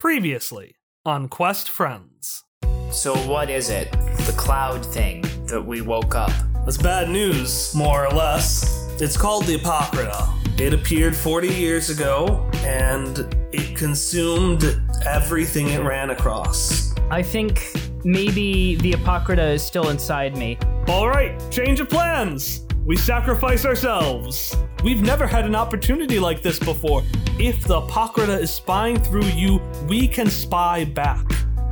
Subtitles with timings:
[0.00, 2.44] Previously on Quest Friends.
[2.90, 3.92] So what is it?
[3.92, 6.32] The cloud thing that we woke up.
[6.64, 8.90] That's bad news, more or less.
[8.98, 10.32] It's called the Apocrypha.
[10.58, 13.18] It appeared 40 years ago, and
[13.52, 16.94] it consumed everything it ran across.
[17.10, 17.70] I think
[18.02, 20.56] maybe the Apocrypha is still inside me.
[20.88, 22.66] All right, change of plans.
[22.84, 24.56] We sacrifice ourselves.
[24.82, 27.02] We've never had an opportunity like this before.
[27.38, 31.24] If the Apocrypha is spying through you, we can spy back.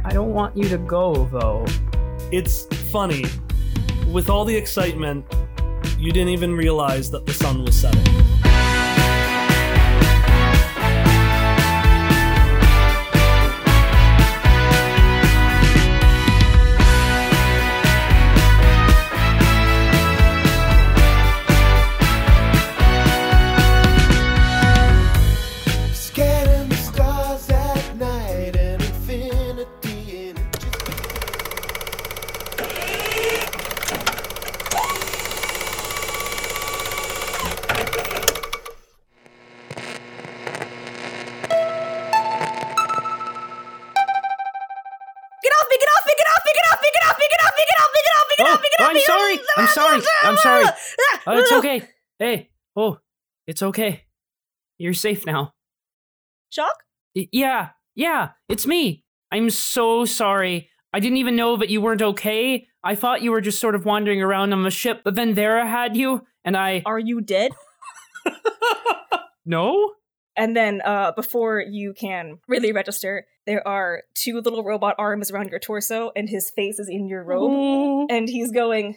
[0.05, 1.65] I don't want you to go, though.
[2.31, 3.25] It's funny.
[4.13, 5.25] With all the excitement,
[5.99, 8.28] you didn't even realize that the sun was setting.
[53.49, 54.05] It's okay.
[54.79, 55.55] You're safe now.
[56.51, 56.85] Shock?
[57.17, 59.05] Y- yeah, yeah, it's me.
[59.33, 60.71] I'm so sorry.
[60.93, 62.69] I didn't even know that you weren't okay.
[62.85, 65.67] I thought you were just sort of wandering around on the ship, but then Vera
[65.67, 66.83] had you, and I.
[66.87, 67.51] Are you dead?
[69.49, 69.95] No?
[70.37, 75.49] And then, uh, before you can really register, there are two little robot arms around
[75.49, 78.07] your torso, and his face is in your robe, Oh.
[78.11, 78.97] and he's going.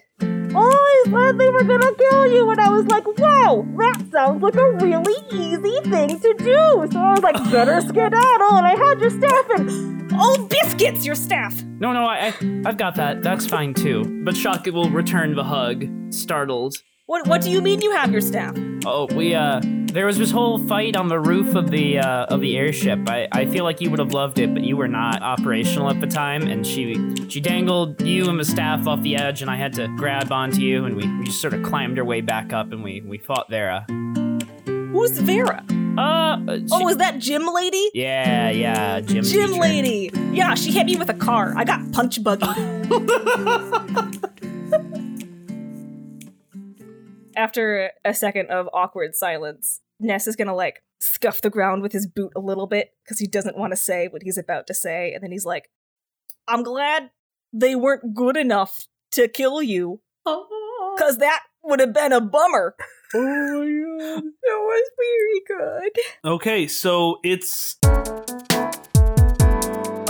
[0.54, 4.44] Oh, I thought they were gonna kill you, and I was like, "Wow, that sounds
[4.44, 6.58] like a really easy thing to do."
[6.92, 11.16] So I was like, "Better skedaddle," and I had your staff, and oh, biscuits, your
[11.16, 11.64] staff.
[11.80, 12.34] No, no, I, I,
[12.66, 13.24] I've got that.
[13.24, 14.04] That's fine too.
[14.26, 16.76] But Shock will return the hug, startled.
[17.06, 17.26] What?
[17.28, 18.54] What do you mean you have your staff?
[18.86, 22.42] Oh, we uh, there was this whole fight on the roof of the uh, of
[22.42, 23.00] the airship.
[23.10, 26.00] I, I feel like you would have loved it, but you were not operational at
[26.00, 26.96] the time, and she
[27.30, 30.62] she dangled you and the staff off the edge, and I had to grab onto
[30.62, 33.18] you, and we, we just sort of climbed our way back up, and we we
[33.18, 33.86] fought Vera.
[34.66, 35.64] Who's Vera?
[35.98, 37.90] Uh, she- Oh, is that Jim lady?
[37.94, 39.24] yeah, yeah, Jim.
[39.24, 39.62] Gym teacher.
[39.62, 40.12] lady.
[40.32, 41.54] Yeah, she hit me with a car.
[41.58, 42.46] I got punch buggy.
[47.36, 52.08] After a second of awkward silence, Ness is gonna like scuff the ground with his
[52.08, 55.14] boot a little bit because he doesn't want to say what he's about to say,
[55.14, 55.70] and then he's like,
[56.48, 57.12] "I'm glad
[57.54, 62.76] they weren't good enough to kill you, because that would have been a bummer."
[63.14, 65.92] Oh my god, that was very good.
[66.26, 67.78] Okay, so it's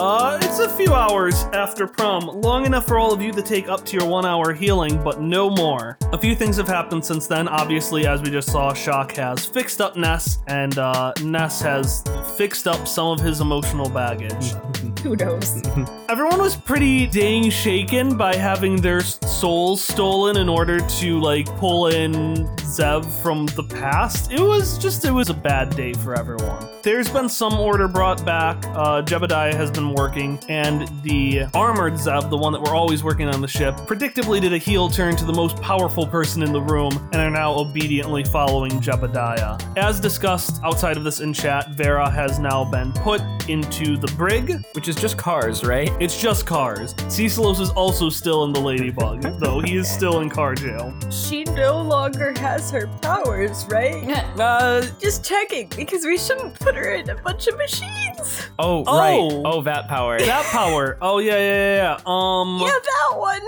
[0.02, 3.70] uh it's a few hours after prom, long enough for all of you to take
[3.70, 5.98] up to your 1 hour healing, but no more.
[6.12, 7.48] A few things have happened since then.
[7.48, 12.04] Obviously, as we just saw, Shock has fixed up Ness and uh Ness has
[12.36, 14.54] fixed up some of his emotional baggage.
[15.04, 15.62] Who knows?
[16.10, 21.88] Everyone was pretty dang shaken by having their souls stolen in order to like pull
[21.88, 24.32] in Zev from the past.
[24.32, 26.68] It was just it was a bad day for everyone.
[26.84, 28.64] There's been some order brought back.
[28.68, 33.28] Uh, Jebediah has been working, and the armored Zev, the one that we're always working
[33.28, 36.62] on the ship, predictably did a heel turn to the most powerful person in the
[36.62, 39.78] room and are now obediently following Jebediah.
[39.78, 44.54] As discussed outside of this in chat, Vera has now been put into the brig,
[44.74, 45.92] which is just cars, right?
[46.00, 46.94] it's just cars.
[47.10, 50.94] Cecilos is also still in the Ladybug, though he is still in car jail.
[51.12, 54.08] She no longer has her powers, right?
[54.40, 58.48] Uh, Just checking, because we shouldn't put her in a bunch of machines.
[58.60, 58.98] Oh, Oh.
[58.98, 59.42] right.
[59.46, 60.20] Oh, that power.
[60.22, 60.98] that power.
[61.02, 61.76] Oh yeah, yeah, yeah.
[61.76, 62.00] yeah.
[62.06, 63.42] Um, Yeah, that one.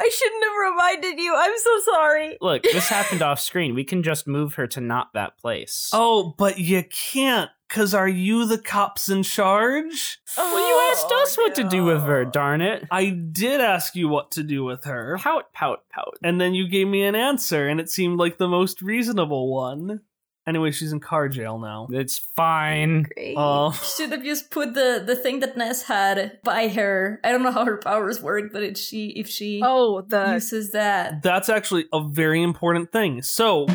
[0.00, 1.34] I shouldn't have reminded you.
[1.36, 2.38] I'm so sorry.
[2.40, 3.74] Look, this happened off screen.
[3.74, 5.90] We can just move her to not that place.
[5.92, 10.20] Oh, but you can't, cause are you the cops in charge?
[10.36, 12.86] Oh, well, you asked us what to do with her, darn it.
[12.92, 16.14] I did ask you what to do with her, Pout, pout, pout.
[16.22, 20.02] and then you gave me an answer, and it seemed like the most reasonable one.
[20.48, 21.86] Anyway, she's in car jail now.
[21.90, 23.02] It's fine.
[23.14, 23.36] Great.
[23.36, 27.20] Uh, Should have just put the the thing that Ness had by her.
[27.22, 30.72] I don't know how her powers work, but it's she if she Oh, the uses
[30.72, 31.22] that.
[31.22, 33.20] That's actually a very important thing.
[33.20, 33.66] So,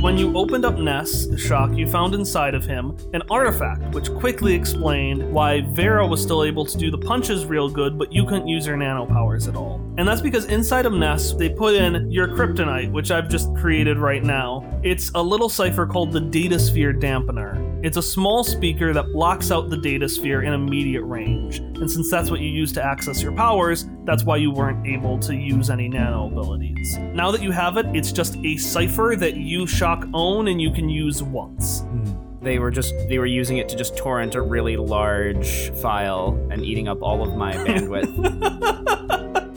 [0.00, 4.12] when you opened up Ness, the shock, you found inside of him an artifact, which
[4.12, 8.24] quickly explained why Vera was still able to do the punches real good, but you
[8.24, 9.80] couldn't use her nano powers at all.
[9.98, 13.98] And that's because inside of Ness, they put in your kryptonite, which I've just created
[13.98, 14.64] right now.
[14.84, 17.67] It's a little cipher called the Data Sphere Dampener.
[17.80, 21.58] It's a small speaker that blocks out the data sphere in immediate range.
[21.58, 25.16] And since that's what you use to access your powers, that's why you weren't able
[25.20, 26.98] to use any nano abilities.
[26.98, 30.72] Now that you have it, it's just a cipher that you shock own and you
[30.72, 31.82] can use once.
[31.82, 32.14] Hmm.
[32.42, 36.64] They were just they were using it to just torrent a really large file and
[36.64, 39.44] eating up all of my bandwidth.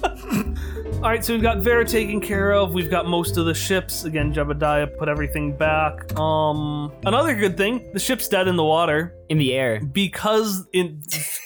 [1.02, 2.76] All right, so we've got Vera taken care of.
[2.76, 4.04] We've got most of the ships.
[4.04, 6.16] Again, Jebediah put everything back.
[6.20, 9.82] Um, another good thing: the ship's dead in the water In the air.
[9.84, 11.02] because in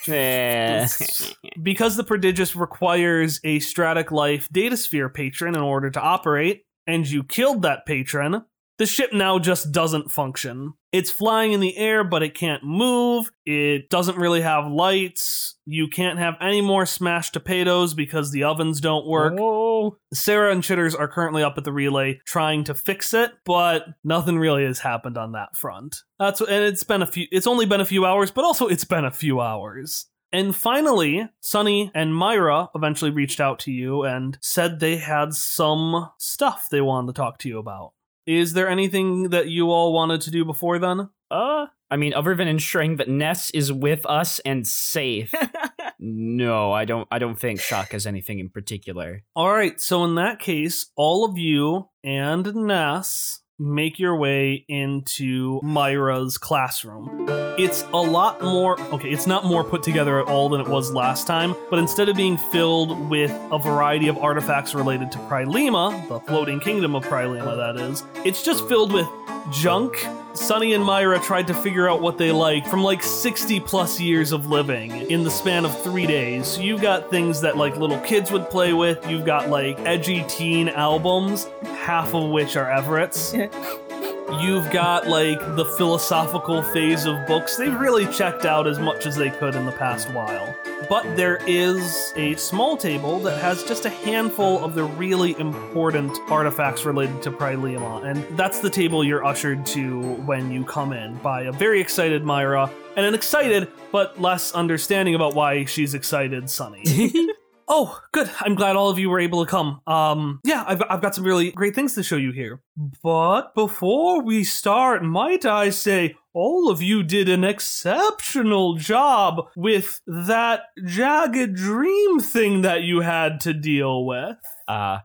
[1.63, 7.23] because the prodigious requires a Stratic Life Datasphere patron in order to operate, and you
[7.23, 8.43] killed that patron.
[8.77, 10.73] The ship now just doesn't function.
[10.91, 13.29] It's flying in the air, but it can't move.
[13.45, 15.55] It doesn't really have lights.
[15.65, 19.35] You can't have any more smashed potatoes because the ovens don't work.
[19.39, 19.97] Oh.
[20.13, 24.37] Sarah and Chitters are currently up at the relay trying to fix it, but nothing
[24.37, 25.97] really has happened on that front.
[26.19, 28.85] That's and it's been a few it's only been a few hours, but also it's
[28.85, 30.07] been a few hours.
[30.31, 36.09] And finally, Sunny and Myra eventually reached out to you and said they had some
[36.17, 37.93] stuff they wanted to talk to you about.
[38.25, 41.09] Is there anything that you all wanted to do before then?
[41.29, 45.33] Uh, I mean, other than ensuring that Ness is with us and safe.
[45.99, 47.07] no, I don't.
[47.11, 49.23] I don't think Shock has anything in particular.
[49.35, 55.59] All right, so in that case, all of you and Ness make your way into
[55.63, 57.25] Myra's classroom.
[57.57, 60.91] It's a lot more, okay, it's not more put together at all than it was
[60.91, 66.07] last time, but instead of being filled with a variety of artifacts related to Prilema,
[66.09, 69.07] the floating kingdom of Prilema, that is, it's just filled with
[69.51, 70.05] junk.
[70.35, 74.31] Sunny and Myra tried to figure out what they like from like 60 plus years
[74.31, 76.59] of living in the span of three days.
[76.59, 79.09] You've got things that like little kids would play with.
[79.09, 83.33] You've got like edgy teen albums, half of which are Everett's.
[84.33, 87.57] You've got like the philosophical phase of books.
[87.57, 90.55] They've really checked out as much as they could in the past while.
[90.89, 96.17] But there is a small table that has just a handful of the really important
[96.29, 101.15] artifacts related to Prilema, and that's the table you're ushered to when you come in
[101.17, 106.49] by a very excited Myra and an excited but less understanding about why she's excited
[106.49, 106.83] Sunny.
[107.67, 108.29] Oh, good.
[108.41, 109.81] I'm glad all of you were able to come.
[109.87, 112.61] Um, yeah, I've, I've got some really great things to show you here.
[113.01, 120.01] But before we start, might I say, all of you did an exceptional job with
[120.05, 124.37] that jagged dream thing that you had to deal with.
[124.67, 124.99] Uh,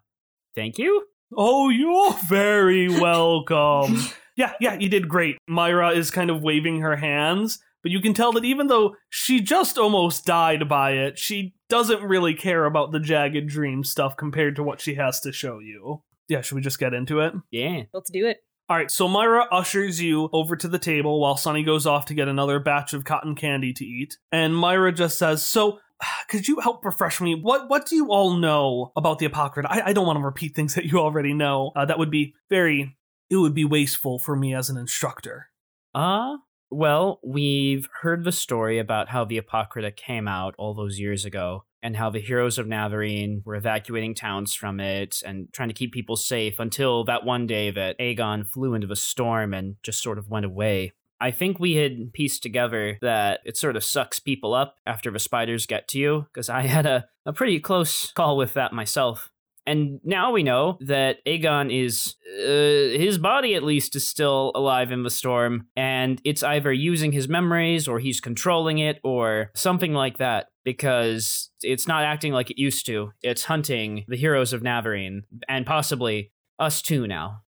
[0.54, 1.06] thank you.
[1.36, 3.96] Oh, you're very welcome.
[4.36, 5.38] yeah, yeah, you did great.
[5.48, 9.40] Myra is kind of waving her hands, but you can tell that even though she
[9.40, 14.56] just almost died by it, she doesn't really care about the jagged dream stuff compared
[14.56, 16.02] to what she has to show you.
[16.28, 17.32] Yeah, should we just get into it?
[17.50, 17.84] Yeah.
[17.92, 18.38] Let's do it.
[18.68, 22.14] All right, so Myra ushers you over to the table while Sunny goes off to
[22.14, 24.16] get another batch of cotton candy to eat.
[24.30, 25.80] And Myra just says, So,
[26.28, 27.34] could you help refresh me?
[27.34, 29.68] What what do you all know about the Apocrypha?
[29.68, 31.72] I, I don't want to repeat things that you already know.
[31.74, 32.96] Uh, that would be very,
[33.28, 35.46] it would be wasteful for me as an instructor.
[35.92, 36.36] Uh,
[36.70, 41.64] well, we've heard the story about how the Apocrypha came out all those years ago,
[41.82, 45.92] and how the heroes of Navarine were evacuating towns from it and trying to keep
[45.92, 50.18] people safe until that one day that Aegon flew into the storm and just sort
[50.18, 50.92] of went away.
[51.22, 55.18] I think we had pieced together that it sort of sucks people up after the
[55.18, 59.30] spiders get to you, because I had a, a pretty close call with that myself.
[59.70, 64.90] And now we know that Aegon is, uh, his body at least is still alive
[64.90, 69.92] in the storm, and it's either using his memories or he's controlling it or something
[69.92, 73.12] like that because it's not acting like it used to.
[73.22, 77.42] It's hunting the heroes of Navarine and possibly us too now.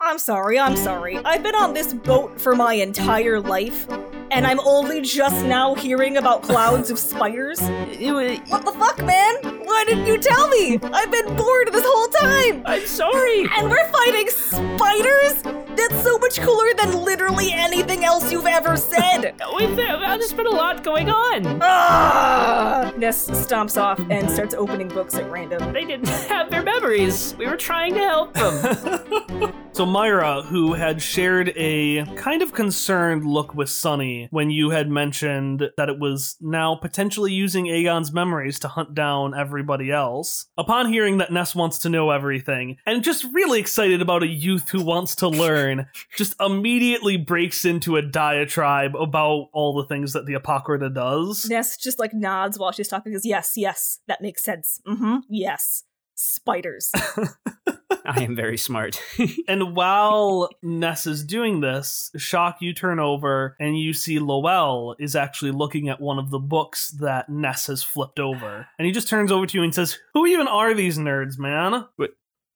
[0.00, 1.18] I'm sorry, I'm sorry.
[1.24, 3.90] I've been on this boat for my entire life,
[4.30, 7.60] and I'm only just now hearing about clouds of spiders.
[7.60, 9.55] What the fuck, man?
[9.66, 10.78] Why didn't you tell me?
[10.80, 12.62] I've been bored this whole time!
[12.66, 13.48] I'm sorry.
[13.56, 15.42] And we're fighting spiders?
[15.76, 19.34] That's so much cooler than literally anything else you've ever said!
[19.56, 21.58] We've, there's been a lot going on.
[21.60, 22.92] Ah!
[22.96, 25.72] Ness stomps off and starts opening books at random.
[25.72, 27.34] They didn't have their memories.
[27.36, 29.52] We were trying to help them.
[29.76, 34.88] So Myra, who had shared a kind of concerned look with Sunny when you had
[34.88, 39.34] mentioned that it was now potentially using Aegon's memories to hunt down
[39.66, 44.22] everybody else, upon hearing that Ness wants to know everything, and just really excited about
[44.22, 49.86] a youth who wants to learn, just immediately breaks into a diatribe about all the
[49.86, 51.46] things that the Apocrypha does.
[51.50, 54.80] Ness just like nods while she's talking, goes, Yes, yes, that makes sense.
[54.86, 55.82] Mm hmm, yes.
[56.14, 56.92] Spiders.
[58.06, 59.00] I am very smart.
[59.48, 65.14] And while Ness is doing this, Shock, you turn over and you see Lowell is
[65.14, 68.66] actually looking at one of the books that Ness has flipped over.
[68.78, 71.86] And he just turns over to you and says, Who even are these nerds, man?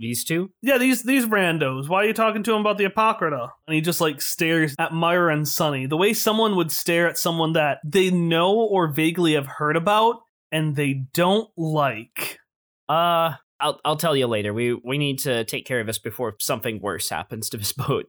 [0.00, 0.50] These two?
[0.62, 1.88] Yeah, these these randos.
[1.88, 3.52] Why are you talking to him about the Apocrypha?
[3.66, 5.86] And he just like stares at Myra and Sunny.
[5.86, 10.22] The way someone would stare at someone that they know or vaguely have heard about
[10.50, 12.38] and they don't like.
[12.88, 14.52] Uh, I'll I'll tell you later.
[14.52, 18.06] We we need to take care of this before something worse happens to this boat.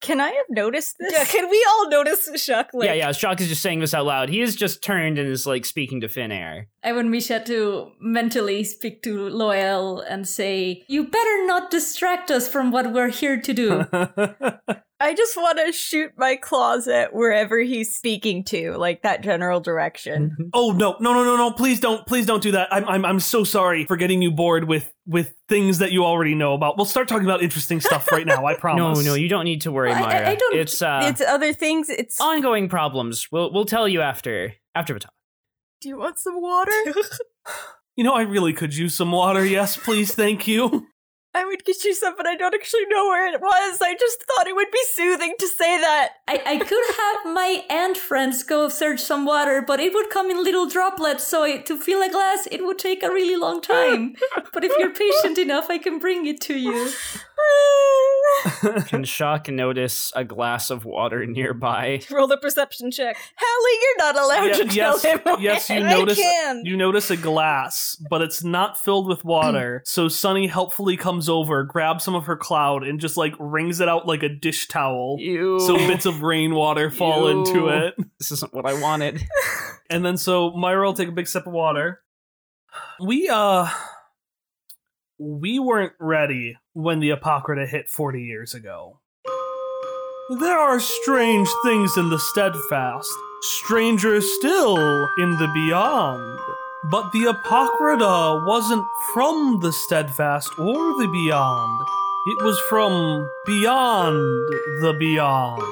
[0.00, 1.12] Can I have noticed this?
[1.12, 2.70] Yeah, can we all notice Shock?
[2.72, 3.12] Like, yeah, yeah.
[3.12, 4.30] Shock is just saying this out loud.
[4.30, 6.68] He is just turned and is like speaking to Finn Air.
[6.82, 12.48] I want Misha to mentally speak to Lowell and say, You better not distract us
[12.48, 13.84] from what we're here to do.
[15.02, 19.58] I just want to shoot my claws at wherever he's speaking to, like that general
[19.58, 20.36] direction.
[20.52, 21.50] oh no, no, no, no, no!
[21.52, 22.68] Please don't, please don't do that.
[22.70, 26.34] I'm, I'm, I'm so sorry for getting you bored with with things that you already
[26.34, 26.76] know about.
[26.76, 28.44] We'll start talking about interesting stuff right now.
[28.44, 28.98] I promise.
[28.98, 31.52] no, no, you don't need to worry, I- I- I don't- It's uh it's other
[31.54, 31.88] things.
[31.88, 32.20] It's.
[32.20, 33.28] ongoing problems.
[33.32, 35.14] We'll we'll tell you after after the talk.
[35.80, 36.72] Do you want some water?
[37.96, 39.44] You know, I really could use some water.
[39.44, 40.86] Yes, please, thank you.
[41.32, 43.80] I would get you some, but I don't actually know where it was.
[43.80, 46.10] I just thought it would be soothing to say that.
[46.26, 50.28] I, I could have my ant friends go search some water, but it would come
[50.30, 53.60] in little droplets, so it, to fill a glass, it would take a really long
[53.60, 54.14] time.
[54.52, 56.90] but if you're patient enough, I can bring it to you.
[58.86, 62.00] Can Shock notice a glass of water nearby?
[62.10, 63.16] Roll the perception check.
[63.36, 65.20] Hallie, you're not allowed Yeah, to tell yes, him.
[65.40, 66.16] yes, you I notice.
[66.18, 66.64] can.
[66.64, 69.82] You notice a glass, but it's not filled with water.
[69.84, 73.88] so Sunny helpfully comes over, grabs some of her cloud, and just like wrings it
[73.88, 75.16] out like a dish towel.
[75.18, 75.60] You.
[75.60, 77.38] So bits of rainwater fall Ew.
[77.38, 77.94] into it.
[78.18, 79.22] This isn't what I wanted.
[79.90, 82.00] And then so Myra will take a big sip of water.
[83.00, 83.68] We uh
[85.18, 89.00] we weren't ready when the Apocrypha hit 40 years ago.
[90.38, 93.10] There are strange things in the steadfast,
[93.40, 96.38] stranger still in the beyond.
[96.84, 101.80] But the Apocrypha wasn't from the steadfast or the beyond.
[102.26, 104.16] It was from beyond
[104.82, 105.62] the beyond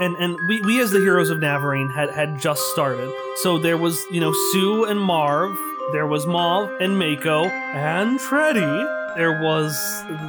[0.00, 3.12] and and we, we as the heroes of Navarine had had just started.
[3.36, 5.56] So there was you know Sue and Marv,
[5.92, 8.86] there was Mauve and Mako and Freddy.
[9.16, 9.72] There was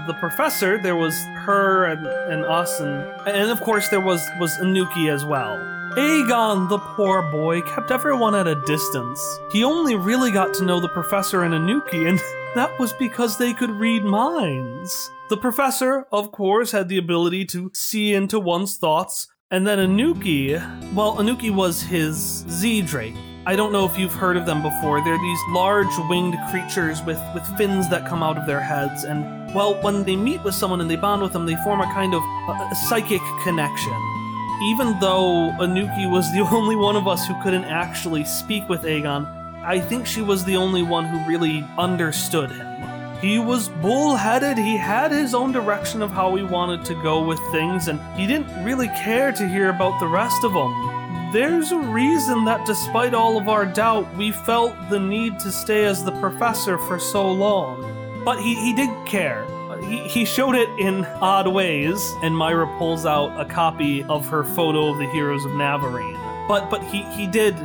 [0.07, 0.77] the professor.
[0.81, 1.13] There was
[1.45, 5.76] her and, and us, and and of course there was was Anuki as well.
[5.97, 9.19] Aegon, the poor boy, kept everyone at a distance.
[9.51, 12.19] He only really got to know the professor and Anuki, and
[12.55, 15.09] that was because they could read minds.
[15.31, 20.53] The professor, of course, had the ability to see into one's thoughts, and then Anuki,
[20.93, 22.15] well, Anuki was his
[22.47, 23.15] Z Drake.
[23.47, 25.03] I don't know if you've heard of them before.
[25.03, 29.51] They're these large winged creatures with, with fins that come out of their heads, and,
[29.55, 32.13] well, when they meet with someone and they bond with them, they form a kind
[32.13, 34.16] of uh, psychic connection.
[34.63, 39.25] Even though Anuki was the only one of us who couldn't actually speak with Aegon,
[39.63, 43.19] I think she was the only one who really understood him.
[43.19, 47.39] He was bullheaded, he had his own direction of how he wanted to go with
[47.51, 51.31] things, and he didn't really care to hear about the rest of them.
[51.33, 55.85] There's a reason that despite all of our doubt, we felt the need to stay
[55.85, 58.23] as the professor for so long.
[58.23, 59.45] But he, he did care.
[59.83, 64.43] He, he showed it in odd ways, and Myra pulls out a copy of her
[64.43, 66.17] photo of the heroes of Navarine.
[66.47, 67.55] But but he, he did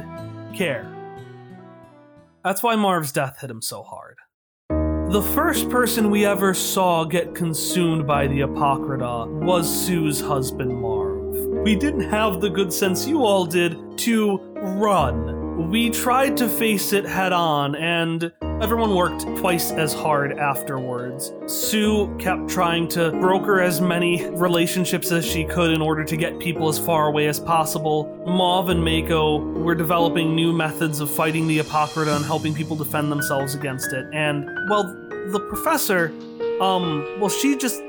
[0.54, 0.88] care.
[2.44, 4.18] That's why Marv's death hit him so hard.
[5.12, 11.36] The first person we ever saw get consumed by the Apocrypha was Sue's husband Marv.
[11.62, 15.70] We didn't have the good sense you all did to run.
[15.70, 21.32] We tried to face it head on, and everyone worked twice as hard afterwards.
[21.46, 26.38] Sue kept trying to broker as many relationships as she could in order to get
[26.38, 28.04] people as far away as possible.
[28.24, 33.10] Mauve and Mako were developing new methods of fighting the Apocrypha and helping people defend
[33.10, 34.06] themselves against it.
[34.12, 34.84] And, well,
[35.32, 36.12] the professor,
[36.60, 37.82] um, well, she just,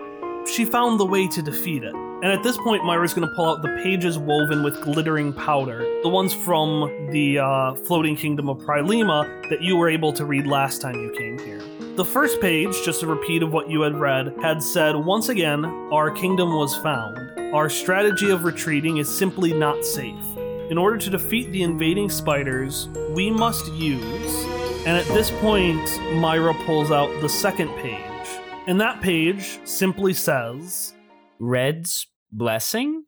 [0.51, 1.93] she found the way to defeat it.
[2.23, 5.79] And at this point, Myra's going to pull out the pages woven with glittering powder,
[6.03, 10.47] the ones from the uh, floating kingdom of Prilema that you were able to read
[10.47, 11.61] last time you came here.
[11.97, 15.65] The first page, just a repeat of what you had read, had said, Once again,
[15.91, 17.17] our kingdom was found.
[17.53, 20.23] Our strategy of retreating is simply not safe.
[20.69, 24.45] In order to defeat the invading spiders, we must use.
[24.87, 28.29] And at this point, Myra pulls out the second page.
[28.65, 30.93] And that page simply says,
[31.37, 33.05] Red's blessing?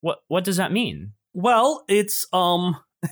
[0.00, 1.12] What what does that mean?
[1.32, 2.76] Well, it's um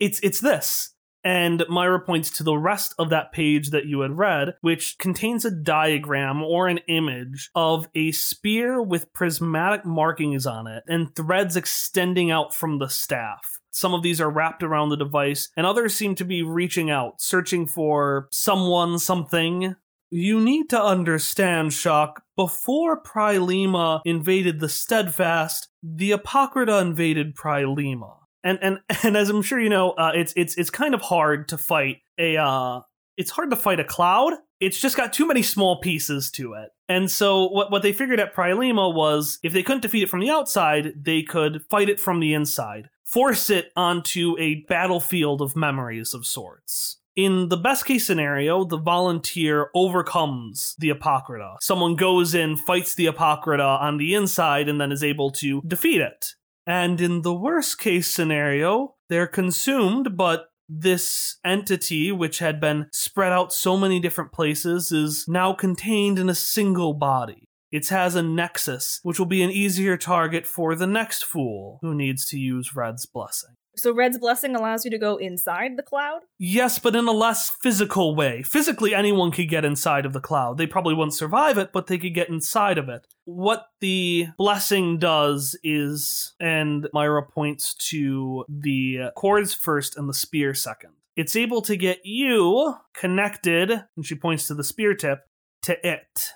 [0.00, 0.94] it's it's this.
[1.26, 5.46] And Myra points to the rest of that page that you had read, which contains
[5.46, 11.56] a diagram or an image of a spear with prismatic markings on it and threads
[11.56, 13.58] extending out from the staff.
[13.70, 17.20] Some of these are wrapped around the device, and others seem to be reaching out,
[17.20, 19.74] searching for someone, something.
[20.10, 28.16] You need to understand, Shock, before Prilema invaded the Steadfast, the Apocrypha invaded Prilema.
[28.42, 31.48] And and and as I'm sure you know, uh, it's it's it's kind of hard
[31.48, 32.80] to fight a uh
[33.16, 34.34] it's hard to fight a cloud.
[34.60, 36.70] It's just got too many small pieces to it.
[36.88, 40.20] And so what, what they figured at Prilema was if they couldn't defeat it from
[40.20, 42.88] the outside, they could fight it from the inside.
[43.04, 46.98] Force it onto a battlefield of memories of sorts.
[47.16, 51.58] In the best case scenario, the volunteer overcomes the Apocrypha.
[51.60, 56.00] Someone goes in, fights the Apocrypha on the inside, and then is able to defeat
[56.00, 56.30] it.
[56.66, 63.32] And in the worst case scenario, they're consumed, but this entity, which had been spread
[63.32, 67.48] out so many different places, is now contained in a single body.
[67.70, 71.94] It has a nexus, which will be an easier target for the next fool who
[71.94, 73.54] needs to use Red's blessing.
[73.76, 76.20] So Red's blessing allows you to go inside the cloud.
[76.38, 78.42] Yes, but in a less physical way.
[78.42, 80.58] Physically, anyone could get inside of the cloud.
[80.58, 83.06] They probably wouldn't survive it, but they could get inside of it.
[83.24, 90.54] What the blessing does is, and Myra points to the cords first and the spear
[90.54, 90.90] second.
[91.16, 95.20] It's able to get you connected, and she points to the spear tip,
[95.62, 96.30] to it.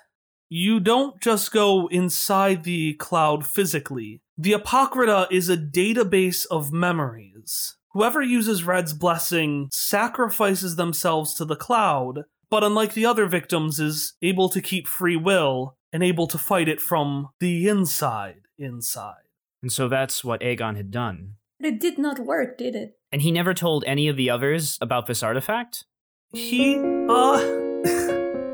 [0.49, 4.21] You don't just go inside the cloud physically.
[4.35, 7.75] The Apocrypha is a database of memories.
[7.91, 14.13] Whoever uses Red's blessing sacrifices themselves to the cloud, but unlike the other victims, is
[14.23, 19.29] able to keep free will and able to fight it from the inside inside.
[19.61, 21.35] And so that's what Aegon had done.
[21.59, 22.97] But it did not work, did it?
[23.11, 25.85] And he never told any of the others about this artifact?
[26.31, 26.77] He,
[27.09, 27.68] uh.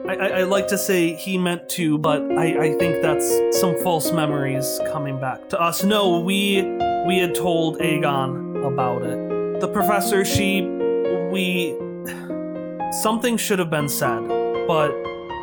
[0.08, 3.28] I, I, like to say he meant to, but I, I think that's
[3.60, 5.84] some false memories coming back to us.
[5.84, 6.62] No, we
[7.08, 9.62] we had told Aegon about it.
[9.62, 10.62] The professor, she,
[11.32, 11.76] we,
[13.02, 14.28] something should have been said,
[14.68, 14.92] but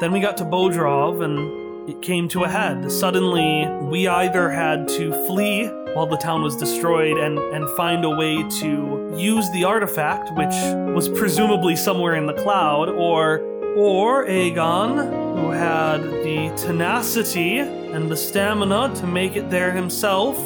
[0.00, 2.90] then we got to Bodrov and it came to a head.
[2.90, 8.10] Suddenly, we either had to flee while the town was destroyed and, and find a
[8.10, 10.54] way to use the artifact, which
[10.94, 18.16] was presumably somewhere in the cloud, or or Aegon, who had the tenacity and the
[18.16, 20.37] stamina to make it there himself,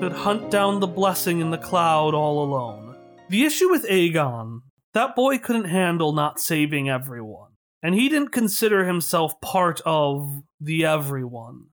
[0.00, 2.96] could hunt down the blessing in the cloud all alone.
[3.28, 4.60] The issue with Aegon,
[4.94, 7.50] that boy couldn't handle not saving everyone,
[7.82, 11.66] and he didn't consider himself part of the everyone.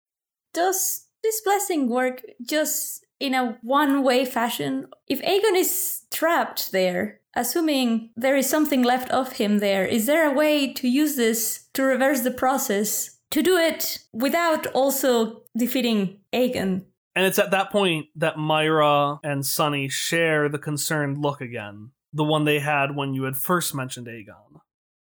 [0.53, 4.87] Does this blessing work just in a one way fashion?
[5.07, 10.29] If Aegon is trapped there, assuming there is something left of him there, is there
[10.29, 13.11] a way to use this to reverse the process?
[13.31, 16.85] To do it without also defeating Aegon?
[17.15, 22.23] And it's at that point that Myra and Sunny share the concerned look again, the
[22.23, 24.61] one they had when you had first mentioned Aegon.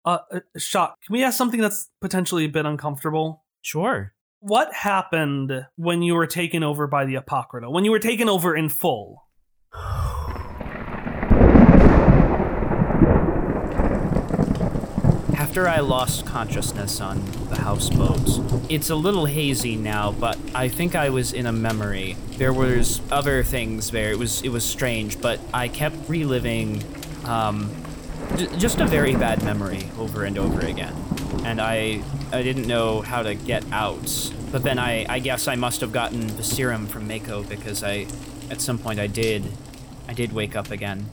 [0.05, 3.45] Uh, uh, Shock, can we ask something that's potentially a bit uncomfortable?
[3.63, 4.15] Sure.
[4.41, 7.71] What happened when you were taken over by the Apocrypha?
[7.71, 9.23] When you were taken over in full?
[15.59, 20.95] After I lost consciousness on the houseboat, it's a little hazy now, but I think
[20.95, 22.17] I was in a memory.
[22.37, 24.13] There was other things there.
[24.13, 26.85] It was it was strange, but I kept reliving
[27.25, 27.75] um,
[28.57, 30.95] just a very bad memory over and over again.
[31.43, 34.33] And I I didn't know how to get out.
[34.53, 38.07] But then I I guess I must have gotten the serum from Mako because I
[38.49, 39.43] at some point I did
[40.07, 41.11] I did wake up again.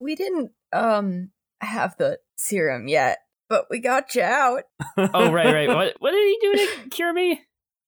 [0.00, 4.64] We didn't um have the serum yet, but we got you out.
[4.96, 5.68] Oh right right.
[5.68, 7.40] What what did he do to cure me?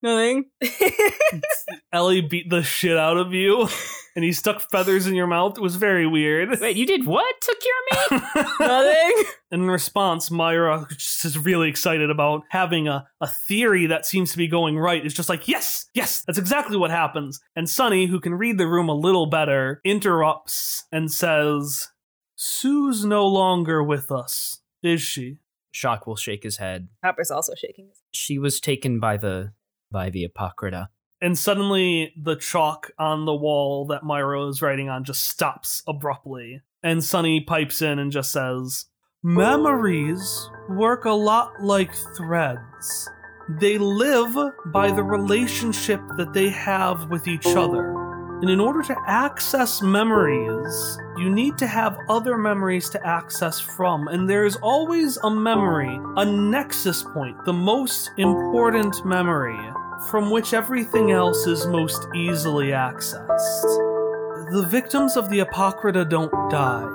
[0.03, 0.45] Nothing.
[1.93, 3.67] Ellie beat the shit out of you,
[4.15, 5.57] and he stuck feathers in your mouth.
[5.57, 6.61] It was very weird.
[6.61, 8.45] Wait, you did what to cure me?
[8.61, 9.25] Nothing.
[9.51, 14.37] In response, Myra just is really excited about having a, a theory that seems to
[14.37, 15.05] be going right.
[15.07, 17.41] Is just like, yes, yes, that's exactly what happens.
[17.57, 21.89] And Sunny, who can read the room a little better, interrupts and says,
[22.37, 25.39] Sue's no longer with us, is she?
[25.71, 26.89] Shock will shake his head.
[27.05, 27.89] Hopper's also shaking.
[27.89, 29.53] his- She was taken by the
[29.91, 30.91] by the Apocrypha.
[31.21, 36.63] And suddenly, the chalk on the wall that Myra is writing on just stops abruptly.
[36.83, 38.87] And Sunny pipes in and just says,
[39.23, 43.09] Memories work a lot like threads.
[43.61, 44.35] They live
[44.67, 47.95] by the relationship that they have with each other.
[48.41, 54.09] And in order to access memories, you need to have other memories to access from,
[54.09, 59.59] and there's always a memory, a nexus point, the most important memory,
[60.11, 64.51] from which everything else is most easily accessed.
[64.53, 66.87] The victims of the Apocrypha don't die.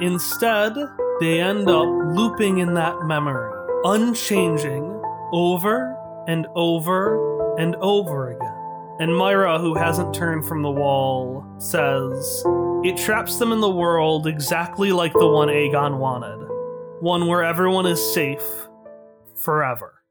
[0.00, 0.74] Instead,
[1.20, 3.52] they end up looping in that memory,
[3.84, 5.00] unchanging,
[5.32, 8.57] over and over and over again.
[9.00, 12.42] And Myra, who hasn't turned from the wall, says,
[12.84, 16.44] It traps them in the world exactly like the one Aegon wanted.
[17.00, 18.42] One where everyone is safe
[19.36, 20.02] forever.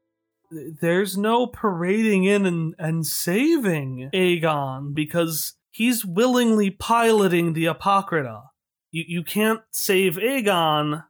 [0.50, 8.44] There's no parading in and, and saving Aegon because he's willingly piloting the Apocrypha.
[8.90, 11.04] You, you can't save Aegon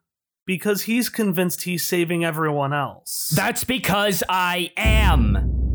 [0.46, 3.32] because he's convinced he's saving everyone else.
[3.36, 5.67] That's because I am.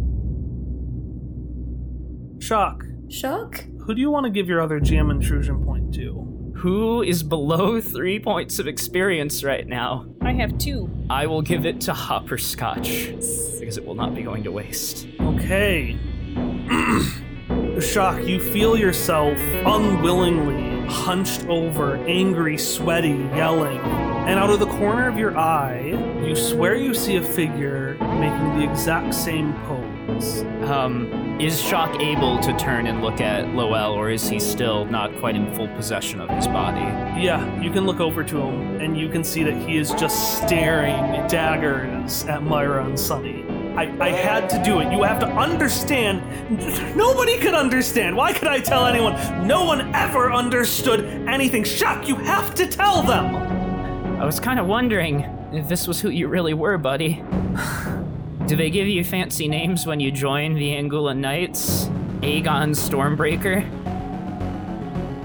[2.43, 2.83] Shock.
[3.07, 3.63] Shock?
[3.85, 6.51] Who do you want to give your other GM intrusion point to?
[6.57, 10.07] Who is below three points of experience right now?
[10.21, 10.89] I have two.
[11.09, 15.07] I will give it to Hopperscotch because it will not be going to waste.
[15.21, 15.97] Okay.
[17.79, 23.79] Shock, you feel yourself unwillingly hunched over, angry, sweaty, yelling.
[24.27, 25.91] And out of the corner of your eye,
[26.25, 29.82] you swear you see a figure making the exact same pose.
[30.69, 35.15] Um, is Shock able to turn and look at Lowell, or is he still not
[35.17, 36.79] quite in full possession of his body?
[37.21, 40.41] Yeah, you can look over to him, and you can see that he is just
[40.43, 40.95] staring
[41.27, 43.43] daggers at Myra and Sunny.
[43.75, 44.91] I, I had to do it.
[44.91, 46.21] You have to understand.
[46.95, 48.15] Nobody could understand.
[48.15, 49.47] Why could I tell anyone?
[49.47, 51.63] No one ever understood anything.
[51.63, 53.35] Shock, you have to tell them.
[54.21, 55.21] I was kind of wondering
[55.51, 57.23] if this was who you really were, buddy.
[58.53, 61.85] Do they give you fancy names when you join the Angula Knights?
[62.21, 63.63] Aegon Stormbreaker?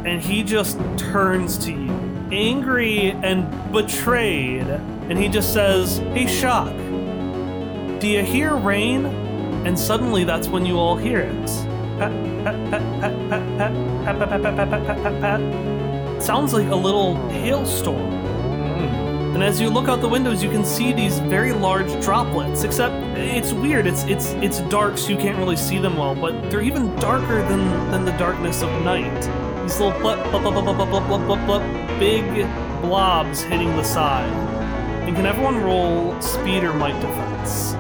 [0.07, 1.91] And he just turns to you,
[2.33, 6.75] angry and betrayed, and he just says, Hey, Shock,
[8.01, 9.05] do you hear rain?
[9.05, 11.47] And suddenly that's when you all hear it.
[11.99, 12.11] Pat,
[12.45, 12.71] pat,
[15.21, 18.28] pat, Sounds like a little hailstorm
[19.35, 22.65] and as you look out the windows, you can see these very large droplets.
[22.65, 23.87] Except it's weird.
[23.87, 26.15] It's it's it's dark, so you can't really see them well.
[26.15, 29.21] But they're even darker than than the darkness of night.
[29.63, 32.25] These little blip, blip, blip, blip, blip, blip, blip, blip, big
[32.81, 34.33] blobs hitting the side.
[35.07, 37.75] And can everyone roll speed or might defense?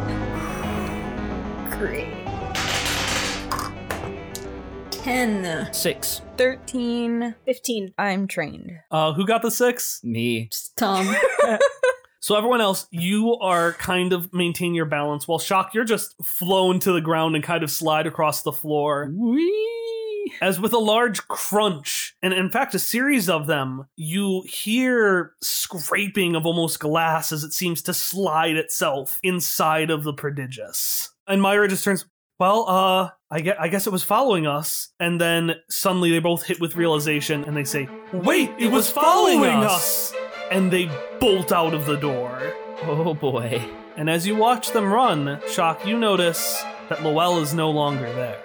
[1.76, 2.17] Great.
[5.08, 5.72] 10.
[5.72, 6.20] Six.
[6.36, 7.34] 13.
[7.46, 7.94] 15.
[7.96, 8.72] I'm trained.
[8.90, 10.00] Uh, who got the six?
[10.04, 10.50] Me.
[10.76, 11.16] Tom.
[12.20, 15.26] So everyone else, you are kind of maintain your balance.
[15.26, 19.08] While Shock, you're just flown to the ground and kind of slide across the floor.
[19.14, 20.32] Wee.
[20.42, 26.34] As with a large crunch, and in fact, a series of them, you hear scraping
[26.34, 31.14] of almost glass as it seems to slide itself inside of the prodigious.
[31.26, 32.04] And Myra just turns,
[32.38, 34.88] well, uh, I guess, I guess it was following us.
[35.00, 39.50] And then suddenly they both hit with realization and they say, Wait, it was following
[39.50, 40.14] us!
[40.50, 42.54] And they bolt out of the door.
[42.84, 43.62] Oh boy.
[43.96, 48.40] And as you watch them run, Shock, you notice that Lowell is no longer there.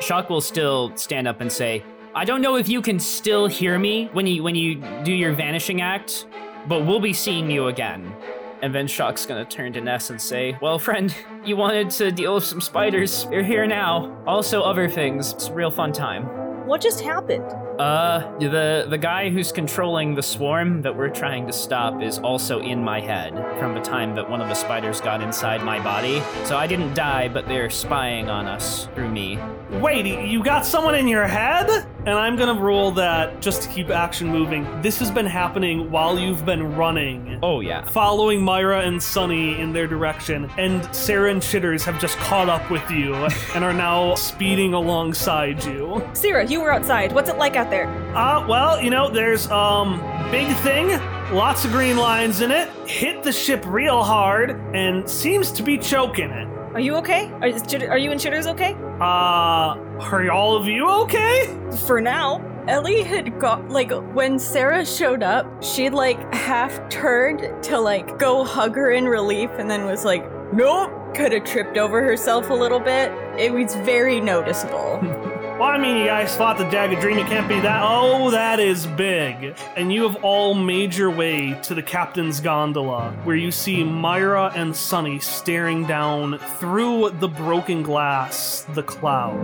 [0.00, 1.82] Shock will still stand up and say,
[2.14, 5.32] I don't know if you can still hear me when you when you do your
[5.32, 6.26] vanishing act,
[6.68, 8.14] but we'll be seeing you again.
[8.60, 12.34] And then Shock's gonna turn to Ness and say, Well, friend, you wanted to deal
[12.34, 13.26] with some spiders.
[13.30, 14.22] You're here now.
[14.26, 15.32] Also other things.
[15.32, 16.24] It's a real fun time.
[16.66, 17.44] What just happened?
[17.78, 22.58] Uh, the the guy who's controlling the swarm that we're trying to stop is also
[22.60, 26.20] in my head from the time that one of the spiders got inside my body.
[26.44, 29.38] So I didn't die, but they're spying on us through me.
[29.70, 31.86] Wait, you got someone in your head?
[32.00, 36.18] And I'm gonna rule that just to keep action moving, this has been happening while
[36.18, 37.38] you've been running.
[37.42, 37.82] Oh yeah.
[37.82, 42.68] Following Myra and Sunny in their direction, and Sarah and Chitters have just caught up
[42.70, 43.14] with you
[43.54, 46.08] and are now speeding alongside you.
[46.14, 47.12] Sarah, you were outside.
[47.12, 47.88] What's it like out there?
[48.16, 50.00] Uh, well, you know, there's, um,
[50.30, 50.88] big thing,
[51.32, 55.78] lots of green lines in it, hit the ship real hard, and seems to be
[55.78, 56.48] choking it.
[56.74, 57.30] Are you okay?
[57.40, 58.74] Are, are you and Chitters okay?
[59.00, 61.46] Uh, are all of you okay?
[61.86, 62.44] For now.
[62.68, 68.44] Ellie had got like when Sarah showed up, she'd like half turned to like go
[68.44, 72.54] hug her in relief and then was like, nope, could have tripped over herself a
[72.54, 73.10] little bit.
[73.38, 75.00] It was very noticeable.
[75.58, 77.18] Well, I mean, you guys fought the Jagged Dream.
[77.18, 77.80] It can't be that.
[77.82, 79.56] Oh, that is big.
[79.74, 84.52] And you have all made your way to the captain's gondola, where you see Myra
[84.54, 89.36] and Sunny staring down through the broken glass, the cloud.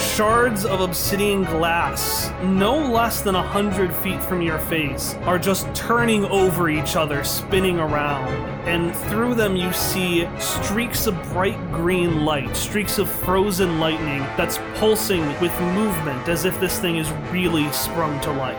[0.00, 5.72] Shards of obsidian glass, no less than a hundred feet from your face, are just
[5.74, 8.57] turning over each other, spinning around.
[8.68, 14.58] And through them, you see streaks of bright green light, streaks of frozen lightning that's
[14.74, 18.56] pulsing with movement as if this thing is really sprung to life.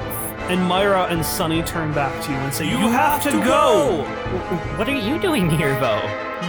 [0.49, 4.03] And Myra and Sunny turn back to you and say, You, have, to, go!
[4.79, 6.01] What are you doing here, though?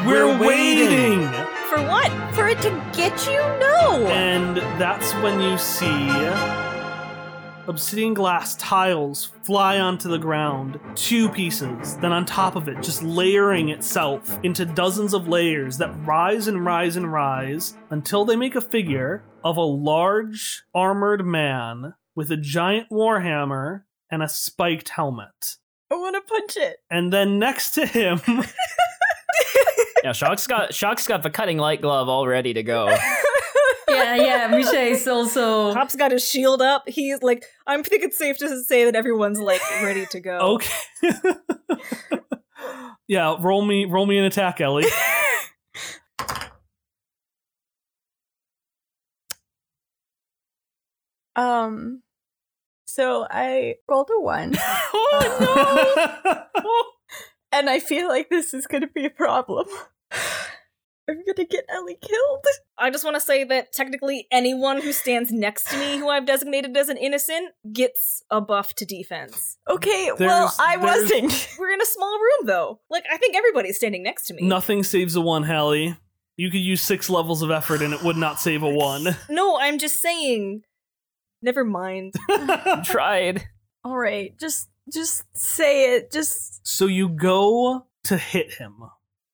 [0.07, 1.29] We're, waiting!
[1.69, 2.11] For what?
[2.35, 3.41] For it to get you?
[3.61, 4.07] No.
[4.07, 6.09] And that's when you see
[7.69, 13.03] obsidian glass tiles fly onto the ground, two pieces, then on top of it, just
[13.03, 18.55] layering itself into dozens of layers that rise and rise and rise until they make
[18.55, 25.57] a figure of a large armored man with a giant warhammer and a spiked helmet.
[25.91, 26.79] I want to punch it.
[26.91, 28.21] And then next to him,
[30.03, 32.89] Yeah, Shock's got Shock's got the cutting light glove all ready to go.
[33.95, 34.47] yeah, yeah.
[34.49, 35.73] Misha is also.
[35.75, 36.89] Hop's got his shield up.
[36.89, 40.39] He's like, I think it's safe to say that everyone's like ready to go.
[40.39, 41.13] okay.
[43.09, 44.87] yeah, roll me roll me an attack, Ellie.
[51.37, 52.03] Um.
[52.87, 55.25] So I rolled a one, oh
[57.53, 59.67] and I feel like this is going to be a problem.
[61.11, 62.45] I'm gonna get Ellie killed.
[62.79, 66.25] I just want to say that technically anyone who stands next to me who I've
[66.27, 69.59] designated as an innocent gets a buff to defense.
[69.69, 71.49] Okay, well, I there's- wasn't.
[71.59, 72.81] We're in a small room though.
[72.89, 74.43] Like I think everybody's standing next to me.
[74.47, 75.97] Nothing saves a one, Hallie.
[76.37, 79.17] You could use six levels of effort and it would not save a one.
[79.29, 80.63] No, I'm just saying.
[81.43, 82.15] Never mind.
[82.85, 83.45] Tried.
[83.85, 86.13] All right, just just say it.
[86.13, 88.75] Just so you go to hit him,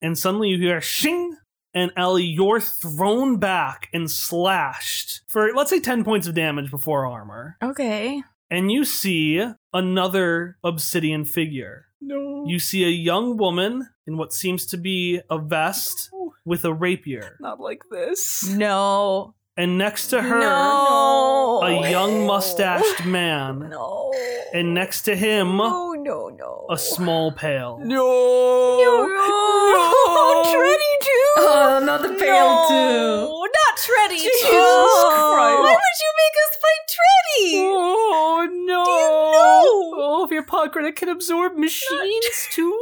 [0.03, 1.37] and suddenly you hear a shing,
[1.77, 7.07] and Ellie, you're thrown back and slashed for let's say 10 points of damage before
[7.07, 7.57] armor.
[7.63, 8.23] okay.
[8.51, 11.87] And you see another obsidian figure.
[12.01, 12.45] No.
[12.47, 16.11] You see a young woman in what seems to be a vest
[16.45, 17.37] with a rapier.
[17.41, 18.49] Not like this.
[18.49, 19.35] No.
[19.59, 21.63] And next to her, no.
[21.63, 23.71] a young mustached man.
[23.71, 24.13] No.
[24.53, 26.67] And next to him, No, no, no.
[26.69, 27.79] a small pail.
[27.83, 27.87] No.
[27.87, 29.07] No.
[29.07, 30.53] no.
[30.53, 31.33] Treddy too.
[31.39, 32.75] Oh, not the pail too.
[32.75, 34.17] No, not Treddy.
[34.19, 34.51] Jesus too.
[34.51, 35.59] Christ.
[35.59, 37.67] Why would you make us fight Treddy?
[37.67, 38.67] Oh no!
[38.67, 39.95] know?
[39.99, 42.79] Oh, if your Pancreas can absorb machines too.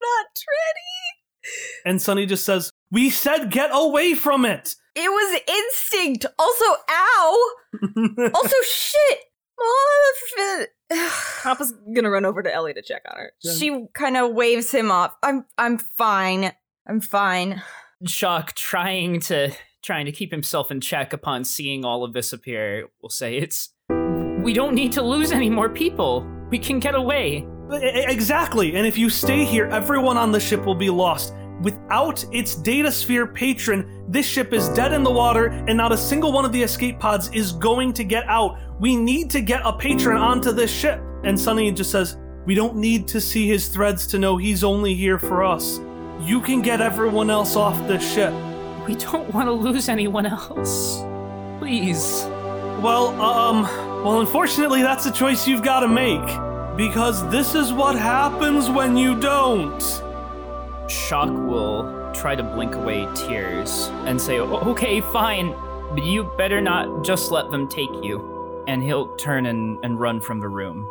[0.00, 1.52] Not Treddy.
[1.84, 4.74] And Sunny just says, We said get away from it!
[5.00, 6.26] It was instinct.
[6.38, 7.50] Also, ow.
[8.34, 9.18] Also, shit.
[11.42, 13.32] Papa's gonna run over to Ellie to check on her.
[13.56, 15.14] she kind of waves him off.
[15.22, 16.52] I'm I'm fine.
[16.86, 17.62] I'm fine.
[18.06, 22.88] Shock trying to trying to keep himself in check upon seeing all of this appear
[23.02, 26.26] will say it's we don't need to lose any more people.
[26.50, 27.46] We can get away.
[27.70, 31.34] Exactly, and if you stay here, everyone on the ship will be lost.
[31.60, 35.96] Without its data sphere patron, this ship is dead in the water, and not a
[35.96, 38.58] single one of the escape pods is going to get out.
[38.80, 41.00] We need to get a patron onto this ship.
[41.24, 42.16] And Sunny just says,
[42.46, 45.80] We don't need to see his threads to know he's only here for us.
[46.20, 48.32] You can get everyone else off this ship.
[48.86, 51.02] We don't want to lose anyone else.
[51.58, 52.24] Please.
[52.80, 53.62] Well, um,
[54.04, 56.24] well, unfortunately, that's a choice you've got to make.
[56.76, 59.82] Because this is what happens when you don't.
[60.88, 65.54] Shock will try to blink away tears and say, Okay, fine,
[65.94, 68.64] but you better not just let them take you.
[68.66, 70.86] And he'll turn and, and run from the room.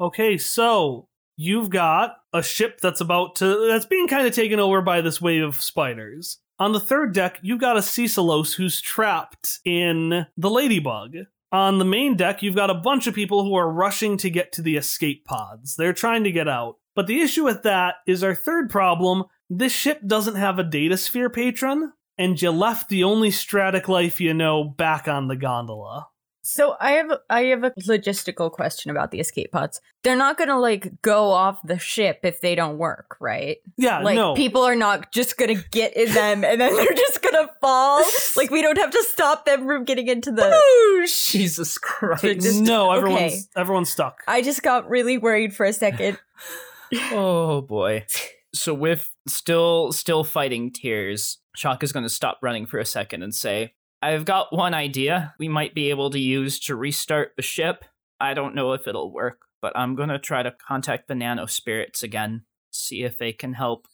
[0.00, 4.82] Okay, so you've got a ship that's about to that's being kind of taken over
[4.82, 6.38] by this wave of spiders.
[6.58, 11.14] On the third deck, you've got a Cicelos who's trapped in the ladybug.
[11.52, 14.52] On the main deck, you've got a bunch of people who are rushing to get
[14.52, 15.76] to the escape pods.
[15.76, 16.76] They're trying to get out.
[16.94, 20.96] But the issue with that is our third problem this ship doesn't have a data
[20.96, 26.08] sphere patron, and you left the only stratic life you know back on the gondola.
[26.44, 29.80] So I have I have a logistical question about the escape pods.
[30.02, 33.58] They're not gonna like go off the ship if they don't work, right?
[33.76, 34.34] Yeah, Like no.
[34.34, 38.02] people are not just gonna get in them and then they're just gonna fall.
[38.36, 40.60] like we don't have to stop them from getting into the.
[41.06, 42.60] Jesus Christ.
[42.60, 43.40] no, everyone's Okay.
[43.56, 44.22] everyone's stuck.
[44.26, 46.18] I just got really worried for a second.
[47.12, 48.04] oh boy.
[48.54, 51.38] So with Still, still fighting tears.
[51.56, 53.72] Shock is going to stop running for a second and say,
[54.04, 57.84] I've got one idea we might be able to use to restart the ship.
[58.18, 61.46] I don't know if it'll work, but I'm going to try to contact the nano
[61.46, 63.86] spirits again, see if they can help.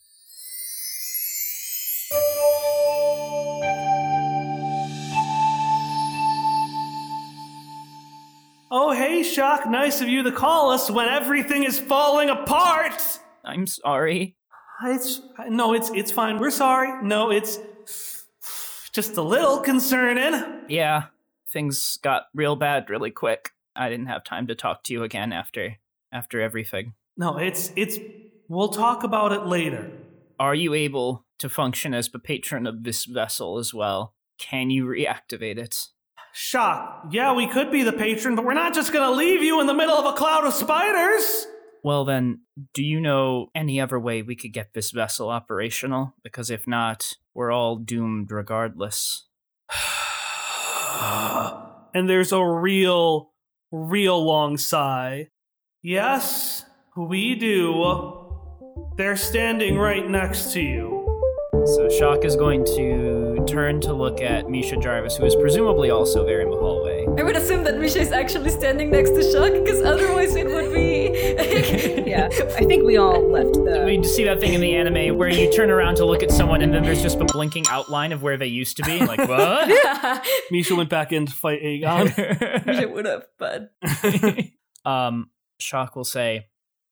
[8.71, 13.03] Oh, hey, Shock, nice of you to call us when everything is falling apart.
[13.45, 14.37] I'm sorry.
[14.85, 16.39] It's no, it's it's fine.
[16.39, 17.03] We're sorry.
[17.03, 17.59] No, it's
[18.99, 20.43] just a little concerning.
[20.69, 21.05] Yeah,
[21.53, 23.53] things got real bad really quick.
[23.77, 25.77] I didn't have time to talk to you again after
[26.11, 26.95] after everything.
[27.17, 27.97] No, it's it's
[28.49, 29.89] we'll talk about it later.
[30.41, 34.15] Are you able to function as the patron of this vessel as well?
[34.37, 35.87] Can you reactivate it?
[36.33, 37.07] Shock.
[37.13, 39.75] Yeah, we could be the patron, but we're not just gonna leave you in the
[39.75, 41.47] middle of a cloud of spiders.
[41.83, 42.41] Well, then,
[42.75, 46.15] do you know any other way we could get this vessel operational?
[46.23, 49.27] Because if not, we're all doomed regardless.
[51.95, 53.33] and there's a real,
[53.71, 55.29] real long sigh.
[55.83, 56.65] Yes,
[56.97, 58.25] we do.
[58.97, 61.05] They're standing right next to you.
[61.77, 63.18] So Shock is going to
[63.49, 67.07] turn to look at Misha Jarvis, who is presumably also there in the hallway.
[67.19, 70.73] I would assume that Misha is actually standing next to Shock, because otherwise it would
[70.73, 71.09] be.
[72.09, 73.83] Yeah, I think we all left the.
[73.85, 76.63] We see that thing in the anime where you turn around to look at someone
[76.63, 78.99] and then there's just a blinking outline of where they used to be.
[79.01, 80.27] Like, what?
[80.51, 82.67] Misha went back in to fight Aegon.
[82.67, 83.71] Misha would have, but.
[84.91, 86.47] um, Shock will say,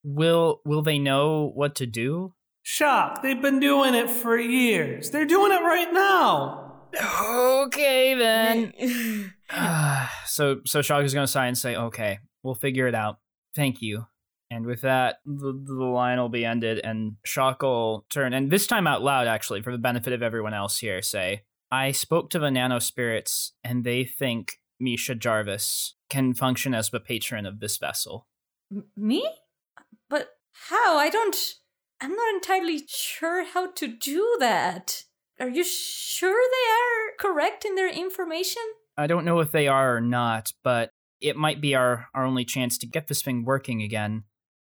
[0.05, 2.35] "Will will they know what to do?"
[2.69, 5.13] Shock, they've been doing it for years.
[5.13, 6.83] They're doing it right now.
[7.23, 9.33] Okay then.
[10.27, 13.21] so so Shock is gonna sigh and say, "Okay, we'll figure it out.
[13.55, 14.07] Thank you."
[14.51, 18.67] And with that, the, the line will be ended, and Shock will turn, and this
[18.67, 22.41] time out loud, actually, for the benefit of everyone else here, say, "I spoke to
[22.41, 27.77] the nano spirits, and they think Misha Jarvis can function as the patron of this
[27.77, 28.27] vessel."
[28.73, 29.25] M- Me?
[30.11, 30.31] But
[30.69, 30.99] how?
[30.99, 31.37] I don't.
[32.01, 35.05] I'm not entirely sure how to do that.
[35.41, 38.63] Are you sure they are correct in their information?
[38.97, 42.45] I don't know if they are or not, but it might be our, our only
[42.45, 44.25] chance to get this thing working again.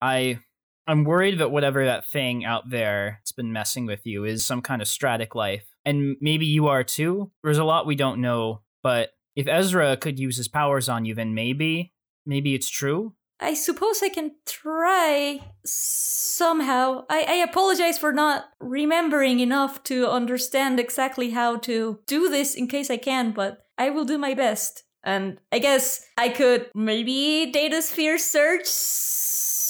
[0.01, 0.41] I
[0.87, 4.61] I'm worried that whatever that thing out there that's been messing with you is some
[4.61, 5.65] kind of stratic life.
[5.85, 7.31] And maybe you are too.
[7.45, 11.15] There's a lot we don't know, but if Ezra could use his powers on you,
[11.15, 11.93] then maybe
[12.27, 13.15] maybe it's true.
[13.41, 17.05] I suppose I can try somehow.
[17.09, 22.67] I, I apologize for not remembering enough to understand exactly how to do this in
[22.67, 24.85] case I can, but I will do my best.
[25.03, 28.67] And I guess I could maybe data sphere search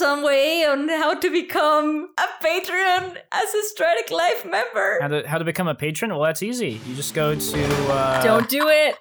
[0.00, 4.98] some way on how to become a patron as a Stratic Life member.
[5.00, 6.10] How to how to become a patron?
[6.10, 6.80] Well, that's easy.
[6.86, 8.96] You just go to uh, Don't do it.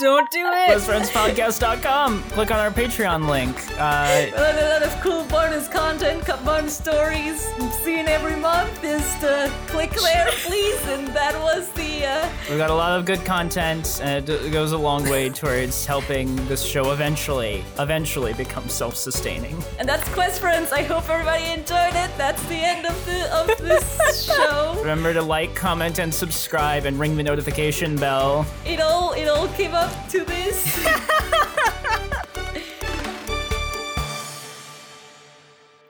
[0.00, 0.70] Don't do it.
[0.70, 2.22] bestfriendspodcast.com.
[2.24, 3.56] Click on our Patreon link.
[3.78, 7.42] Uh, Well, a lot of cool bonus content, bonus stories
[7.84, 8.82] seen every month.
[8.82, 10.84] Just uh, click there, please.
[10.88, 12.06] And that was the.
[12.06, 15.86] Uh, We've got a lot of good content, and it goes a long way towards
[15.86, 19.56] helping this show eventually, eventually become self-sustaining.
[19.78, 20.72] and that's Quest Friends.
[20.72, 22.10] I hope everybody enjoyed it.
[22.18, 24.74] That's the end of the of this show.
[24.80, 28.44] Remember to like, comment, and subscribe, and ring the notification bell.
[28.66, 30.86] It all it all came up to this.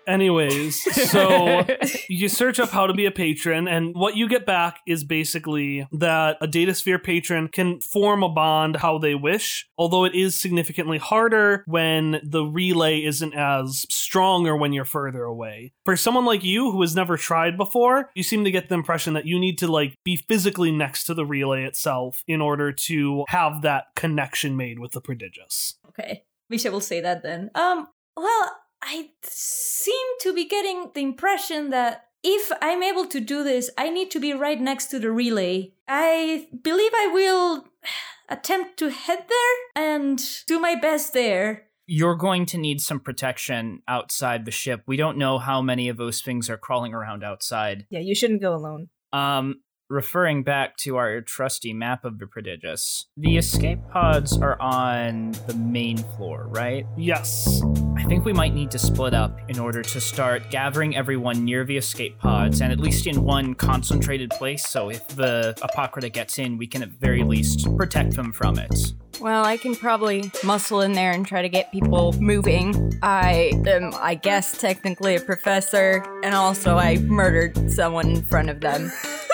[0.06, 1.66] Anyways, so
[2.08, 5.86] you search up how to be a patron, and what you get back is basically
[5.92, 10.98] that a Datasphere patron can form a bond how they wish, although it is significantly
[10.98, 15.72] harder when the relay isn't as strong or when you're further away.
[15.84, 19.14] For someone like you who has never tried before, you seem to get the impression
[19.14, 23.24] that you need to like be physically next to the relay itself in order to
[23.28, 25.74] have that connection made with the prodigious.
[25.88, 27.50] okay, Misha will say that then.
[27.54, 27.88] Um.
[28.16, 33.70] Well, I seem to be getting the impression that if I'm able to do this,
[33.76, 35.72] I need to be right next to the relay.
[35.88, 37.66] I believe I will
[38.28, 41.64] attempt to head there and do my best there.
[41.86, 44.82] You're going to need some protection outside the ship.
[44.86, 47.86] We don't know how many of those things are crawling around outside.
[47.90, 48.88] Yeah, you shouldn't go alone.
[49.12, 49.60] Um,
[49.94, 55.54] referring back to our trusty map of the prodigious, the escape pods are on the
[55.54, 56.84] main floor, right?
[56.96, 57.62] Yes.
[57.96, 61.64] I think we might need to split up in order to start gathering everyone near
[61.64, 66.38] the escape pods and at least in one concentrated place so if the Apocrypha gets
[66.38, 68.94] in, we can at very least protect them from it.
[69.20, 72.98] Well, I can probably muscle in there and try to get people moving.
[73.02, 78.60] I am, I guess, technically a professor, and also I murdered someone in front of
[78.60, 78.90] them.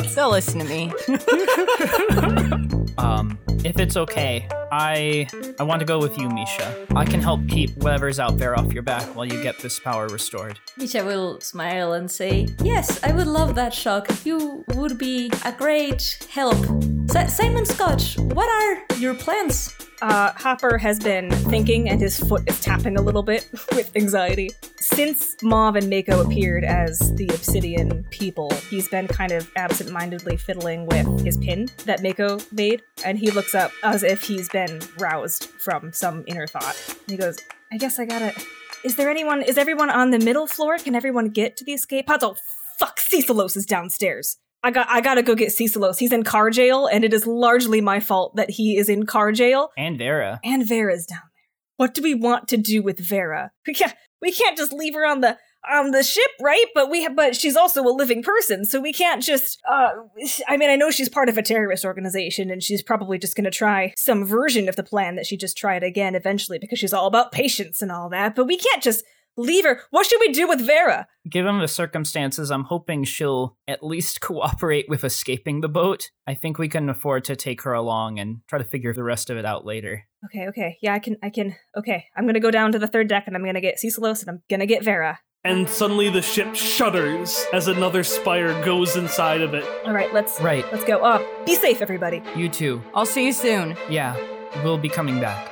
[0.08, 0.92] so listen to me.
[2.98, 5.26] Um, if it's okay, I
[5.58, 6.86] I want to go with you, Misha.
[6.96, 10.08] I can help keep whatever's out there off your back while you get this power
[10.08, 10.58] restored.
[10.76, 14.08] Misha will smile and say, Yes, I would love that, Shock.
[14.24, 16.56] You would be a great help.
[17.10, 19.74] Si- Simon Scotch, what are your plans?
[20.02, 24.50] Uh, Hopper has been thinking, and his foot is tapping a little bit with anxiety.
[24.76, 30.86] Since Mauve and Mako appeared as the Obsidian people, he's been kind of absent-mindedly fiddling
[30.86, 35.44] with his pin that Mako made, and he looks up as if he's been roused
[35.44, 36.76] from some inner thought.
[37.06, 37.38] He goes,
[37.70, 38.32] "I guess I gotta.
[38.82, 39.42] Is there anyone?
[39.42, 40.78] Is everyone on the middle floor?
[40.78, 42.24] Can everyone get to the escape pods?
[42.24, 42.36] Oh,
[42.78, 42.98] fuck!
[42.98, 45.98] Cecilos is downstairs." I got I gotta go get Cecilos.
[45.98, 49.32] He's in car jail, and it is largely my fault that he is in car
[49.32, 49.70] jail.
[49.76, 50.40] And Vera.
[50.44, 51.42] And Vera's down there.
[51.76, 53.52] What do we want to do with Vera?
[53.66, 55.38] We can't we can't just leave her on the
[55.70, 56.66] on the ship, right?
[56.74, 59.88] But we but she's also a living person, so we can't just uh
[60.48, 63.44] I mean, I know she's part of a terrorist organization and she's probably just going
[63.44, 66.92] to try some version of the plan that she just tried again eventually because she's
[66.92, 69.04] all about patience and all that, but we can't just
[69.36, 69.82] leave her.
[69.90, 71.06] What should we do with Vera?
[71.28, 76.10] Given the circumstances, I'm hoping she'll at least cooperate with escaping the boat.
[76.26, 79.30] I think we can afford to take her along and try to figure the rest
[79.30, 80.04] of it out later.
[80.26, 80.76] Okay, okay.
[80.82, 83.24] Yeah, I can I can Okay, I'm going to go down to the third deck
[83.26, 85.18] and I'm going to get Cecilos and I'm going to get Vera.
[85.42, 89.64] And suddenly the ship shudders as another spire goes inside of it.
[89.86, 90.70] All right, let's Right.
[90.70, 90.98] let's go.
[91.02, 92.22] Uh, be safe everybody.
[92.36, 92.82] You too.
[92.94, 93.74] I'll see you soon.
[93.88, 94.14] Yeah,
[94.62, 95.49] we'll be coming back.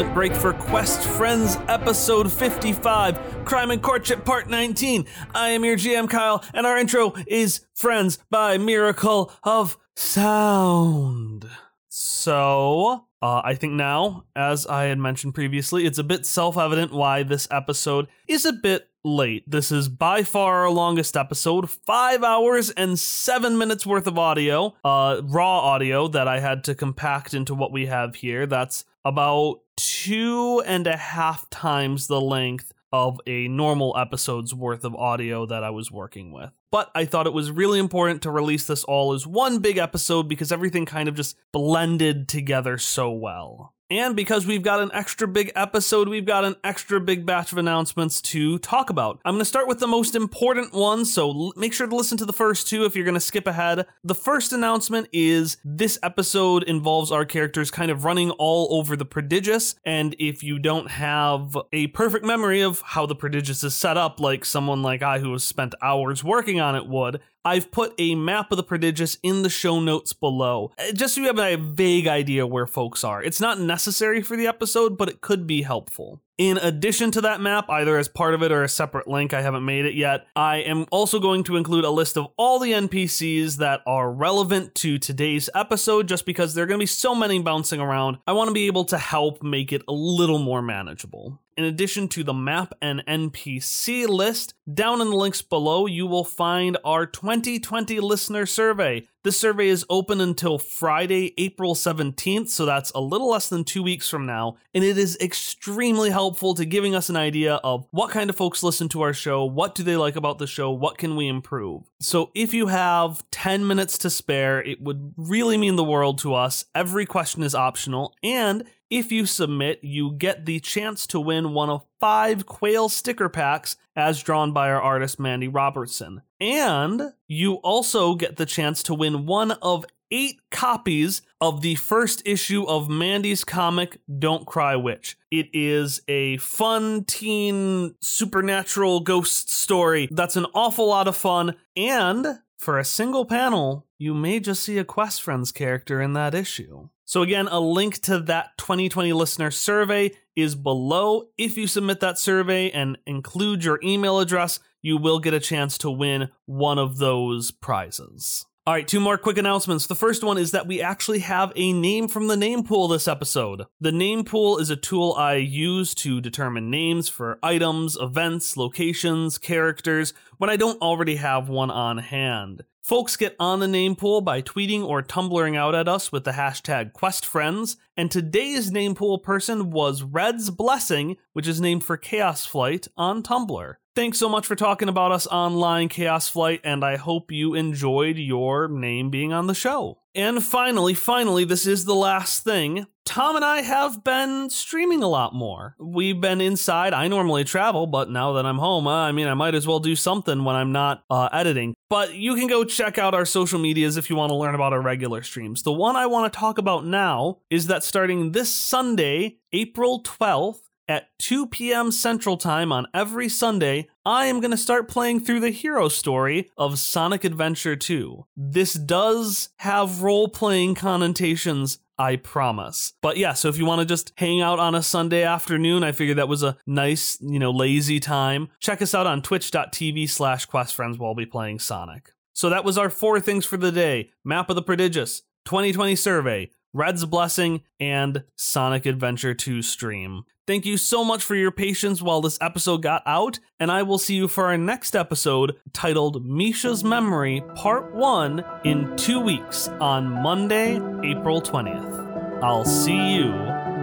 [0.00, 5.04] Announcement break for Quest Friends episode 55, Crime and Courtship Part 19.
[5.34, 11.46] I am your GM Kyle, and our intro is Friends by Miracle of Sound.
[11.90, 16.92] So, uh, I think now, as I had mentioned previously, it's a bit self evident
[16.92, 19.44] why this episode is a bit late.
[19.50, 24.74] This is by far our longest episode, five hours and seven minutes worth of audio,
[24.82, 28.46] uh, raw audio that I had to compact into what we have here.
[28.46, 34.94] That's about two and a half times the length of a normal episode's worth of
[34.94, 36.50] audio that I was working with.
[36.70, 40.28] But I thought it was really important to release this all as one big episode
[40.28, 43.74] because everything kind of just blended together so well.
[43.90, 47.58] And because we've got an extra big episode, we've got an extra big batch of
[47.58, 49.20] announcements to talk about.
[49.24, 52.16] I'm going to start with the most important one, so l- make sure to listen
[52.18, 53.86] to the first two if you're going to skip ahead.
[54.04, 59.04] The first announcement is this episode involves our characters kind of running all over the
[59.04, 63.96] prodigious, and if you don't have a perfect memory of how the prodigious is set
[63.96, 67.94] up, like someone like I who has spent hours working on it would, I've put
[67.98, 71.38] a map of the prodigious in the show notes below, uh, just so you have
[71.38, 73.22] a vague idea where folks are.
[73.22, 76.20] It's not necessary for the episode, but it could be helpful.
[76.40, 79.42] In addition to that map, either as part of it or a separate link, I
[79.42, 82.72] haven't made it yet, I am also going to include a list of all the
[82.72, 87.14] NPCs that are relevant to today's episode, just because there are going to be so
[87.14, 88.16] many bouncing around.
[88.26, 91.38] I want to be able to help make it a little more manageable.
[91.58, 96.24] In addition to the map and NPC list, down in the links below, you will
[96.24, 99.06] find our 2020 listener survey.
[99.22, 103.82] This survey is open until Friday, April 17th, so that's a little less than two
[103.82, 108.08] weeks from now, and it is extremely helpful to giving us an idea of what
[108.08, 110.96] kind of folks listen to our show, what do they like about the show, what
[110.96, 111.82] can we improve.
[112.00, 116.32] So if you have 10 minutes to spare, it would really mean the world to
[116.32, 116.64] us.
[116.74, 121.68] Every question is optional, and if you submit, you get the chance to win one
[121.68, 126.22] of five Quail sticker packs as drawn by our artist Mandy Robertson.
[126.40, 132.22] And you also get the chance to win one of eight copies of the first
[132.24, 135.16] issue of Mandy's comic Don't Cry Witch.
[135.30, 141.56] It is a fun teen supernatural ghost story that's an awful lot of fun.
[141.76, 146.34] And for a single panel, you may just see a Quest Friends character in that
[146.34, 146.88] issue.
[147.04, 151.30] So, again, a link to that 2020 listener survey is below.
[151.36, 155.78] If you submit that survey and include your email address, you will get a chance
[155.78, 158.46] to win one of those prizes.
[158.66, 159.86] All right, two more quick announcements.
[159.86, 163.08] The first one is that we actually have a name from the name pool this
[163.08, 163.64] episode.
[163.80, 169.38] The name pool is a tool I use to determine names for items, events, locations,
[169.38, 172.64] characters when I don't already have one on hand.
[172.82, 176.32] Folks get on the name pool by tweeting or tumbling out at us with the
[176.32, 182.46] hashtag QuestFriends, and today's name pool person was Red's Blessing, which is named for Chaos
[182.46, 183.74] Flight on Tumblr.
[183.94, 188.16] Thanks so much for talking about us online, Chaos Flight, and I hope you enjoyed
[188.16, 189.99] your name being on the show.
[190.14, 192.86] And finally, finally, this is the last thing.
[193.04, 195.76] Tom and I have been streaming a lot more.
[195.78, 196.92] We've been inside.
[196.92, 199.96] I normally travel, but now that I'm home, I mean, I might as well do
[199.96, 201.74] something when I'm not uh, editing.
[201.88, 204.72] But you can go check out our social medias if you want to learn about
[204.72, 205.62] our regular streams.
[205.62, 210.60] The one I want to talk about now is that starting this Sunday, April 12th,
[210.90, 211.92] at 2 p.m.
[211.92, 216.50] Central Time on every Sunday, I am going to start playing through the hero story
[216.58, 218.26] of Sonic Adventure 2.
[218.36, 221.78] This does have role playing connotations.
[221.96, 222.94] I promise.
[223.02, 225.92] But yeah, so if you want to just hang out on a Sunday afternoon, I
[225.92, 228.48] figured that was a nice, you know, lazy time.
[228.58, 232.14] Check us out on twitch.tv slash questfriends while we playing Sonic.
[232.32, 236.50] So that was our four things for the day Map of the Prodigious, 2020 survey,
[236.72, 240.24] Red's Blessing, and Sonic Adventure 2 stream.
[240.46, 243.98] Thank you so much for your patience while this episode got out, and I will
[243.98, 250.10] see you for our next episode titled Misha's Memory Part 1 in two weeks on
[250.22, 252.42] Monday, April 20th.
[252.42, 253.30] I'll see you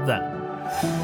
[0.06, 0.97] then.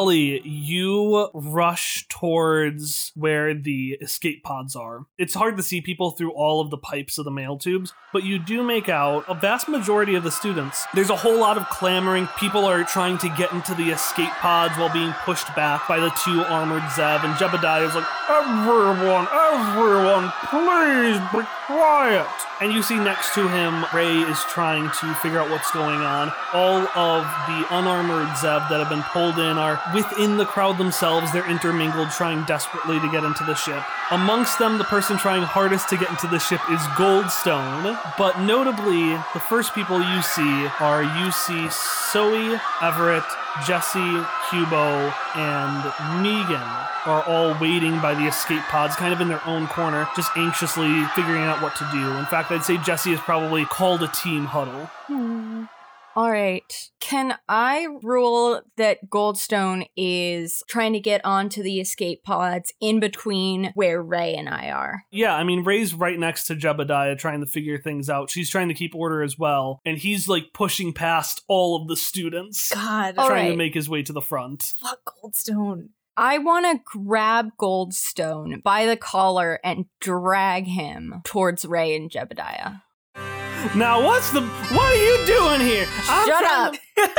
[0.00, 0.40] Ellie,
[0.70, 5.06] you rush towards where the escape pods are.
[5.18, 8.22] It's hard to see people through all of the pipes of the mail tubes, but
[8.22, 10.86] you do make out a vast majority of the students.
[10.94, 12.28] There's a whole lot of clamoring.
[12.38, 16.10] People are trying to get into the escape pods while being pushed back by the
[16.24, 22.26] two armored Zev, and Jebediah is like, Everyone, everyone, please be quiet.
[22.60, 26.30] And you see next to him, Ray is trying to figure out what's going on.
[26.52, 31.32] All of the unarmored Zev that have been pulled in are within the crowd themselves.
[31.32, 33.82] They're intermingled, trying desperately to get into the ship.
[34.10, 37.98] Amongst them, the person trying hardest to get into the ship is Goldstone.
[38.18, 41.68] But notably, the first people you see are you see
[42.12, 43.24] Zoe, Everett,
[43.66, 43.98] Jesse,
[44.48, 45.82] Cubo, and
[46.22, 50.30] Negan are all waiting by the escape pods, kind of in their own corner, just
[50.36, 52.16] anxiously figuring out what to do.
[52.18, 54.86] In fact, I'd say Jesse has probably called a team huddle.
[55.06, 55.64] Hmm.
[56.16, 56.90] All right.
[56.98, 63.72] Can I rule that Goldstone is trying to get onto the escape pods in between
[63.74, 65.04] where Ray and I are?
[65.10, 68.30] Yeah, I mean, Ray's right next to Jebediah trying to figure things out.
[68.30, 71.96] She's trying to keep order as well, and he's like pushing past all of the
[71.96, 74.74] students, God, All trying to make his way to the front.
[74.80, 75.90] fuck Goldstone.
[76.16, 82.82] I want to grab Goldstone by the collar and drag him towards Ray and Jebediah.
[83.76, 84.40] Now, what's the.
[84.42, 85.86] What are you doing here?
[86.08, 86.72] I'm Shut up.
[86.96, 87.10] to-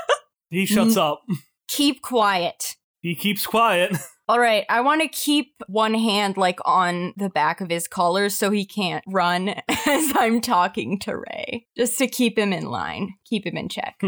[0.50, 1.22] he shuts up.
[1.68, 2.76] Keep quiet.
[3.00, 3.96] He keeps quiet.
[4.30, 8.28] All right, I want to keep one hand like on the back of his collar
[8.28, 13.14] so he can't run as I'm talking to Ray, just to keep him in line,
[13.24, 13.96] keep him in check.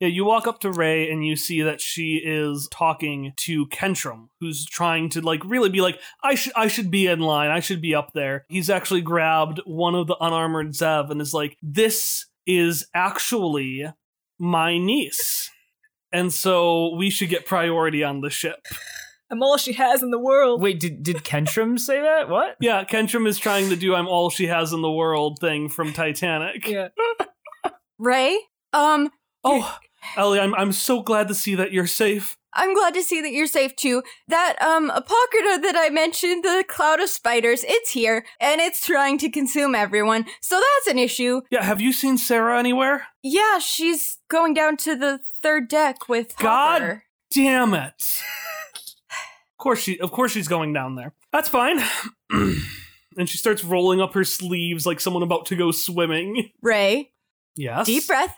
[0.00, 4.28] yeah, you walk up to Ray and you see that she is talking to Kentrum,
[4.40, 7.60] who's trying to like really be like, I should I should be in line, I
[7.60, 8.46] should be up there.
[8.48, 13.84] He's actually grabbed one of the unarmored Zev and is like, This is actually
[14.38, 15.50] my niece.
[16.10, 18.66] And so we should get priority on the ship.
[19.30, 20.60] I'm all she has in the world.
[20.62, 22.28] Wait, did did Kentrum say that?
[22.28, 22.56] What?
[22.60, 25.92] Yeah, Kentrum is trying to do I'm all she has in the world thing from
[25.92, 26.66] Titanic.
[26.66, 26.88] Yeah.
[27.98, 28.38] Ray,
[28.72, 29.10] um,
[29.42, 29.78] Oh,
[30.16, 32.36] Ellie, I'm I'm so glad to see that you're safe.
[32.52, 34.02] I'm glad to see that you're safe too.
[34.28, 39.18] That um apocrypha that I mentioned, the cloud of spiders, it's here and it's trying
[39.18, 40.26] to consume everyone.
[40.40, 41.42] So that's an issue.
[41.50, 43.06] Yeah, have you seen Sarah anywhere?
[43.22, 47.04] Yeah, she's going down to the third deck with God Hopper.
[47.32, 48.22] Damn it.
[49.66, 51.12] Of course she of course she's going down there.
[51.32, 51.80] That's fine.
[52.30, 56.50] and she starts rolling up her sleeves like someone about to go swimming.
[56.62, 57.10] Ray,
[57.56, 57.86] Yes.
[57.86, 58.36] deep breath.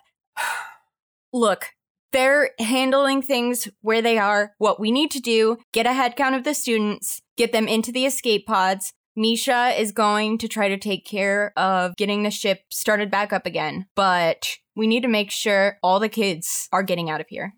[1.33, 1.67] Look,
[2.13, 4.53] they're handling things where they are.
[4.57, 7.93] What we need to do, get a head count of the students, get them into
[7.93, 8.95] the escape pods.
[9.15, 13.45] Misha is going to try to take care of getting the ship started back up
[13.45, 13.87] again.
[13.95, 17.53] But we need to make sure all the kids are getting out of here.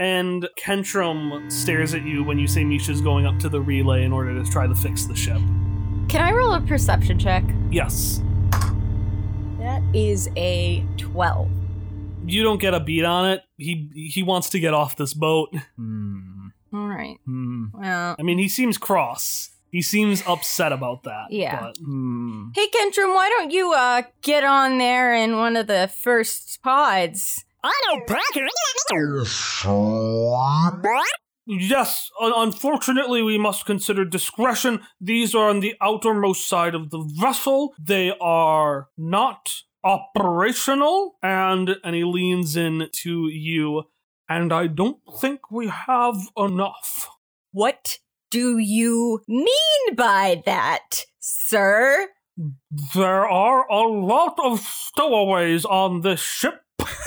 [0.00, 4.12] And Kentrum stares at you when you say Misha's going up to the relay in
[4.12, 5.36] order to try to fix the ship.
[6.08, 7.44] Can I roll a perception check?
[7.70, 8.22] Yes.
[9.58, 11.50] That is a 12.
[12.24, 13.42] You don't get a beat on it.
[13.58, 15.54] He he wants to get off this boat.
[15.76, 16.48] Hmm.
[16.72, 17.18] All right.
[17.26, 17.66] Hmm.
[17.74, 19.50] Well, I mean, he seems cross.
[19.70, 21.26] He seems upset about that.
[21.30, 21.60] Yeah.
[21.60, 22.48] but- Hmm.
[22.54, 27.44] hey Kentrum, why don't you uh get on there in one of the first pods?
[31.46, 34.80] Yes, un- unfortunately, we must consider discretion.
[35.00, 37.74] These are on the outermost side of the vessel.
[37.78, 39.50] They are not
[39.82, 43.84] operational, and and he leans in to you.
[44.28, 47.08] And I don't think we have enough.
[47.52, 47.98] What
[48.30, 52.08] do you mean by that, sir?
[52.94, 56.62] There are a lot of stowaways on this ship,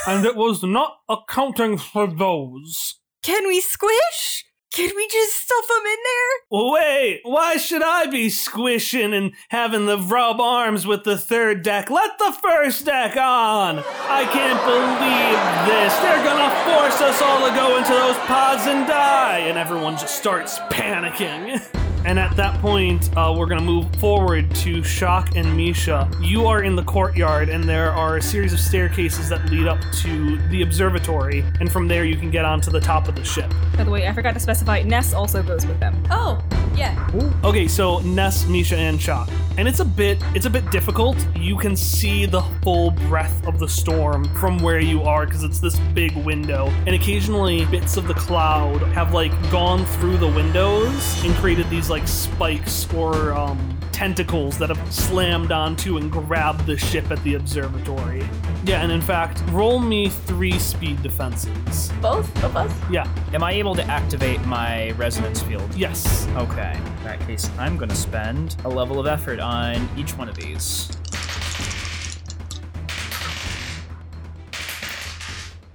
[0.08, 2.96] and it was not accounting for those.
[3.24, 4.46] Can we squish?
[4.74, 6.72] Can we just stuff them in there?
[6.74, 11.92] Wait, why should I be squishing and having the rub arms with the third deck?
[11.92, 13.84] Let the first deck on!
[14.10, 15.96] I can't believe this.
[16.00, 19.40] They're gonna force us all to go into those pods and die!
[19.46, 21.64] And everyone just starts panicking.
[22.06, 26.10] And at that point, uh, we're gonna move forward to Shock and Misha.
[26.22, 29.80] You are in the courtyard, and there are a series of staircases that lead up
[30.02, 33.54] to the observatory, and from there you can get onto the top of the ship.
[33.78, 35.96] By the way, I forgot to specify Ness also goes with them.
[36.12, 36.44] Oh,
[36.76, 37.08] yeah.
[37.44, 39.30] Okay, so Ness, Misha, and Shock.
[39.58, 41.16] And it's a bit it's a bit difficult.
[41.36, 45.60] You can see the full breadth of the storm from where you are because it's
[45.60, 46.70] this big window.
[46.88, 51.90] And occasionally bits of the cloud have like gone through the windows and created these
[51.94, 57.36] like spikes or um tentacles that have slammed onto and grabbed the ship at the
[57.36, 58.28] observatory.
[58.66, 61.92] Yeah, and in fact, roll me three speed defenses.
[62.02, 62.74] Both of us?
[62.90, 65.72] Yeah, Am I able to activate my resonance field?
[65.76, 66.28] yes.
[66.36, 66.74] Okay.
[66.98, 70.36] In that case, I'm going to spend a level of effort on each one of
[70.36, 70.90] these.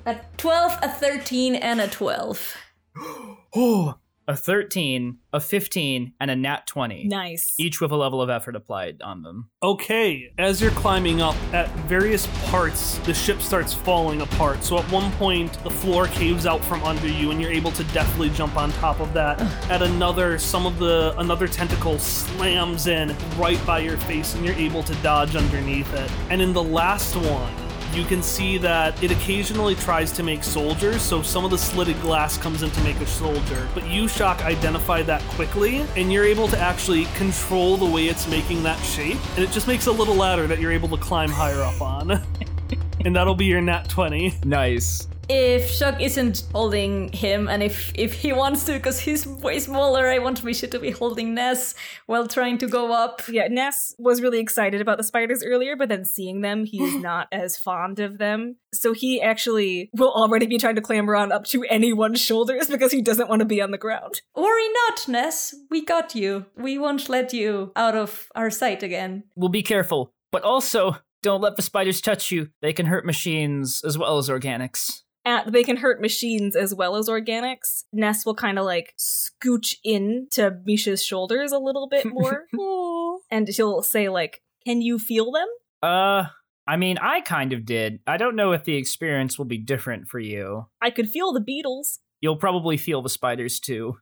[0.05, 2.57] A 12, a 13, and a 12.
[3.55, 3.95] Oh,
[4.29, 7.09] a 13, a 15, and a nat 20.
[7.09, 7.55] Nice.
[7.59, 9.49] Each with a level of effort applied on them.
[9.63, 14.63] Okay, as you're climbing up, at various parts, the ship starts falling apart.
[14.63, 17.85] So at one point, the floor caves out from under you, and you're able to
[17.85, 19.41] deftly jump on top of that.
[19.71, 24.55] At another, some of the another tentacle slams in right by your face, and you're
[24.57, 26.11] able to dodge underneath it.
[26.29, 31.03] And in the last one, you can see that it occasionally tries to make soldiers,
[31.03, 33.69] so some of the slitted glass comes in to make a soldier.
[33.75, 38.29] But you, Shock, identify that quickly, and you're able to actually control the way it's
[38.29, 41.31] making that shape, and it just makes a little ladder that you're able to climb
[41.31, 42.11] higher up on.
[43.05, 44.35] and that'll be your nat 20.
[44.45, 45.09] Nice.
[45.31, 50.09] If Shock isn't holding him, and if if he wants to, because he's way smaller,
[50.09, 51.75] I want Misha to be holding Ness
[52.07, 53.21] while trying to go up.
[53.29, 57.29] Yeah, Ness was really excited about the spiders earlier, but then seeing them, he's not
[57.31, 58.57] as fond of them.
[58.73, 62.93] So he actually will already be trying to clamber on up to anyone's shoulders because
[62.93, 64.23] he doesn't want to be on the ground.
[64.35, 65.55] Worry not, Ness.
[65.71, 66.47] We got you.
[66.57, 69.25] We won't let you out of our sight again.
[69.37, 72.49] We'll be careful, but also don't let the spiders touch you.
[72.63, 75.03] They can hurt machines as well as organics.
[75.25, 77.85] At, they can hurt machines as well as organics.
[77.93, 82.47] Ness will kind of like scooch in to Misha's shoulders a little bit more.
[83.31, 85.49] and she'll say like, "Can you feel them?"
[85.83, 86.25] Uh,
[86.67, 88.01] I mean, I kind of did.
[88.07, 90.67] I don't know if the experience will be different for you.
[90.81, 92.01] I could feel the beetles.
[92.21, 93.99] You'll probably feel the spiders too.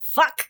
[0.00, 0.48] Fuck.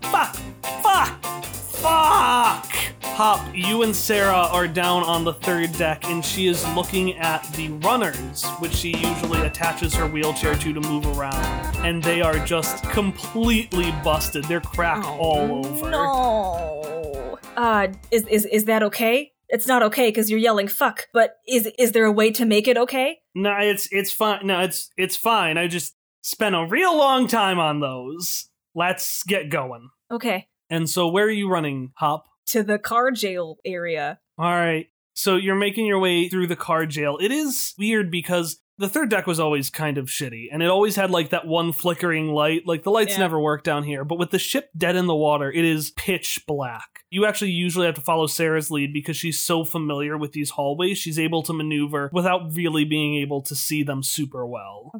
[0.00, 0.36] Fuck!
[0.82, 1.44] Fuck!
[1.84, 2.72] Fuck!
[3.02, 7.44] Hop, you and Sarah are down on the third deck, and she is looking at
[7.56, 11.76] the runners, which she usually attaches her wheelchair to to move around.
[11.84, 14.44] And they are just completely busted.
[14.44, 15.90] They're cracked all over.
[15.90, 17.38] No.
[17.54, 19.32] Uh, is is is that okay?
[19.50, 21.08] it's not okay because you're yelling fuck.
[21.12, 23.18] But is is there a way to make it okay?
[23.34, 24.46] No, it's it's fine.
[24.46, 25.58] No, it's it's fine.
[25.58, 28.48] I just spent a real long time on those.
[28.74, 29.90] Let's get going.
[30.10, 30.48] Okay.
[30.70, 32.26] And so, where are you running, Hop?
[32.48, 34.18] To the car jail area.
[34.38, 34.86] All right.
[35.14, 37.18] So you're making your way through the car jail.
[37.20, 40.96] It is weird because the third deck was always kind of shitty, and it always
[40.96, 42.66] had like that one flickering light.
[42.66, 43.18] Like the lights Yeah.
[43.20, 46.42] never work down here, but with the ship dead in the water, it is pitch
[46.48, 47.04] black.
[47.10, 50.98] You actually usually have to follow Sarah's lead because she's so familiar with these hallways.
[50.98, 54.90] She's able to maneuver without really being able to see them super well.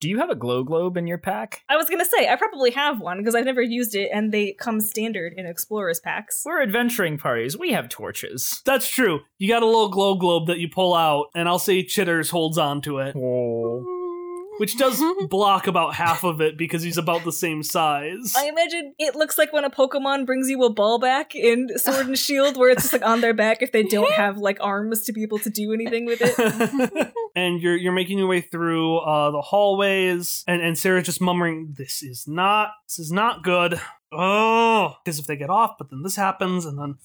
[0.00, 1.62] Do you have a glow globe in your pack?
[1.68, 4.52] I was gonna say I probably have one because I've never used it, and they
[4.52, 6.42] come standard in explorers packs.
[6.44, 7.56] We're adventuring parties.
[7.56, 8.62] We have torches.
[8.66, 9.20] That's true.
[9.38, 12.58] You got a little glow globe that you pull out, and I'll say Chitters holds
[12.58, 13.14] on to it,
[14.58, 18.34] which does block about half of it because he's about the same size.
[18.36, 22.06] I imagine it looks like when a Pokemon brings you a ball back in Sword
[22.06, 25.02] and Shield, where it's just like on their back if they don't have like arms
[25.02, 27.12] to be able to do anything with it.
[27.36, 31.74] and you're you're making your way through uh, the hallways, and and Sarah's just murmuring,
[31.76, 33.80] "This is not this is not good."
[34.16, 36.96] Oh, because if they get off, but then this happens, and then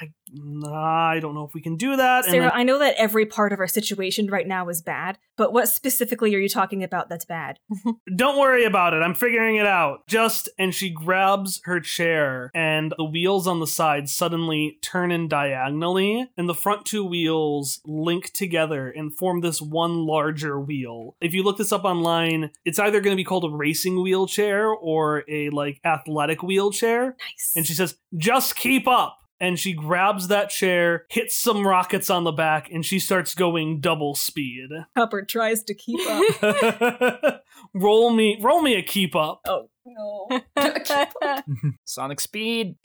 [0.00, 2.24] I, nah, I don't know if we can do that.
[2.24, 5.52] Sarah, and I know that every part of our situation right now is bad, but
[5.52, 7.58] what specifically are you talking about that's bad?
[8.16, 8.98] don't worry about it.
[8.98, 10.06] I'm figuring it out.
[10.06, 15.28] Just and she grabs her chair, and the wheels on the side suddenly turn in
[15.28, 21.16] diagonally, and the front two wheels link together and form this one larger wheel.
[21.20, 24.68] If you look this up online, it's either going to be called a racing wheelchair
[24.68, 27.16] or a like athletic wheelchair.
[27.18, 27.52] Nice.
[27.56, 32.24] And she says, "Just keep up." And she grabs that chair, hits some rockets on
[32.24, 34.68] the back, and she starts going double speed.
[34.96, 37.42] Hopper tries to keep up.
[37.74, 39.40] roll me, roll me a keep up.
[39.46, 40.40] oh no.
[41.84, 42.76] Sonic speed.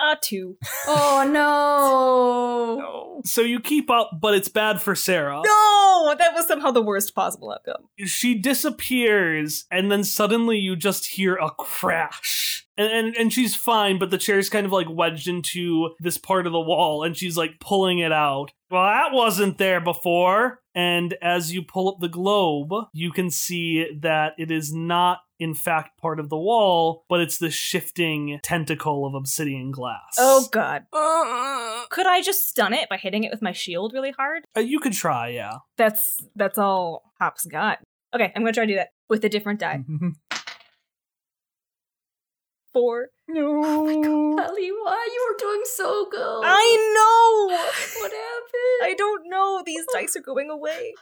[0.00, 0.56] A two.
[0.86, 2.78] Oh no.
[2.80, 3.22] No.
[3.24, 5.42] So you keep up, but it's bad for Sarah.
[5.44, 6.14] No!
[6.16, 7.88] That was somehow the worst possible outcome.
[8.06, 12.57] She disappears, and then suddenly you just hear a crash.
[12.78, 16.46] And, and and she's fine, but the chair's kind of like wedged into this part
[16.46, 18.52] of the wall, and she's like pulling it out.
[18.70, 20.60] Well, that wasn't there before.
[20.74, 25.52] And as you pull up the globe, you can see that it is not, in
[25.52, 30.14] fact, part of the wall, but it's the shifting tentacle of obsidian glass.
[30.18, 30.84] Oh god.
[31.90, 34.44] Could I just stun it by hitting it with my shield really hard?
[34.56, 35.54] Uh, you could try, yeah.
[35.76, 37.78] That's that's all Hop's got.
[38.14, 39.82] Okay, I'm gonna try to do that with a different die.
[42.72, 43.08] Four.
[43.26, 43.62] No.
[43.64, 46.42] Oh Ali, why you were doing so good?
[46.44, 47.56] I know!
[48.00, 48.82] What happened?
[48.82, 49.62] I don't know.
[49.64, 49.98] These oh.
[49.98, 50.94] dice are going away.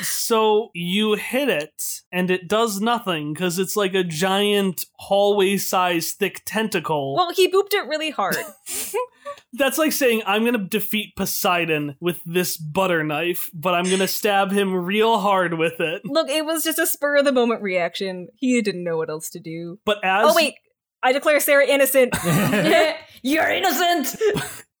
[0.00, 6.12] So you hit it, and it does nothing because it's like a giant hallway size
[6.12, 7.14] thick tentacle.
[7.16, 8.36] Well, he booped it really hard.
[9.52, 14.52] That's like saying, I'm gonna defeat Poseidon with this butter knife, but I'm gonna stab
[14.52, 16.02] him real hard with it.
[16.04, 18.28] Look, it was just a spur of the moment reaction.
[18.36, 19.78] He didn't know what else to do.
[19.84, 20.54] But as Oh wait,
[21.02, 22.14] I declare Sarah innocent.
[23.22, 24.16] You're innocent.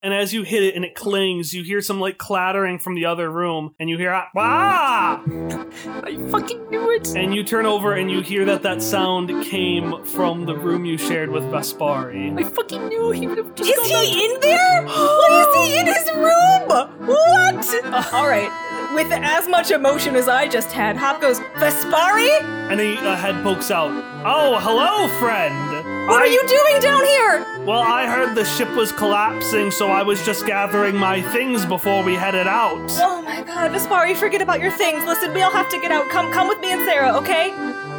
[0.02, 3.04] and as you hit it and it clings, you hear some like clattering from the
[3.06, 7.14] other room, and you hear ah, I fucking knew it.
[7.16, 10.98] and you turn over and you hear that that sound came from the room you
[10.98, 12.38] shared with Vespari.
[12.38, 14.84] I fucking knew he would have just Is gone he in there?
[14.86, 16.68] What is he in his room?
[17.08, 18.12] What?
[18.14, 18.50] All right.
[18.94, 22.30] With as much emotion as I just had, Hop goes, Vespari?
[22.70, 23.90] And a, a head pokes out.
[24.24, 25.77] Oh, hello, friend.
[26.08, 27.46] What I- are you doing down here?
[27.66, 32.02] Well, I heard the ship was collapsing, so I was just gathering my things before
[32.02, 32.90] we headed out.
[32.98, 35.04] Oh my god, Vespari, forget about your things.
[35.04, 36.08] Listen, we all have to get out.
[36.08, 37.52] Come come with me and Sarah, okay?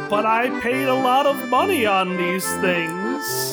[0.08, 2.99] But I paid a lot of money on these things.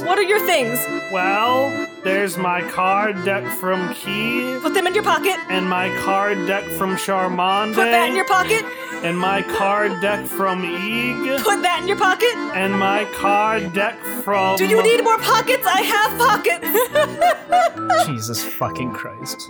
[0.05, 0.79] What are your things?
[1.11, 5.35] Well, there's my card deck from Key, Put them in your pocket.
[5.49, 8.63] and my card deck from Charmande, Put that in your pocket.
[9.03, 12.33] and my card deck from Eeg, Put that in your pocket.
[12.55, 14.55] and my card deck from.
[14.57, 15.65] Do you need more pockets?
[15.67, 18.05] I have pockets.
[18.07, 19.49] Jesus fucking Christ.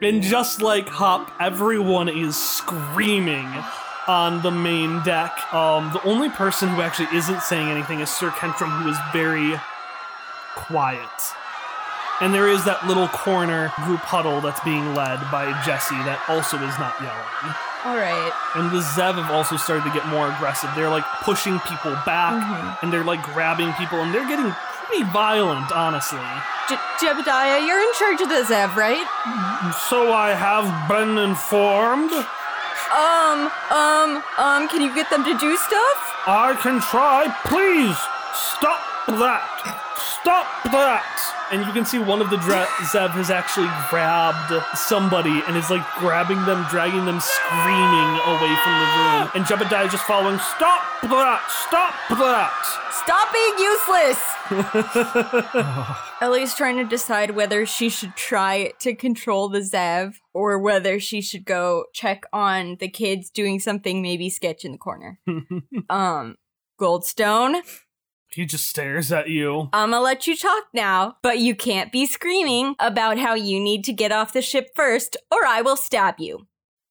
[0.00, 3.48] And just like Hop, everyone is screaming
[4.08, 5.32] on the main deck.
[5.52, 9.58] Um, the only person who actually isn't saying anything is Sir Kentrum, who is very
[10.54, 11.08] quiet.
[12.20, 16.56] And there is that little corner group huddle that's being led by Jesse that also
[16.56, 17.52] is not yelling.
[17.84, 18.32] All right.
[18.56, 20.70] And the Zev have also started to get more aggressive.
[20.74, 22.40] They're like pushing people back
[22.82, 24.48] and they're like grabbing people and they're getting
[24.88, 26.24] pretty violent, honestly.
[26.72, 29.04] Je- Jebediah, you're in charge of the Zev, right?
[29.92, 32.10] So I have been informed.
[32.92, 35.98] Um, um, um, can you get them to do stuff?
[36.26, 37.26] I can try.
[37.44, 37.96] Please
[38.34, 38.80] stop
[39.18, 39.82] that.
[40.20, 41.32] Stop that.
[41.52, 45.70] and you can see one of the dra- Zev has actually grabbed somebody and is
[45.70, 49.30] like grabbing them, dragging them, screaming away from the room.
[49.34, 50.38] And Jebediah is just following.
[50.38, 51.42] Stop that!
[51.46, 52.50] Stop that!
[52.90, 54.18] Stop being useless!
[56.20, 61.22] Ellie's trying to decide whether she should try to control the Zev or whether she
[61.22, 65.18] should go check on the kids doing something maybe sketch in the corner.
[65.88, 66.36] um,
[66.78, 67.62] Goldstone,
[68.28, 69.70] He just stares at you.
[69.72, 73.82] I'm gonna let you talk now, but you can't be screaming about how you need
[73.84, 76.46] to get off the ship first, or I will stab you.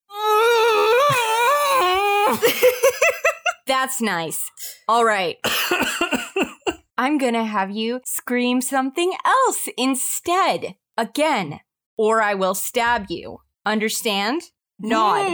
[3.67, 4.49] That's nice.
[4.87, 5.37] All right.
[6.97, 10.77] I'm gonna have you scream something else instead.
[10.97, 11.59] Again,
[11.97, 13.39] or I will stab you.
[13.65, 14.41] Understand?
[14.83, 14.89] Mm.
[14.89, 15.31] Nod.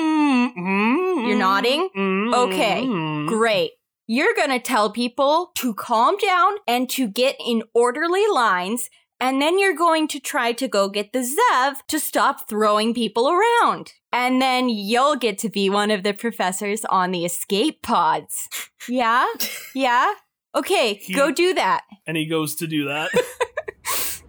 [0.57, 1.27] Mm.
[1.27, 1.89] You're nodding?
[1.95, 2.33] Mm.
[2.35, 3.71] Okay, Great.
[4.07, 8.89] You're gonna tell people to calm down and to get in orderly lines,
[9.19, 13.29] and then you're going to try to go get the Zev to stop throwing people
[13.29, 13.93] around.
[14.11, 18.49] And then you'll get to be one of the professors on the escape pods.
[18.89, 19.27] Yeah?
[19.75, 20.11] Yeah?
[20.55, 21.33] Okay, He- go hmm.
[21.35, 21.83] do that.
[22.07, 23.11] and he goes to do that.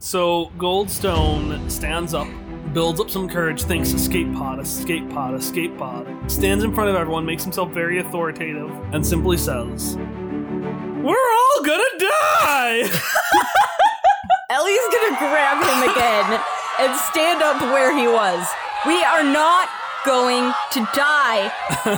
[0.03, 2.27] so Goldstone stands up,
[2.73, 6.97] builds up some courage, thinks escape pod, escape pod, escape pod, stands in front of
[6.97, 12.79] everyone, makes himself very authoritative, and simply says, We're all gonna die!
[14.51, 16.41] Ellie's gonna grab him again
[16.81, 18.45] and stand up where he was.
[18.85, 19.69] We are not
[20.05, 21.51] going to die.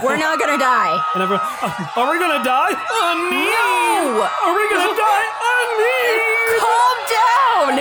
[0.02, 0.94] We're not gonna die.
[1.14, 2.72] And everyone, "Uh, Are we gonna die?
[2.74, 3.44] Uh, me!
[3.48, 4.24] No!
[4.24, 5.26] Are we gonna die?
[5.40, 6.00] Uh, me!
[6.60, 7.74] Calm down!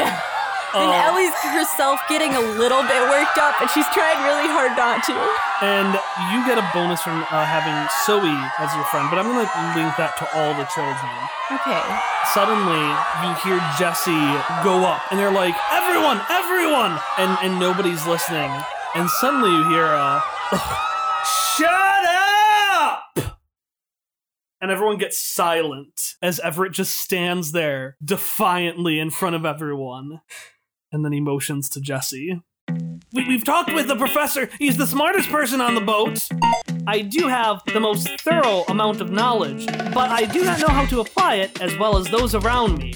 [0.74, 1.06] And Oh.
[1.06, 5.14] Ellie's herself getting a little bit worked up, and she's trying really hard not to.
[5.62, 5.94] And
[6.34, 7.78] you get a bonus from uh, having
[8.10, 9.46] Zoe as your friend, but I'm gonna
[9.78, 11.14] link that to all the children.
[11.54, 11.84] Okay.
[12.34, 12.82] suddenly
[13.22, 14.18] you hear Jesse
[14.66, 16.98] go up and they're like, everyone, everyone!
[17.22, 18.50] And and nobody's listening.
[18.96, 20.24] And suddenly you hear a
[21.58, 23.40] Shut up!
[24.62, 30.22] And everyone gets silent as Everett just stands there defiantly in front of everyone.
[30.92, 32.42] And then he motions to Jesse.
[33.14, 34.50] We, we've talked with the professor.
[34.60, 36.20] He's the smartest person on the boat.
[36.86, 40.86] I do have the most thorough amount of knowledge, but I do not know how
[40.86, 42.94] to apply it as well as those around me.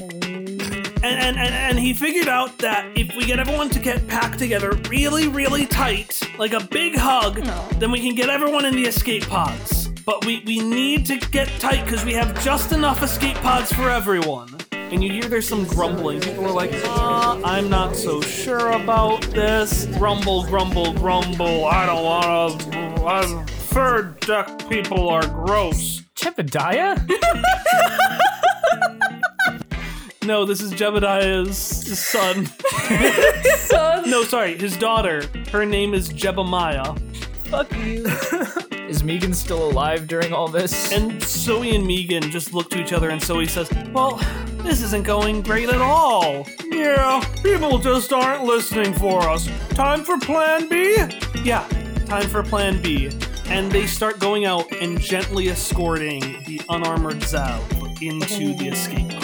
[1.03, 4.39] And, and, and, and he figured out that if we get everyone to get packed
[4.39, 7.35] together really, really tight, like a big hug,
[7.79, 9.89] then we can get everyone in the escape pods.
[10.05, 13.89] But we, we need to get tight because we have just enough escape pods for
[13.89, 14.49] everyone.
[14.71, 16.19] And you hear there's some grumbling.
[16.19, 19.85] People are like, uh, I'm not so sure about this.
[19.97, 21.65] Grumble, grumble, grumble.
[21.65, 23.53] I don't want to.
[23.53, 26.01] Third deck people are gross.
[26.15, 26.97] Jebediah?
[30.27, 32.47] No, this is Jebediah's son.
[33.59, 35.23] Son, No, sorry, his daughter.
[35.53, 36.99] Her name is Jebemiah.
[37.45, 38.05] fuck you.
[38.89, 40.91] Is Megan still alive during all this?
[40.93, 44.17] And Zoe and Megan just look to each other, and Zoe says, Well,
[44.63, 46.45] this isn't going great at all.
[46.65, 49.49] Yeah, people just aren't listening for us.
[49.71, 50.95] Time for plan B?
[51.43, 51.67] Yeah,
[52.05, 53.09] time for plan B.
[53.47, 57.61] And they start going out and gently escorting the unarmored Zev
[58.01, 59.16] into the escape pods.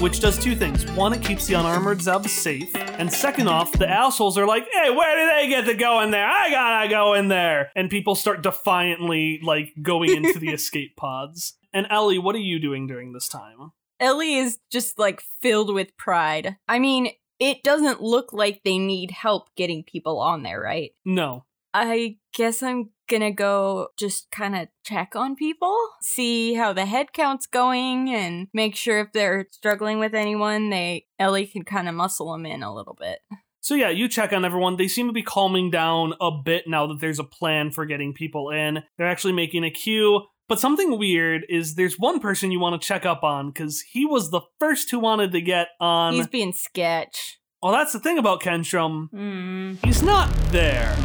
[0.00, 0.90] Which does two things.
[0.92, 2.74] One, it keeps the unarmored Zev safe.
[2.74, 6.10] And second off, the assholes are like, hey, where do they get to go in
[6.10, 6.26] there?
[6.26, 7.70] I gotta go in there.
[7.76, 11.58] And people start defiantly, like, going into the escape pods.
[11.74, 13.72] And Ellie, what are you doing during this time?
[14.00, 16.56] Ellie is just like filled with pride.
[16.66, 20.92] I mean, it doesn't look like they need help getting people on there, right?
[21.04, 21.44] No.
[21.74, 27.12] I guess I'm gonna go just kind of check on people, see how the head
[27.12, 31.94] count's going, and make sure if they're struggling with anyone, they Ellie can kind of
[31.94, 33.18] muscle them in a little bit.
[33.60, 34.76] So yeah, you check on everyone.
[34.76, 38.14] They seem to be calming down a bit now that there's a plan for getting
[38.14, 38.82] people in.
[38.96, 40.22] They're actually making a queue.
[40.48, 44.04] But something weird is there's one person you want to check up on because he
[44.06, 46.14] was the first who wanted to get on.
[46.14, 47.38] He's being sketch.
[47.62, 49.10] well, that's the thing about Kenstrom.
[49.10, 49.74] Hmm.
[49.84, 50.96] He's not there.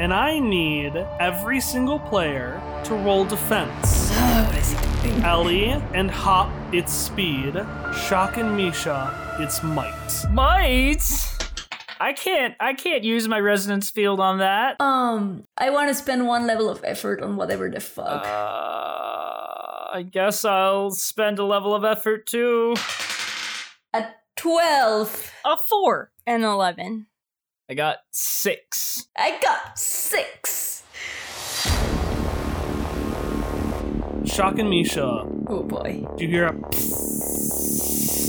[0.00, 4.10] And I need every single player to roll defense.
[5.22, 7.52] Ellie and Hop, its speed.
[8.08, 10.24] Shock and Misha, its might.
[10.30, 11.02] Might.
[12.00, 12.54] I can't.
[12.58, 14.80] I can't use my resonance field on that.
[14.80, 18.24] Um, I want to spend one level of effort on whatever the fuck.
[18.24, 22.74] Uh, I guess I'll spend a level of effort too.
[23.92, 26.10] A 12, A four.
[26.26, 27.06] And 11.
[27.70, 29.06] I got six.
[29.16, 30.82] I got 6.
[34.24, 36.04] Shock and Misha, Oh boy.
[36.16, 36.52] do you hear a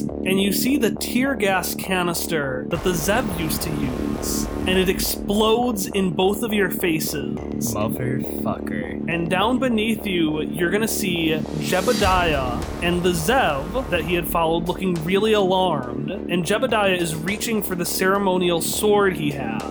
[0.01, 4.89] and you see the tear gas canister that the Zev used to use, and it
[4.89, 7.35] explodes in both of your faces.
[7.73, 9.09] Motherfucker.
[9.09, 14.67] And down beneath you, you're gonna see Jebediah and the Zev that he had followed
[14.67, 16.11] looking really alarmed.
[16.11, 19.61] And Jebediah is reaching for the ceremonial sword he had.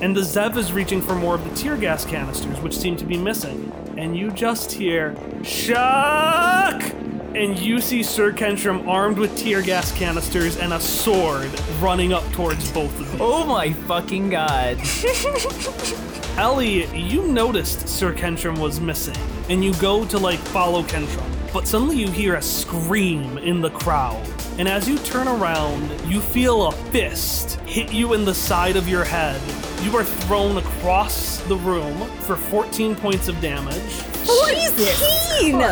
[0.00, 3.04] And the Zev is reaching for more of the tear gas canisters, which seem to
[3.04, 3.72] be missing.
[3.96, 6.82] And you just hear, Shuck!
[7.36, 11.50] And you see Sir Kentrum armed with tear gas canisters and a sword
[11.82, 13.18] running up towards both of you.
[13.20, 14.78] Oh my fucking god.
[16.38, 19.18] Ellie, you noticed Sir Kentrum was missing,
[19.50, 23.70] and you go to like follow Kentrum, but suddenly you hear a scream in the
[23.70, 24.22] crowd.
[24.58, 28.86] And as you turn around, you feel a fist hit you in the side of
[28.90, 29.40] your head.
[29.82, 33.80] You are thrown across the room for 14 points of damage.
[34.26, 35.62] 14!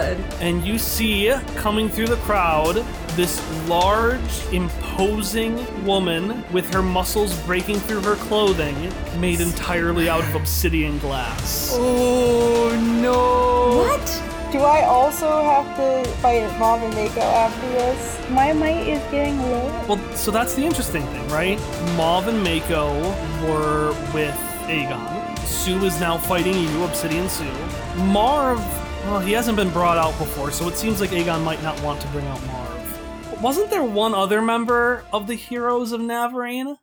[0.40, 2.76] And you see coming through the crowd
[3.08, 10.34] this large, imposing woman with her muscles breaking through her clothing, made entirely out of
[10.34, 11.72] obsidian glass.
[11.74, 13.82] Oh no.
[13.86, 14.34] What?
[14.54, 18.30] Do I also have to fight Mom and Mako after this?
[18.30, 19.84] My might is getting low.
[19.88, 21.58] Well, so that's the interesting thing, right?
[21.96, 23.00] Mav and Mako
[23.48, 24.32] were with
[24.68, 25.36] Aegon.
[25.40, 27.50] Sue is now fighting you, Obsidian Sue.
[27.96, 28.60] Marv,
[29.06, 32.00] well, he hasn't been brought out before, so it seems like Aegon might not want
[32.02, 33.00] to bring out Marv.
[33.30, 36.76] But wasn't there one other member of the Heroes of Navarene?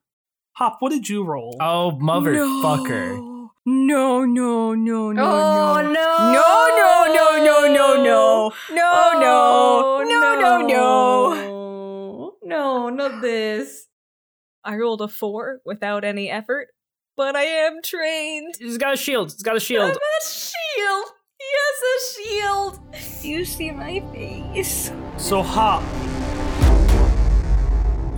[0.58, 1.56] Hop, what did you roll?
[1.62, 3.16] Oh motherfucker.
[3.16, 3.31] No,
[3.66, 5.92] no, no, no, no, Oh, no.
[5.92, 6.32] no.
[6.34, 8.54] No, no, no, no, no, no.
[8.76, 10.10] No, Oh, no.
[10.10, 10.68] No, no, no.
[10.68, 11.36] no.
[11.36, 13.88] No, No, not this.
[14.64, 16.68] I rolled a four without any effort,
[17.16, 18.56] but I am trained.
[18.60, 19.32] It's got a shield.
[19.32, 19.92] It's got a I'm shield.
[19.92, 21.06] a shield.
[21.40, 22.80] Yes, a shield.
[23.24, 24.92] You see my face.
[25.18, 25.84] So, Hop,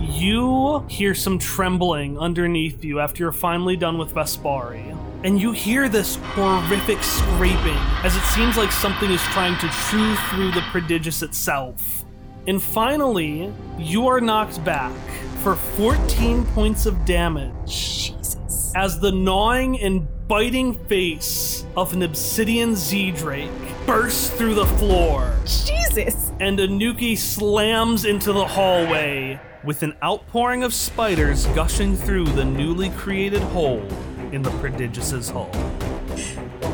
[0.00, 4.93] you hear some trembling underneath you after you're finally done with Vespari.
[5.24, 10.14] And you hear this horrific scraping as it seems like something is trying to chew
[10.28, 12.04] through the prodigious itself.
[12.46, 14.94] And finally, you are knocked back
[15.42, 18.70] for 14 points of damage Jesus.
[18.76, 23.50] as the gnawing and biting face of an obsidian Z Drake
[23.86, 26.32] bursts through the floor Jesus.
[26.38, 32.90] and Anuki slams into the hallway with an outpouring of spiders gushing through the newly
[32.90, 33.86] created hole
[34.34, 35.48] in the prodigious's hull.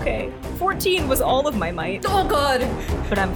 [0.01, 0.33] Okay.
[0.59, 2.61] 14 was all of my might, Oh god.
[3.09, 3.35] but I'm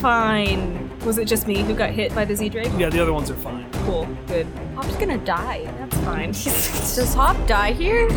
[0.00, 0.90] fine.
[1.00, 2.70] Was it just me who got hit by the Z Drake?
[2.78, 3.70] Yeah, the other ones are fine.
[3.84, 4.06] Cool.
[4.26, 4.46] Good.
[4.74, 5.64] Hop's gonna die.
[5.78, 6.32] That's fine.
[6.32, 8.08] Does Hop die here?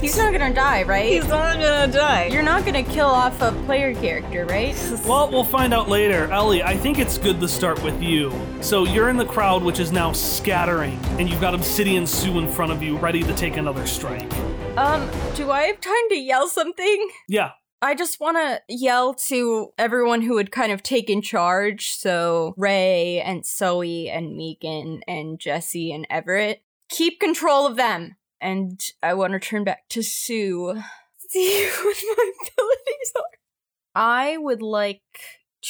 [0.00, 1.12] He's not gonna die, right?
[1.12, 2.26] He's not gonna die.
[2.26, 4.74] You're not gonna kill off a player character, right?
[5.06, 6.30] Well, we'll find out later.
[6.32, 8.32] Ellie, I think it's good to start with you.
[8.60, 12.48] So you're in the crowd, which is now scattering, and you've got Obsidian Sue in
[12.48, 14.32] front of you, ready to take another strike.
[14.76, 17.10] Um, do I have time to yell something?
[17.28, 17.50] Yeah,
[17.82, 21.90] I just want to yell to everyone who had kind of taken charge.
[21.90, 26.62] So Ray and Zoe and Megan and Jesse and Everett.
[26.88, 28.16] Keep control of them.
[28.40, 30.82] And I want to turn back to Sue.
[31.30, 33.22] See what my abilities are.
[33.94, 35.02] I would like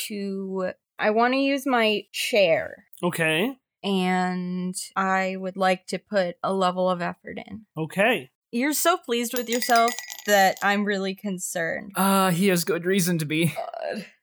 [0.07, 0.73] to.
[0.99, 2.85] I want to use my chair.
[3.03, 7.67] okay, And I would like to put a level of effort in.
[7.77, 8.31] okay.
[8.53, 9.93] You're so pleased with yourself
[10.27, 11.93] that I'm really concerned.
[11.97, 13.55] Uh, he has good reason to be.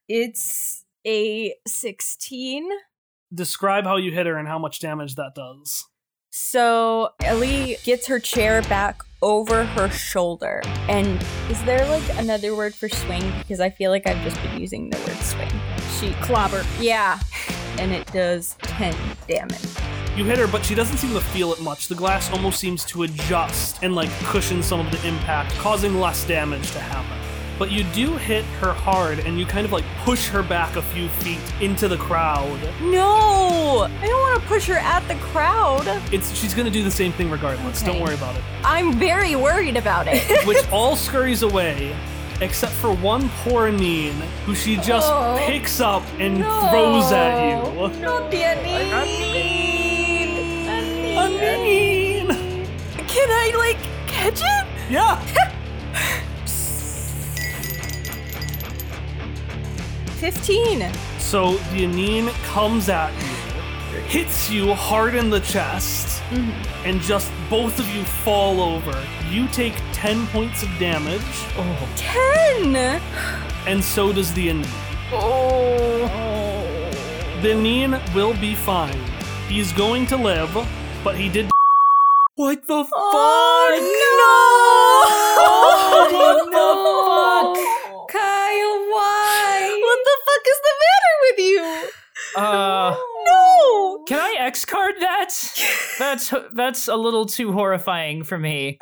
[0.08, 2.68] It's a 16.
[3.34, 5.86] Describe how you hit her and how much damage that does.
[6.36, 10.64] So Ellie gets her chair back over her shoulder.
[10.90, 13.22] And is there like another word for swing?
[13.38, 15.52] Because I feel like I've just been using the word swing.
[16.00, 16.66] She clobber.
[16.80, 17.20] Yeah.
[17.80, 18.96] And it does 10
[19.28, 19.58] damage.
[20.16, 21.88] You hit her, but she doesn't seem to feel it much.
[21.88, 26.24] The glass almost seems to adjust and like cushion some of the impact, causing less
[26.28, 27.33] damage to happen.
[27.64, 30.82] But you do hit her hard and you kind of like push her back a
[30.82, 32.60] few feet into the crowd.
[32.82, 33.88] No!
[34.02, 35.88] I don't want to push her at the crowd.
[36.12, 37.82] It's she's gonna do the same thing regardless.
[37.82, 38.44] Don't worry about it.
[38.66, 40.46] I'm very worried about it.
[40.46, 41.96] Which all scurries away,
[42.42, 44.12] except for one poor Neen,
[44.46, 45.42] who she just Oh.
[45.48, 48.02] picks up and throws at you.
[48.02, 48.90] Not the Aneen.
[51.40, 52.28] Neen!
[53.08, 54.68] Can I like catch it?
[54.92, 55.24] Yeah!
[60.24, 60.90] 15.
[61.20, 66.88] So the Aneen comes at you, hits you hard in the chest, mm-hmm.
[66.88, 68.98] and just both of you fall over.
[69.30, 71.20] You take 10 points of damage,
[71.58, 71.90] Oh.
[71.98, 73.02] 10.
[73.68, 74.66] and so does the Aneen.
[75.12, 76.08] Oh.
[77.42, 79.02] The Neen will be fine.
[79.50, 80.54] He's going to live,
[81.04, 81.52] but he did.
[82.38, 82.94] What the oh, fuck?
[82.96, 84.00] Oh, oh,
[86.08, 86.18] no!
[86.18, 87.73] what the fuck?
[90.44, 92.42] Fuck is the matter with you?
[92.42, 94.04] Uh, No!
[94.08, 95.30] can I X card that?
[96.00, 98.78] That's that's a little too horrifying for me.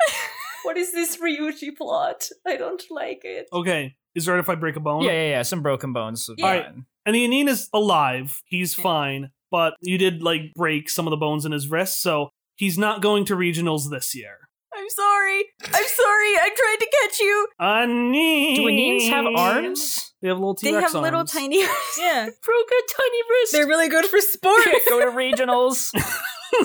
[0.64, 2.28] What is this Ryuji plot?
[2.46, 3.48] I don't like it.
[3.52, 5.02] Okay, is it right if I break a bone?
[5.04, 5.42] Yeah, yeah, yeah.
[5.42, 6.26] Some broken bones.
[6.28, 6.66] would be Alright.
[7.04, 8.40] And the Aneen is alive.
[8.46, 12.30] He's fine, but you did like break some of the bones in his wrist, so
[12.56, 14.41] he's not going to regionals this year.
[14.74, 15.44] I'm sorry.
[15.64, 16.32] I'm sorry.
[16.36, 17.48] I tried to catch you.
[17.60, 18.56] Aneen.
[18.56, 20.14] Do Aneens have arms?
[20.22, 21.32] They have little They T-Rex have little arms.
[21.32, 21.60] tiny.
[21.98, 22.24] Yeah.
[22.44, 23.52] Broke a tiny wrist.
[23.52, 24.64] They're really good for sports.
[24.64, 25.92] Can't go to regionals.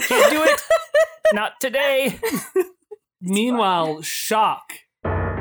[0.07, 0.61] Can't do it.
[1.33, 2.19] Not today.
[3.21, 4.73] Meanwhile, shock.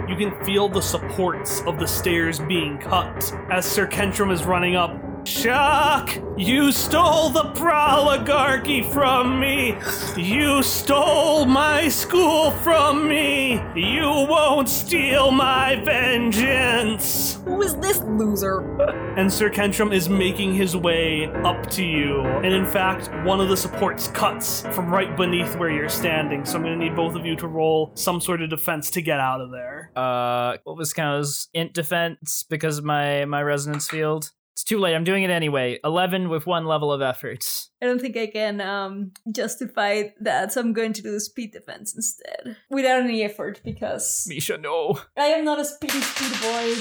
[0.08, 4.76] You can feel the supports of the stairs being cut as Sir Kentrum is running
[4.76, 4.92] up.
[5.26, 6.16] Shock!
[6.36, 9.76] You stole the proligarchy from me!
[10.16, 13.60] You stole my school from me!
[13.74, 17.40] You won't steal my vengeance!
[17.44, 18.60] Who is this loser?
[19.16, 22.20] and Sir Kentrum is making his way up to you.
[22.20, 26.44] And in fact, one of the supports cuts from right beneath where you're standing.
[26.44, 29.02] So I'm going to need both of you to roll some sort of defense to
[29.02, 29.90] get out of there.
[29.96, 34.30] Uh, what was Kao's int defense because of my my resonance field?
[34.56, 34.94] It's too late.
[34.94, 35.78] I'm doing it anyway.
[35.84, 37.44] Eleven with one level of effort.
[37.82, 41.52] I don't think I can um, justify that, so I'm going to do the speed
[41.52, 42.56] defense instead.
[42.70, 44.98] Without any effort, because Misha, no.
[45.14, 46.74] I am not a speedy speed boy.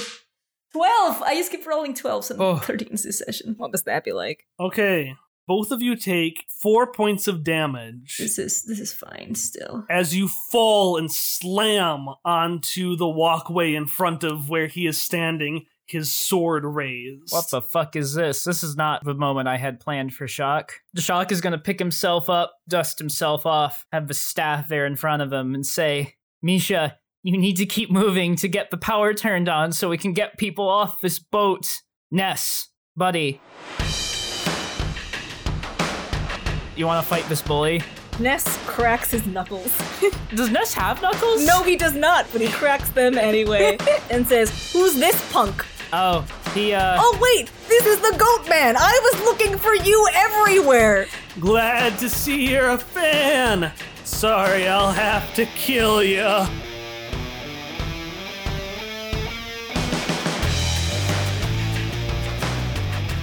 [0.72, 1.22] 12!
[1.22, 2.56] I just keep rolling 12s and Oh.
[2.56, 3.54] 13s this session.
[3.58, 4.46] What must that be like?
[4.58, 5.14] Okay.
[5.46, 9.84] Both of you take four points of damage This is this is fine still.
[9.88, 15.66] as you fall and slam onto the walkway in front of where he is standing,
[15.88, 17.32] his sword raised.
[17.32, 18.44] What the fuck is this?
[18.44, 20.74] This is not the moment I had planned for Shock.
[20.96, 25.22] Shock is gonna pick himself up, dust himself off, have the staff there in front
[25.22, 29.48] of him, and say, Misha, you need to keep moving to get the power turned
[29.48, 31.66] on so we can get people off this boat.
[32.10, 33.40] Ness, buddy.
[36.76, 37.82] You wanna fight this bully?
[38.18, 39.76] Ness cracks his knuckles.
[40.34, 41.44] Does Ness have knuckles?
[41.46, 43.76] no, he does not, but he cracks them anyway
[44.10, 45.64] and says, Who's this punk?
[45.92, 46.96] Oh, he, uh.
[46.98, 48.76] Oh, wait, this is the goat man.
[48.76, 51.06] I was looking for you everywhere.
[51.38, 53.72] Glad to see you're a fan.
[54.04, 56.46] Sorry, I'll have to kill you.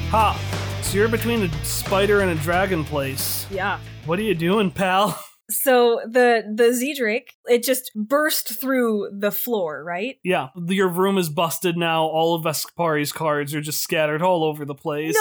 [0.09, 0.79] Ha!
[0.83, 3.47] So you're between a spider and a dragon place.
[3.49, 3.79] Yeah.
[4.05, 5.22] What are you doing, pal?
[5.49, 10.15] So the the Z Drake, it just burst through the floor, right?
[10.23, 12.03] Yeah, your room is busted now.
[12.03, 15.15] All of Vespari's cards are just scattered all over the place.
[15.15, 15.19] No!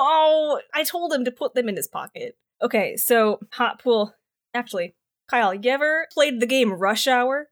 [0.00, 2.36] Oh, I told him to put them in his pocket.
[2.62, 4.14] Okay, so hot pool.
[4.54, 4.94] Actually,
[5.28, 7.48] Kyle, you ever played the game Rush Hour?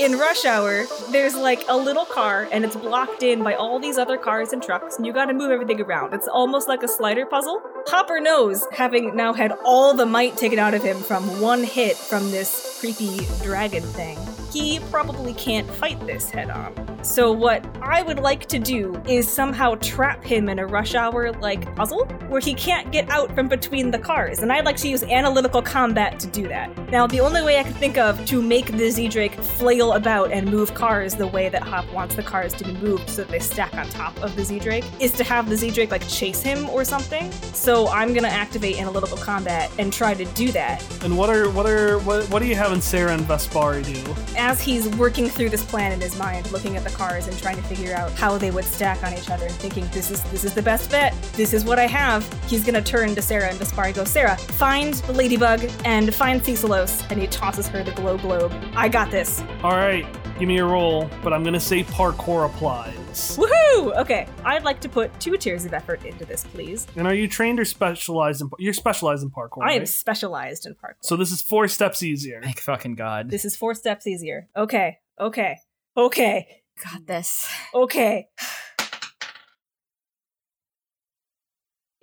[0.00, 3.96] In Rush Hour, there's like a little car and it's blocked in by all these
[3.96, 6.12] other cars and trucks, and you gotta move everything around.
[6.12, 7.62] It's almost like a slider puzzle.
[7.86, 11.96] Hopper knows, having now had all the might taken out of him from one hit
[11.96, 14.18] from this creepy dragon thing,
[14.54, 16.72] he probably can't fight this head on.
[17.04, 21.32] So, what I would like to do is somehow trap him in a rush hour
[21.32, 24.38] like puzzle where he can't get out from between the cars.
[24.38, 26.90] And I'd like to use analytical combat to do that.
[26.90, 30.32] Now, the only way I can think of to make the Z Drake flail about
[30.32, 33.30] and move cars the way that Hop wants the cars to be moved so that
[33.30, 36.08] they stack on top of the Z Drake is to have the Z Drake like
[36.08, 37.30] chase him or something.
[37.52, 41.66] So, I'm gonna activate analytical combat and try to do that And what are what
[41.66, 44.38] are what, what are you have having Sarah and Vespari do?
[44.44, 47.56] As he's working through this plan in his mind, looking at the cars and trying
[47.56, 50.44] to figure out how they would stack on each other and thinking, this is this
[50.44, 51.14] is the best bet.
[51.32, 52.30] This is what I have.
[52.44, 57.10] He's gonna turn to Sarah and Vespari goes, Sarah, find the ladybug and find Cecilos.
[57.10, 58.52] And he tosses her the glow globe.
[58.76, 59.42] I got this.
[59.62, 60.06] All right,
[60.38, 63.03] give me a roll, but I'm gonna say parkour applies.
[63.14, 63.96] Woohoo!
[64.00, 66.86] Okay, I'd like to put two tiers of effort into this, please.
[66.96, 68.50] And are you trained or specialized in?
[68.58, 69.62] You're specialized in parkour.
[69.62, 69.88] I am right?
[69.88, 70.96] specialized in parkour.
[71.02, 72.40] So this is four steps easier.
[72.42, 73.30] Thank fucking God.
[73.30, 74.48] this is four steps easier.
[74.56, 75.58] Okay, okay,
[75.96, 77.48] okay, Got this.
[77.74, 78.28] okay.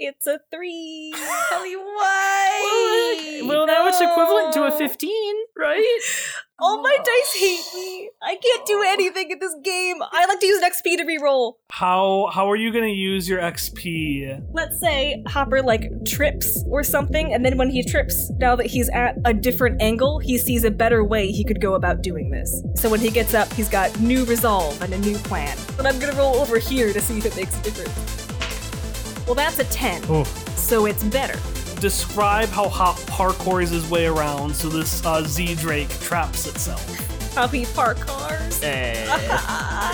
[0.03, 1.13] It's a three.
[1.53, 3.41] Ellie, why?
[3.45, 5.99] Well, now it's equivalent to a 15, right?
[6.61, 7.03] All my oh.
[7.03, 8.09] dice hate me.
[8.21, 9.95] I can't do anything in this game.
[9.99, 11.53] I like to use an XP to reroll.
[11.71, 14.43] How how are you gonna use your XP?
[14.53, 18.89] Let's say Hopper like trips or something, and then when he trips, now that he's
[18.89, 22.63] at a different angle, he sees a better way he could go about doing this.
[22.75, 25.57] So when he gets up, he's got new resolve and a new plan.
[25.75, 29.25] But I'm gonna roll over here to see if it makes a difference.
[29.25, 30.03] Well, that's a 10.
[30.09, 30.23] Oh.
[30.55, 31.39] So it's better.
[31.81, 37.33] Describe how Hop parkours his way around so this uh, Z Drake traps itself.
[37.33, 38.61] How he park cars.
[38.61, 39.03] Eh.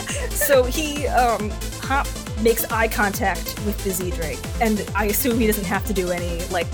[0.30, 1.50] so he um
[1.82, 2.06] hop
[2.42, 6.12] makes eye contact with the Z Drake, and I assume he doesn't have to do
[6.12, 6.68] any like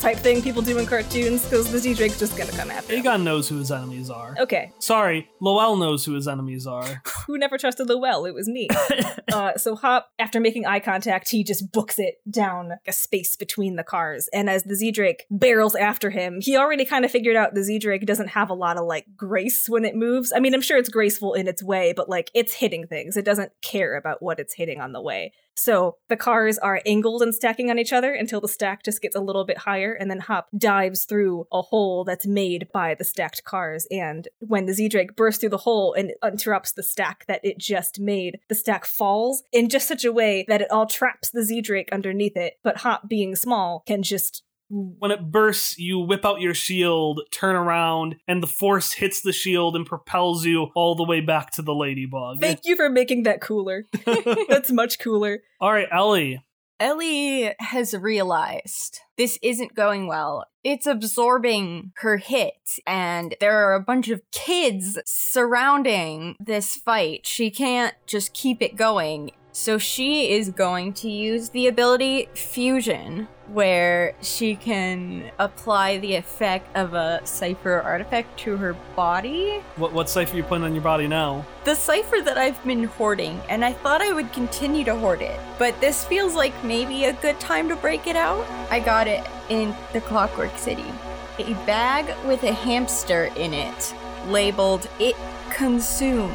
[0.00, 3.02] type thing people do in cartoons because the Z Drake's just gonna come after him.
[3.02, 4.34] Aegon knows who his enemies are.
[4.38, 7.02] Okay, Sorry, Lowell knows who his enemies are.
[7.26, 8.26] who never trusted Lowell?
[8.26, 8.68] It was me.
[9.32, 13.76] uh, so Hop, after making eye contact, he just books it down a space between
[13.76, 17.36] the cars, and as the Z Drake barrels after him, he already kind of figured
[17.36, 20.32] out the Z Drake doesn't have a lot of like grace when it moves.
[20.34, 23.16] I mean, I'm sure it's graceful in its way, but like it's hitting things.
[23.16, 25.32] It doesn't care about what it's hitting on the way.
[25.56, 29.14] So the cars are angled and stacking on each other until the stack just gets
[29.14, 33.04] a little bit higher, and then Hop dives through a hole that's made by the
[33.04, 33.86] stacked cars.
[33.90, 37.58] And when the Z Drake bursts through the hole and interrupts the stack that it
[37.58, 41.44] just made, the stack falls in just such a way that it all traps the
[41.44, 42.54] Z Drake underneath it.
[42.64, 44.42] But Hop, being small, can just
[44.74, 49.32] When it bursts, you whip out your shield, turn around, and the force hits the
[49.32, 52.40] shield and propels you all the way back to the ladybug.
[52.40, 53.84] Thank you for making that cooler.
[54.48, 55.42] That's much cooler.
[55.60, 56.42] all right, Ellie.
[56.80, 60.44] Ellie has realized this isn't going well.
[60.64, 67.26] It's absorbing her hit, and there are a bunch of kids surrounding this fight.
[67.26, 69.30] She can't just keep it going.
[69.56, 76.76] So she is going to use the ability Fusion, where she can apply the effect
[76.76, 79.62] of a cipher artifact to her body.
[79.76, 81.46] What what cipher you putting on your body now?
[81.64, 85.38] The cipher that I've been hoarding, and I thought I would continue to hoard it,
[85.56, 88.44] but this feels like maybe a good time to break it out.
[88.72, 90.90] I got it in the Clockwork City.
[91.38, 93.94] A bag with a hamster in it,
[94.26, 95.14] labeled It
[95.50, 96.34] Consumes.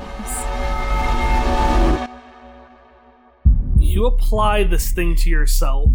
[3.90, 5.90] You apply this thing to yourself.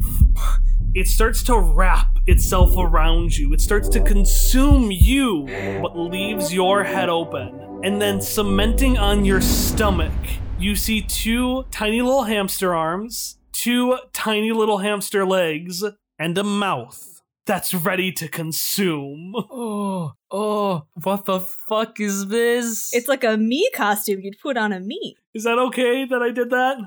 [0.94, 3.52] It starts to wrap itself around you.
[3.52, 5.46] It starts to consume you,
[5.80, 7.80] but leaves your head open.
[7.84, 10.12] And then cementing on your stomach,
[10.58, 15.84] you see two tiny little hamster arms, two tiny little hamster legs,
[16.18, 19.34] and a mouth that's ready to consume.
[19.36, 22.92] oh, oh, what the fuck is this?
[22.92, 25.16] It's like a me costume you'd put on a me.
[25.32, 26.78] Is that okay that I did that?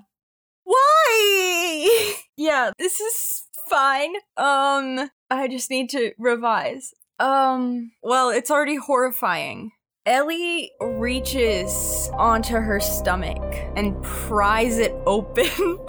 [0.67, 2.15] Why?
[2.37, 4.13] yeah, this is fine.
[4.35, 6.93] Um, I just need to revise.
[7.19, 9.71] Um, well, it's already horrifying.
[10.05, 13.41] Ellie reaches onto her stomach
[13.77, 15.45] and pries it open.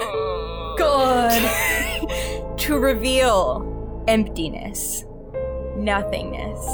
[0.78, 2.56] God.
[2.58, 5.04] to reveal emptiness,
[5.76, 6.64] nothingness.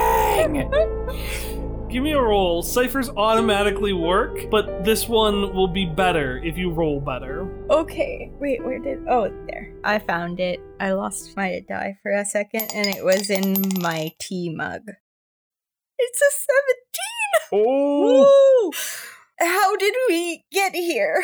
[1.89, 2.61] Give me a roll.
[2.63, 7.47] Ciphers automatically work, but this one will be better if you roll better.
[7.69, 9.07] Okay, wait, where did.
[9.07, 9.73] Oh, there.
[9.85, 10.59] I found it.
[10.81, 14.81] I lost my die for a second, and it was in my tea mug.
[15.97, 16.31] It's a
[17.51, 17.63] 17!
[17.65, 18.71] Oh!
[18.71, 18.71] Woo!
[19.39, 21.23] How did we get here?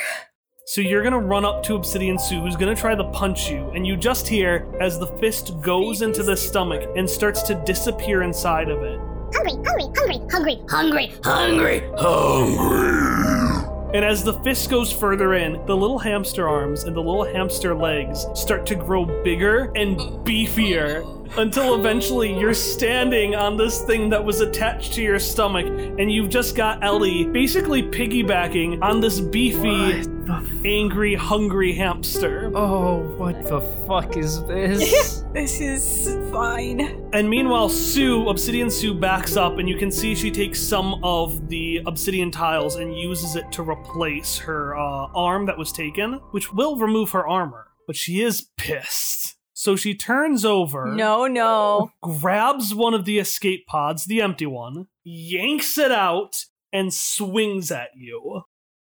[0.65, 3.85] So you're gonna run up to Obsidian Sue, who's gonna try to punch you, and
[3.85, 8.69] you just hear as the fist goes into the stomach and starts to disappear inside
[8.69, 9.12] of it.
[9.33, 11.83] Hungry, hungry, hungry, hungry, hungry, hungry.
[11.97, 13.69] Hungry.
[13.93, 17.75] And as the fist goes further in, the little hamster arms and the little hamster
[17.75, 24.23] legs start to grow bigger and beefier until eventually you're standing on this thing that
[24.23, 30.01] was attached to your stomach and you've just got Ellie basically piggybacking on this beefy,
[30.03, 32.51] the f- angry, hungry hamster.
[32.53, 35.21] Oh, what the fuck is this?
[35.33, 37.09] This is fine.
[37.11, 41.49] And meanwhile, Sue, Obsidian Sue, backs up, and you can see she takes some of
[41.49, 46.53] the obsidian tiles and uses it to replace her uh, arm that was taken, which
[46.53, 47.69] will remove her armor.
[47.87, 49.22] But she is pissed.
[49.53, 51.91] So she turns over, No, no.
[52.01, 57.89] grabs one of the escape pods, the empty one, yanks it out, and swings at
[57.95, 58.41] you.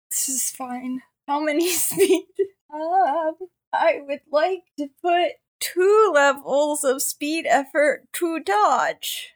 [0.10, 1.02] This is fine.
[1.28, 2.24] How many speed?
[2.74, 3.36] up?
[3.74, 9.32] I would like to put two levels of speed effort to dodge.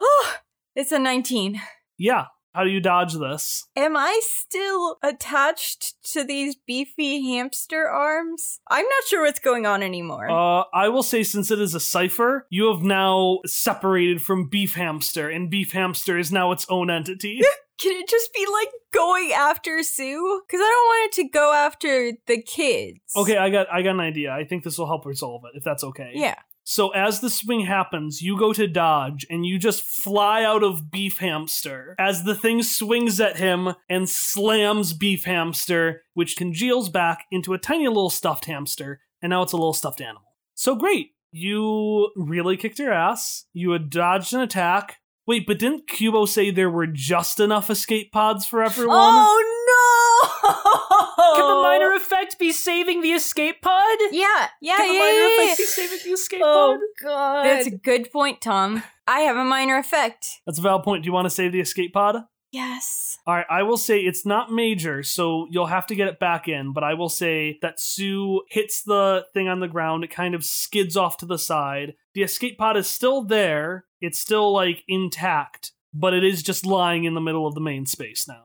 [0.00, 0.36] Oh,
[0.76, 1.60] it's a 19.
[1.98, 2.26] Yeah,
[2.56, 3.66] how do you dodge this?
[3.76, 8.60] Am I still attached to these beefy hamster arms?
[8.68, 10.30] I'm not sure what's going on anymore.
[10.30, 14.74] Uh, I will say, since it is a cipher, you have now separated from Beef
[14.74, 17.40] Hamster, and Beef Hamster is now its own entity.
[17.78, 20.40] Can it just be like going after Sue?
[20.46, 23.00] Because I don't want it to go after the kids.
[23.14, 24.32] okay, I got, I got an idea.
[24.32, 26.12] I think this will help resolve it, if that's okay.
[26.14, 26.36] Yeah.
[26.68, 30.90] So as the swing happens, you go to dodge and you just fly out of
[30.90, 37.26] Beef Hamster as the thing swings at him and slams Beef Hamster, which congeals back
[37.30, 40.34] into a tiny little stuffed hamster, and now it's a little stuffed animal.
[40.56, 41.12] So great.
[41.30, 43.44] You really kicked your ass.
[43.52, 44.96] You had dodged an attack.
[45.24, 48.96] Wait, but didn't Cubo say there were just enough escape pods for everyone?
[48.98, 50.95] Oh no!
[51.34, 53.98] Can the minor effect be saving the escape pod?
[54.12, 55.54] Yeah, yeah, Can the yeah, minor yeah, effect yeah.
[55.56, 57.06] be saving the escape Oh pod?
[57.08, 57.44] god.
[57.46, 58.82] That's a good point, Tom.
[59.06, 60.26] I have a minor effect.
[60.46, 61.02] That's a valid point.
[61.02, 62.16] Do you want to save the escape pod?
[62.52, 63.18] Yes.
[63.26, 66.48] All right, I will say it's not major, so you'll have to get it back
[66.48, 70.04] in, but I will say that Sue hits the thing on the ground.
[70.04, 71.94] It kind of skids off to the side.
[72.14, 77.04] The escape pod is still there, it's still like intact, but it is just lying
[77.04, 78.44] in the middle of the main space now.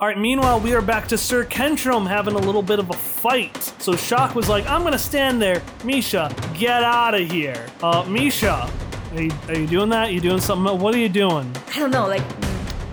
[0.00, 2.94] All right, meanwhile, we are back to Sir Kentrum having a little bit of a
[2.94, 3.54] fight.
[3.80, 5.62] So Shock was like, I'm gonna stand there.
[5.84, 7.66] Misha, get out of here.
[7.82, 8.72] Uh, Misha,
[9.12, 10.10] are you, are you doing that?
[10.14, 10.78] You doing something?
[10.78, 11.54] What are you doing?
[11.74, 12.22] I don't know, like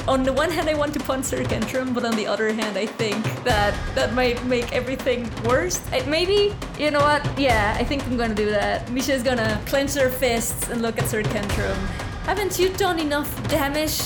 [0.05, 2.77] on the one hand I want to punch Sir Kentrum, but on the other hand
[2.77, 5.79] I think that that might make everything worse.
[5.93, 7.23] I, maybe, you know what?
[7.39, 8.91] Yeah, I think I'm gonna do that.
[8.91, 11.77] Misha's gonna clench her fists and look at Sir Kentrum.
[12.25, 13.97] Haven't you done enough damage?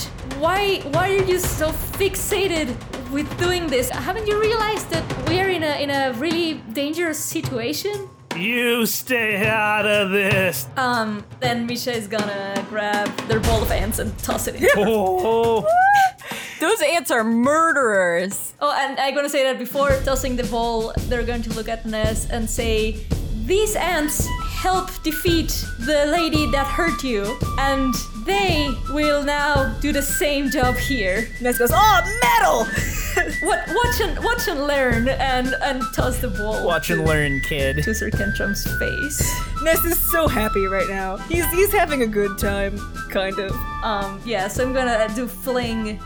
[0.41, 2.73] Why why are you so fixated
[3.11, 3.91] with doing this?
[3.91, 8.09] Haven't you realized that we're in a in a really dangerous situation?
[8.35, 10.67] You stay out of this.
[10.77, 14.67] Um, then Misha is gonna grab their ball of ants and toss it in.
[14.77, 15.63] Oh,
[16.59, 18.55] Those ants are murderers.
[18.59, 21.85] Oh, and I'm gonna say that before tossing the ball, they're going to look at
[21.85, 23.05] Ness and say,
[23.45, 24.27] These ants
[24.57, 25.49] help defeat
[25.81, 27.93] the lady that hurt you, and
[28.25, 31.27] they will now do the same job here.
[31.41, 32.67] Ness goes, oh, metal!
[33.43, 36.65] What watch and watch and learn and and toss the ball.
[36.65, 37.83] Watch and learn, kid.
[37.83, 39.21] to Sir Kentrum's face.
[39.63, 41.17] Ness is so happy right now.
[41.17, 42.77] He's he's having a good time,
[43.09, 43.51] kind of.
[43.83, 45.99] Um, yeah, so I'm gonna do fling.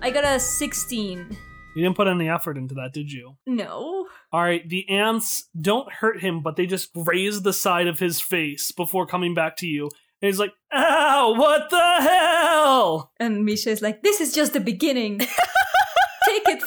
[0.00, 1.36] I got a 16.
[1.74, 3.36] you didn't put any effort into that, did you?
[3.46, 4.06] No.
[4.32, 8.20] All right, the ants don't hurt him, but they just graze the side of his
[8.20, 9.90] face before coming back to you.
[10.20, 13.12] And he's like, ow, what the hell?
[13.20, 15.20] And Misha is like, this is just the beginning.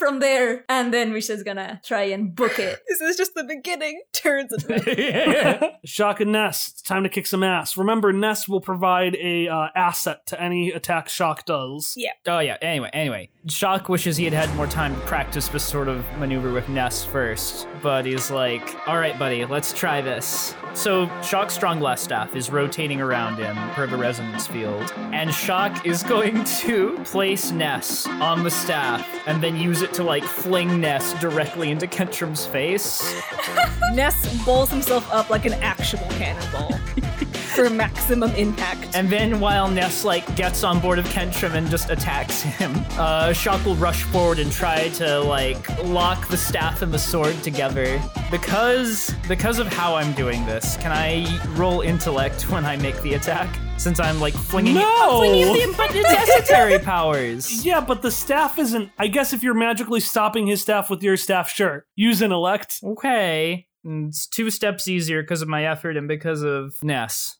[0.01, 0.65] Take it from there.
[0.69, 2.79] And then Misha's gonna try and book it.
[2.91, 4.01] This is just the beginning.
[4.11, 7.77] Turns and Shock and Ness, it's time to kick some ass.
[7.77, 11.93] Remember, Ness will provide a uh, asset to any attack Shock does.
[11.95, 12.11] Yeah.
[12.27, 12.57] Oh yeah.
[12.61, 16.51] Anyway, anyway, Shock wishes he had had more time to practice this sort of maneuver
[16.51, 21.79] with Ness first, but he's like, "All right, buddy, let's try this." So Shock's strong
[21.79, 26.97] glass staff is rotating around him per the resonance field, and Shock is going to
[27.05, 31.87] place Ness on the staff and then use it to like fling Ness directly into
[31.87, 33.21] Kentrum's face.
[33.93, 36.77] Ness bowls himself up like an actual cannonball
[37.55, 38.95] for maximum impact.
[38.95, 43.33] And then while Ness like gets on board of Kentrum and just attacks him, uh,
[43.33, 48.01] Shock will rush forward and try to like lock the staff and the sword together.
[48.29, 53.15] Because because of how I'm doing this, can I roll intellect when I make the
[53.15, 53.49] attack?
[53.81, 54.83] Since I'm like flinging No!
[54.83, 57.65] I'm flinging the but it's esoteric powers.
[57.65, 58.91] Yeah, but the staff isn't.
[58.99, 61.87] I guess if you're magically stopping his staff with your staff, sure.
[61.95, 62.79] Use intellect.
[62.83, 63.65] Okay.
[63.83, 67.39] Mm, it's two steps easier because of my effort and because of Ness.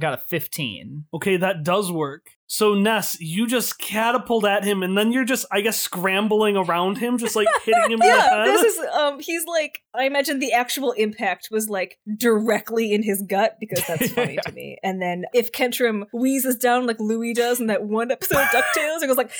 [0.00, 1.04] Got a 15.
[1.14, 2.30] Okay, that does work.
[2.52, 6.98] So, Ness, you just catapult at him, and then you're just, I guess, scrambling around
[6.98, 8.46] him, just like hitting him in the Yeah, head.
[8.48, 13.22] this is um he's like I imagine the actual impact was like directly in his
[13.22, 14.78] gut because that's funny to me.
[14.82, 19.02] And then if Kentrum wheezes down like Louis does in that one episode of DuckTales,
[19.02, 19.30] it goes like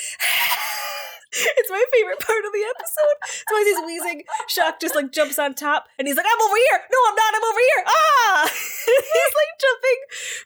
[1.33, 3.45] It's my favorite part of the episode.
[3.49, 6.57] So as he's wheezing, Shock just like jumps on top and he's like, I'm over
[6.57, 6.81] here!
[6.93, 7.85] No, I'm not, I'm over here!
[7.87, 8.51] Ah!
[8.87, 9.99] he's like jumping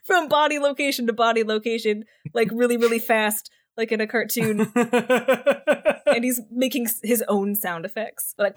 [0.03, 4.71] from body location to body location, like really, really fast, like in a cartoon.
[4.75, 8.35] and he's making his own sound effects.
[8.37, 8.53] Like,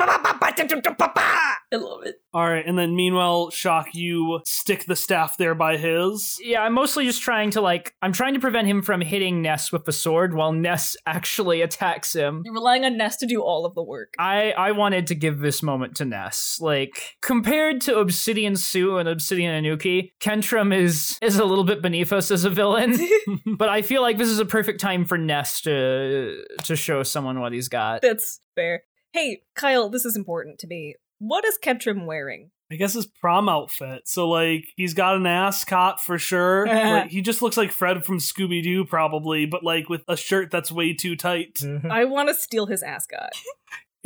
[1.72, 2.20] I love it.
[2.38, 6.38] All right, and then meanwhile, Shock, you stick the staff there by his.
[6.40, 9.72] Yeah, I'm mostly just trying to like I'm trying to prevent him from hitting Ness
[9.72, 12.42] with the sword while Ness actually attacks him.
[12.44, 14.14] You're relying on Ness to do all of the work.
[14.20, 16.58] I I wanted to give this moment to Ness.
[16.60, 22.12] Like compared to Obsidian Sue and Obsidian Anuki, Kentrum is is a little bit beneath
[22.12, 22.96] us as a villain.
[23.58, 27.40] but I feel like this is a perfect time for Ness to to show someone
[27.40, 28.00] what he's got.
[28.00, 28.84] That's fair.
[29.12, 30.94] Hey, Kyle, this is important to me.
[31.18, 32.50] What is Kentrum wearing?
[32.70, 34.02] I guess his prom outfit.
[34.06, 36.66] So like he's got an ascot for sure.
[36.66, 40.50] like, he just looks like Fred from Scooby Doo probably, but like with a shirt
[40.50, 41.60] that's way too tight.
[41.90, 43.30] I want to steal his ascot.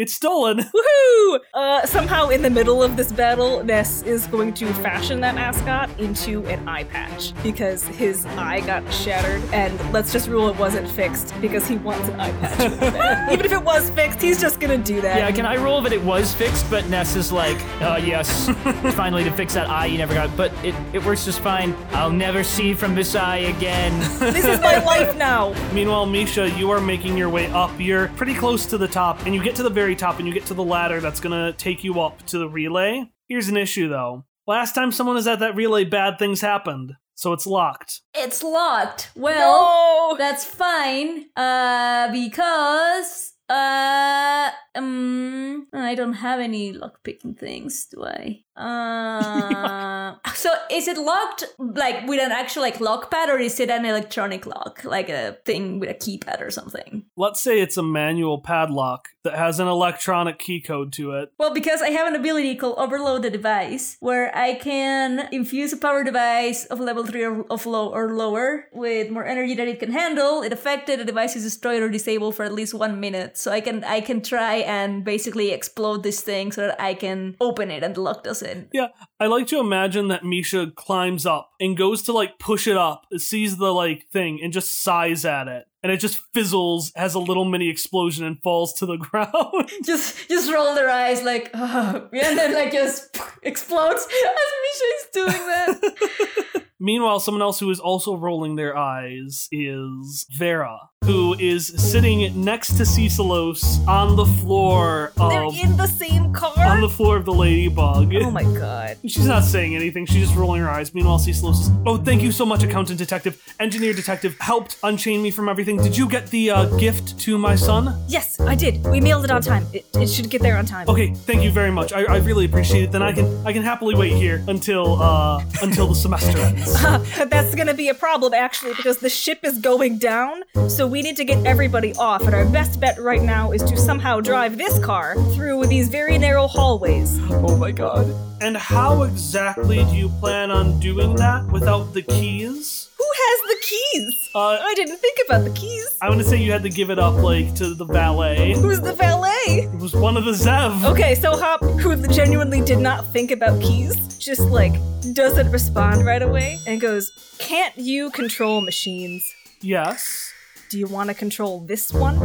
[0.03, 0.59] It's stolen.
[0.74, 1.39] Woohoo!
[1.55, 5.89] Uh, somehow, in the middle of this battle, Ness is going to fashion that ascot
[6.01, 9.41] into an eye patch because his eye got shattered.
[9.53, 13.31] And let's just rule it wasn't fixed because he wants an eye patch.
[13.33, 15.19] Even if it was fixed, he's just gonna do that.
[15.19, 18.49] Yeah, can I rule that it was fixed, but Ness is like, uh, yes,
[18.97, 21.77] finally to fix that eye you never got, but it, it works just fine.
[21.93, 23.97] I'll never see from this eye again.
[24.19, 25.55] this is my life now.
[25.73, 27.70] Meanwhile, Misha, you are making your way up.
[27.79, 30.35] You're pretty close to the top, and you get to the very top, and you
[30.35, 33.10] get to the ladder that's gonna take you up to the relay.
[33.28, 34.24] Here's an issue, though.
[34.47, 38.01] Last time someone was at that relay, bad things happened, so it's locked.
[38.14, 39.10] It's locked.
[39.14, 40.16] Well, No.
[40.19, 41.27] that's fine.
[41.36, 48.40] Uh, because uh, um, I don't have any lock picking things, do I?
[48.57, 53.70] Uh, so is it locked like with an actual like lock pad, or is it
[53.70, 57.05] an electronic lock, like a thing with a keypad or something?
[57.16, 61.33] Let's say it's a manual padlock that has an electronic key code to it.
[61.39, 65.77] Well, because I have an ability called Overload the Device, where I can infuse a
[65.77, 69.81] power device of level 3 or of low or lower with more energy than it
[69.81, 70.43] can handle.
[70.43, 73.39] It affected, the device is destroyed or disabled for at least one minute.
[73.39, 77.37] So I can I can try and basically explode this thing so that I can
[77.41, 78.41] open it and the lock doesn't.
[78.73, 78.89] Yeah,
[79.20, 83.06] I like to imagine that Misha climbs up and goes to like push it up,
[83.16, 85.64] sees the like thing, and just sighs at it.
[85.82, 89.70] And it just fizzles, has a little mini explosion, and falls to the ground.
[89.85, 95.06] Just just roll their eyes like, oh, and then like just explodes as Misha is
[95.12, 96.64] doing that.
[96.84, 102.76] Meanwhile, someone else who is also rolling their eyes is Vera, who is sitting next
[102.76, 106.52] to Cecilos on the floor They're of in the same car.
[106.59, 108.12] on the floor of the ladybug.
[108.16, 108.98] oh my god.
[109.02, 110.06] She's not saying anything.
[110.06, 110.92] She's just rolling her eyes.
[110.92, 115.30] Meanwhile, Cecilos is, oh, thank you so much, accountant detective, engineer detective, helped unchain me
[115.30, 115.76] from everything.
[115.80, 117.96] Did you get the uh, gift to my son?
[118.09, 118.84] Yes, I did.
[118.88, 119.64] We mailed it on time.
[119.72, 120.88] It, it should get there on time.
[120.88, 121.92] Okay, thank you very much.
[121.92, 122.90] I, I really appreciate it.
[122.90, 126.72] Then I can I can happily wait here until uh until the semester ends.
[127.28, 131.16] That's gonna be a problem actually because the ship is going down, so we need
[131.16, 132.23] to get everybody off.
[132.23, 136.19] And our best bet right now is to somehow drive this car through these very
[136.19, 137.19] narrow hallways.
[137.31, 138.07] oh my god.
[138.40, 142.89] And how exactly do you plan on doing that without the keys?
[143.03, 144.31] Who has the keys?
[144.33, 145.99] Uh, I didn't think about the keys.
[146.01, 148.55] I want to say you had to give it up like to the valet.
[148.55, 149.69] Who's the valet?
[149.73, 150.85] It was one of the Zev.
[150.85, 154.74] Okay, so Hop, who genuinely did not think about keys, just like
[155.15, 159.29] doesn't respond right away and goes, Can't you control machines?
[159.62, 160.33] Yes.
[160.70, 162.20] Do you want to control this one?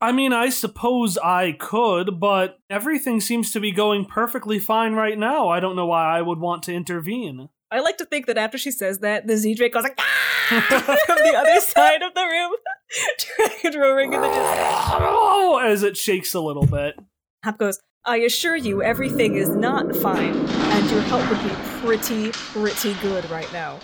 [0.00, 5.18] I mean, I suppose I could, but everything seems to be going perfectly fine right
[5.18, 5.48] now.
[5.48, 7.48] I don't know why I would want to intervene.
[7.72, 10.06] I like to think that after she says that, the Z Drake goes like ah!
[11.06, 12.52] from the other side of the room,
[13.62, 15.62] dragon roaring in the distance.
[15.62, 16.98] As it shakes a little bit.
[17.44, 22.32] Hop goes, I assure you, everything is not fine, and your help would be pretty,
[22.32, 23.78] pretty good right now.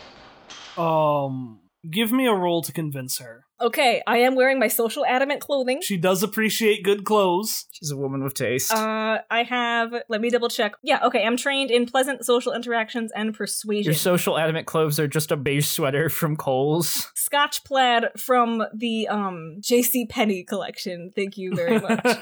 [0.82, 3.45] Um, give me a roll to convince her.
[3.60, 5.80] Okay, I am wearing my social adamant clothing.
[5.82, 7.66] She does appreciate good clothes.
[7.72, 8.72] She's a woman with taste.
[8.72, 9.94] Uh, I have.
[10.08, 10.74] Let me double check.
[10.82, 11.24] Yeah, okay.
[11.24, 13.84] I'm trained in pleasant social interactions and persuasion.
[13.84, 17.10] Your social adamant clothes are just a beige sweater from Kohl's.
[17.14, 20.06] Scotch plaid from the um J.C.
[20.06, 21.12] Penney collection.
[21.14, 22.18] Thank you very much.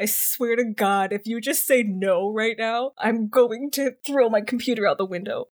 [0.00, 4.30] I swear to God, if you just say no right now, I'm going to throw
[4.30, 5.48] my computer out the window.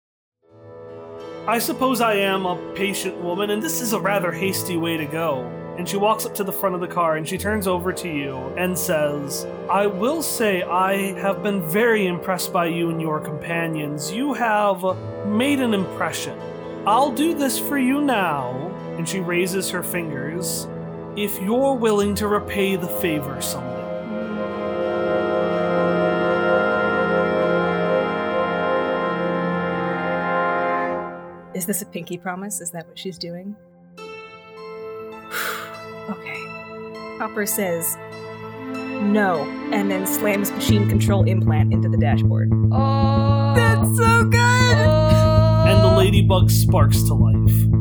[1.48, 5.04] I suppose I am a patient woman, and this is a rather hasty way to
[5.04, 5.42] go.
[5.78, 8.08] And she walks up to the front of the car and she turns over to
[8.08, 13.20] you and says, I will say I have been very impressed by you and your
[13.20, 14.12] companions.
[14.12, 14.82] You have
[15.26, 16.38] made an impression.
[16.86, 18.52] I'll do this for you now.
[18.96, 20.66] And she raises her fingers.
[21.14, 23.75] If you're willing to repay the favor someday.
[31.56, 32.60] Is this a pinky promise?
[32.60, 33.56] Is that what she's doing?
[36.10, 36.44] okay.
[37.16, 37.96] Hopper says
[39.02, 39.42] no,
[39.72, 42.50] and then slams machine control implant into the dashboard.
[42.72, 44.38] Oh, That's so good!
[44.38, 45.64] Oh.
[45.66, 47.75] and the ladybug sparks to life.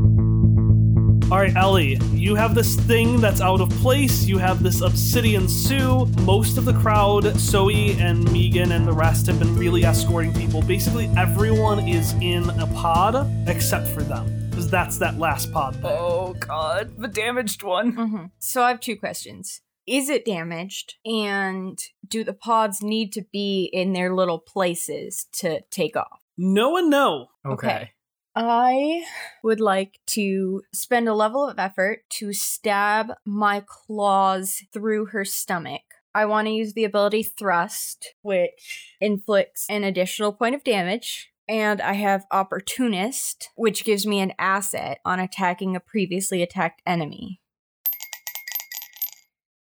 [1.32, 4.26] All right, Ellie, you have this thing that's out of place.
[4.26, 6.06] You have this obsidian Sue.
[6.22, 10.62] Most of the crowd, Zoe and Megan and the rest, have been really escorting people.
[10.62, 15.74] Basically, everyone is in a pod except for them, because that's that last pod.
[15.74, 15.86] Thing.
[15.86, 17.94] Oh god, the damaged one.
[17.94, 19.62] hmm So I have two questions.
[19.88, 20.94] Is it damaged?
[21.06, 26.22] And do the pods need to be in their little places to take off?
[26.38, 27.28] No and no.
[27.46, 27.92] Okay.
[28.36, 29.06] I
[29.44, 35.84] would like to spend a level of effort to stab my claws through her stomach.
[36.14, 41.32] I want to use the ability Thrust, which inflicts an additional point of damage.
[41.48, 47.40] And I have Opportunist, which gives me an asset on attacking a previously attacked enemy.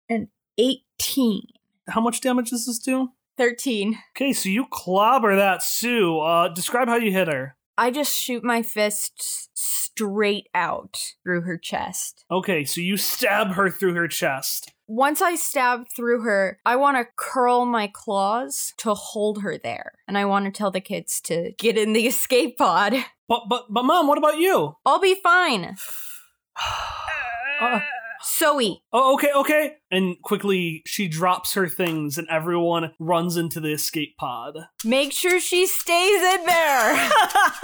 [0.09, 0.29] An
[0.59, 1.43] 18.
[1.89, 3.11] How much damage does this do?
[3.37, 3.99] 13.
[4.17, 6.19] Okay, so you clobber that Sue.
[6.19, 7.57] Uh, describe how you hit her.
[7.77, 12.25] I just shoot my fist straight out through her chest.
[12.31, 14.73] Okay, so you stab her through her chest.
[14.87, 19.93] Once I stab through her, I want to curl my claws to hold her there.
[20.07, 22.95] And I want to tell the kids to get in the escape pod.
[23.29, 24.77] But but but mom, what about you?
[24.85, 25.77] I'll be fine.
[27.61, 27.81] Uh,
[28.27, 29.73] Zoe, oh, okay, okay.
[29.91, 34.57] And quickly, she drops her things, and everyone runs into the escape pod.
[34.85, 36.93] make sure she stays in there.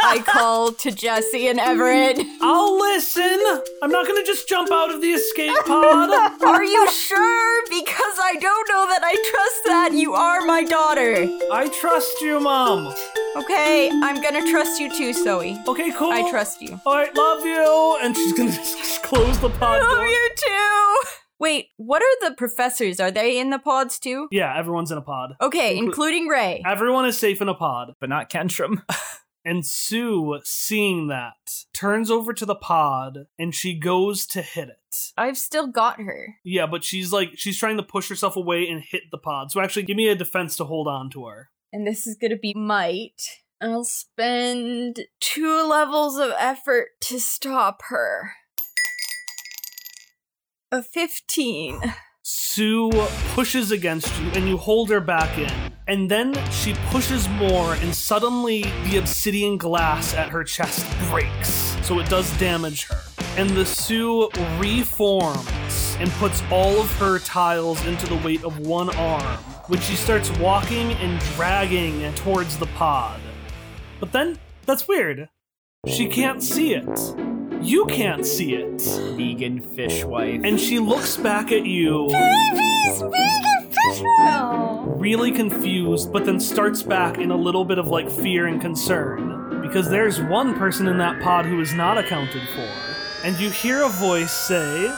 [0.03, 2.19] I call to Jesse and Everett.
[2.41, 3.39] I'll listen.
[3.83, 6.11] I'm not gonna just jump out of the escape pod.
[6.43, 7.63] Are you sure?
[7.69, 9.91] Because I don't know that I trust that.
[9.93, 11.29] You are my daughter.
[11.53, 12.95] I trust you, mom.
[13.37, 15.57] Okay, I'm gonna trust you too, Zoe.
[15.69, 16.11] Okay, cool.
[16.11, 16.81] I trust you.
[16.85, 17.99] All right, love you.
[18.03, 20.07] And she's gonna just close the pod Love door.
[20.07, 20.97] you too.
[21.39, 22.99] Wait, what are the professors?
[22.99, 24.27] Are they in the pods too?
[24.33, 25.37] Yeah, everyone's in a pod.
[25.41, 26.63] Okay, Inclu- including Ray.
[26.67, 27.95] Everyone is safe in a pod.
[28.01, 28.83] But not Kentrum.
[29.43, 31.33] And Sue, seeing that,
[31.73, 35.13] turns over to the pod and she goes to hit it.
[35.17, 36.35] I've still got her.
[36.45, 39.51] Yeah, but she's like, she's trying to push herself away and hit the pod.
[39.51, 41.49] So actually, give me a defense to hold on to her.
[41.73, 43.43] And this is gonna be might.
[43.61, 48.33] I'll spend two levels of effort to stop her.
[50.73, 51.95] A 15.
[52.23, 52.91] Sue
[53.35, 55.53] pushes against you and you hold her back in.
[55.87, 61.77] And then she pushes more, and suddenly the obsidian glass at her chest breaks.
[61.83, 63.01] So it does damage her.
[63.37, 65.49] And the Sue reforms
[66.01, 69.37] and puts all of her tiles into the weight of one arm,
[69.69, 73.21] which she starts walking and dragging towards the pod.
[74.01, 75.29] But then, that's weird.
[75.87, 76.99] She can't see it.
[77.63, 78.81] You can't see it.
[79.17, 80.43] Vegan fishwife.
[80.45, 84.85] And she looks back at you Baby's vegan fishwife!
[84.99, 89.61] really confused, but then starts back in a little bit of like fear and concern.
[89.61, 92.69] Because there's one person in that pod who is not accounted for.
[93.23, 94.91] And you hear a voice say,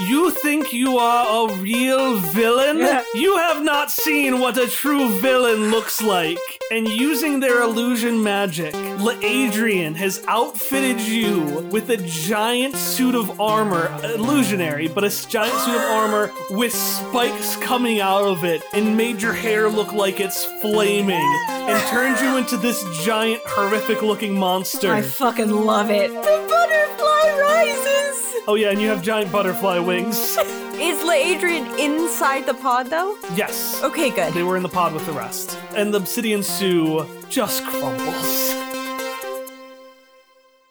[0.00, 2.78] You think you are a real villain?
[3.14, 6.38] You have not seen what a true villain looks like.
[6.70, 11.40] And using their illusion magic, Le Adrian has outfitted you
[11.70, 17.56] with a giant suit of armor, illusionary, but a giant suit of armor with spikes
[17.56, 22.36] coming out of it, and made your hair look like it's flaming, and turned you
[22.36, 24.90] into this giant, horrific looking monster.
[24.92, 26.08] I fucking love it.
[26.10, 28.33] The Butterfly rises!
[28.46, 30.36] Oh, yeah, and you have giant butterfly wings.
[30.76, 33.16] Is Laadrian inside the pod though?
[33.36, 33.80] yes.
[33.84, 34.34] Okay, good.
[34.34, 35.56] They were in the pod with the rest.
[35.76, 38.52] And the obsidian Sue just crumbles.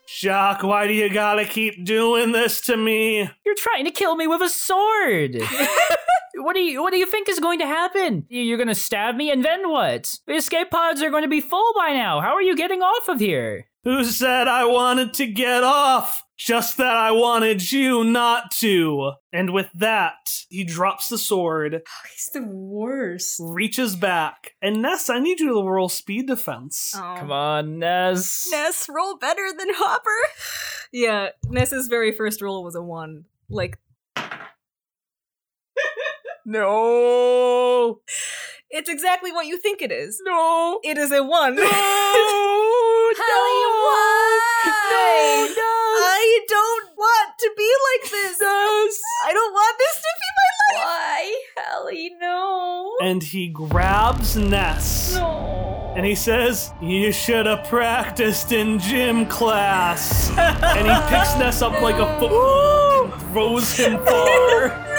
[0.05, 3.29] Jacques, why do you gotta keep doing this to me?
[3.45, 5.37] You're trying to kill me with a sword.
[6.35, 8.25] what do you What do you think is going to happen?
[8.29, 10.19] You're going to stab me, and then what?
[10.27, 12.19] The escape pods are going to be full by now.
[12.21, 13.67] How are you getting off of here?
[13.83, 16.23] Who said I wanted to get off?
[16.37, 19.13] Just that I wanted you not to.
[19.31, 20.15] And with that,
[20.49, 23.37] he drops the sword, oh, He's the worst.
[23.39, 26.93] reaches back, and Ness, I need you to roll speed defense.
[26.95, 27.15] Oh.
[27.17, 28.47] Come on, Ness.
[28.51, 30.09] Ness, roll better than Hopper.
[30.95, 33.25] Yeah, Ness's very first roll was a one.
[33.49, 33.79] Like,
[36.45, 38.01] No.
[38.73, 40.19] it's exactly what you think it is.
[40.25, 40.79] No.
[40.83, 41.57] It is a one.
[43.15, 45.53] Holly, why?
[45.55, 45.63] No.
[45.63, 48.41] I don't want to be like this.
[48.41, 50.85] I don't want this to be my life.
[50.85, 52.11] Why, Hallie?
[52.19, 52.97] No.
[53.01, 55.13] And he grabs Ness.
[55.15, 55.93] No.
[55.95, 60.29] And he says, You should have practiced in gym class.
[60.31, 64.89] and he picks Ness up like a football and throws him far.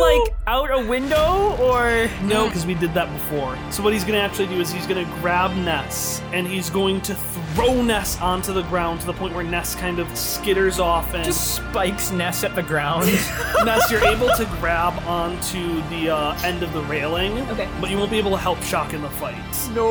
[0.00, 3.58] Like out a window or No, because we did that before.
[3.70, 7.14] So what he's gonna actually do is he's gonna grab Ness and he's going to
[7.14, 11.24] throw Ness onto the ground to the point where Ness kind of skitters off and
[11.24, 13.06] just spikes Ness at the ground.
[13.64, 17.38] Ness, you're able to grab onto the uh, end of the railing.
[17.50, 17.68] Okay.
[17.80, 19.36] But you won't be able to help Shock in the fight.
[19.74, 19.88] no.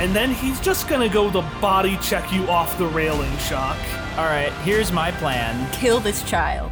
[0.00, 3.78] And then he's just gonna go the body check you off the railing, Shock.
[4.16, 5.70] All right, here's my plan.
[5.72, 6.70] Kill this child.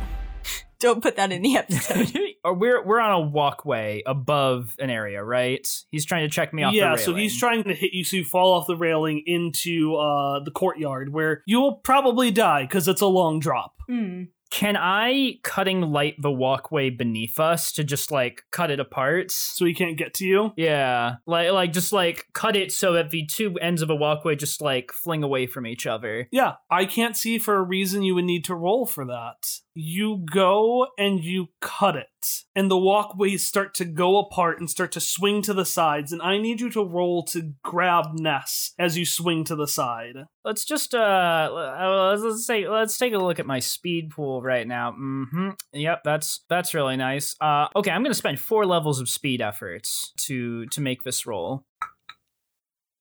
[0.82, 2.12] Don't put that in the episode.
[2.44, 5.66] or we're we're on a walkway above an area, right?
[5.90, 6.74] He's trying to check me off.
[6.74, 9.94] yeah, the so he's trying to hit you so you fall off the railing into
[9.94, 13.76] uh, the courtyard where you will probably die because it's a long drop.
[13.88, 14.24] Hmm.
[14.50, 19.30] Can I cutting light the walkway beneath us to just like cut it apart?
[19.30, 20.52] So he can't get to you.
[20.56, 24.36] Yeah, like like just like cut it so that the two ends of a walkway
[24.36, 26.28] just like fling away from each other.
[26.30, 29.60] Yeah, I can't see for a reason you would need to roll for that.
[29.74, 34.92] You go and you cut it, and the walkways start to go apart and start
[34.92, 36.12] to swing to the sides.
[36.12, 40.26] And I need you to roll to grab Ness as you swing to the side.
[40.44, 44.66] Let's just uh let's, let's say let's take a look at my speed pool right
[44.66, 44.92] now.
[44.92, 45.50] Mm-hmm.
[45.72, 47.34] Yep, that's that's really nice.
[47.40, 51.64] Uh okay, I'm gonna spend four levels of speed efforts to to make this roll.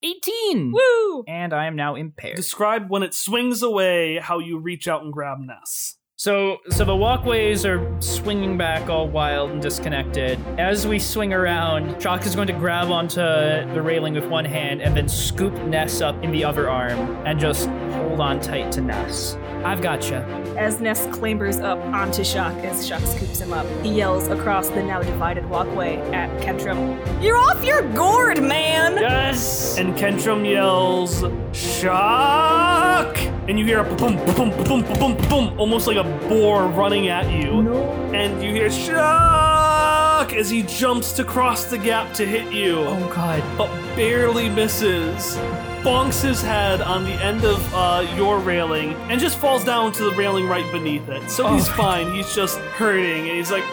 [0.04, 0.72] 18!
[0.72, 1.24] Woo!
[1.28, 2.36] And I am now impaired.
[2.36, 5.98] Describe when it swings away how you reach out and grab Ness.
[6.22, 10.40] So, so the walkways are swinging back all wild and disconnected.
[10.60, 14.84] As we swing around, Shock is going to grab onto the railing with one hand
[14.84, 18.82] and then scoop Ness up in the other arm and just hold on tight to
[18.82, 19.36] Ness.
[19.64, 20.18] I've gotcha.
[20.60, 24.84] As Ness clambers up onto Shock as Shock scoops him up, he yells across the
[24.84, 28.94] now divided walkway at Kentrum, You're off your gourd, man!
[28.98, 29.80] Yes.
[29.80, 33.18] And Kentrum yells, Shock!
[33.48, 37.08] And you hear a boom, boom, boom, boom, boom, boom, almost like a boar running
[37.10, 37.64] at you.
[37.64, 37.84] No.
[38.14, 42.80] And you hear Shock as he jumps to cross the gap to hit you.
[42.80, 43.44] oh God.
[43.58, 45.38] but barely misses.
[45.84, 50.04] Bonks his head on the end of uh, your railing and just falls down to
[50.04, 51.30] the railing right beneath it.
[51.30, 51.74] So he's Oh.
[51.74, 52.14] fine.
[52.14, 53.64] He's just hurting, and he's like,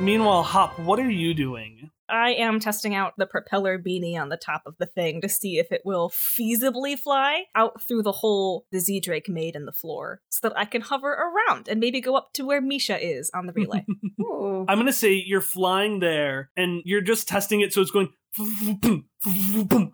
[0.00, 1.90] Meanwhile, Hop, what are you doing?
[2.12, 5.58] I am testing out the propeller beanie on the top of the thing to see
[5.58, 9.72] if it will feasibly fly out through the hole the Z Drake made in the
[9.72, 13.30] floor so that I can hover around and maybe go up to where Misha is
[13.34, 13.86] on the relay.
[14.68, 19.06] I'm gonna say you're flying there, and you're just testing it, so it's going boom,
[19.22, 19.92] boom,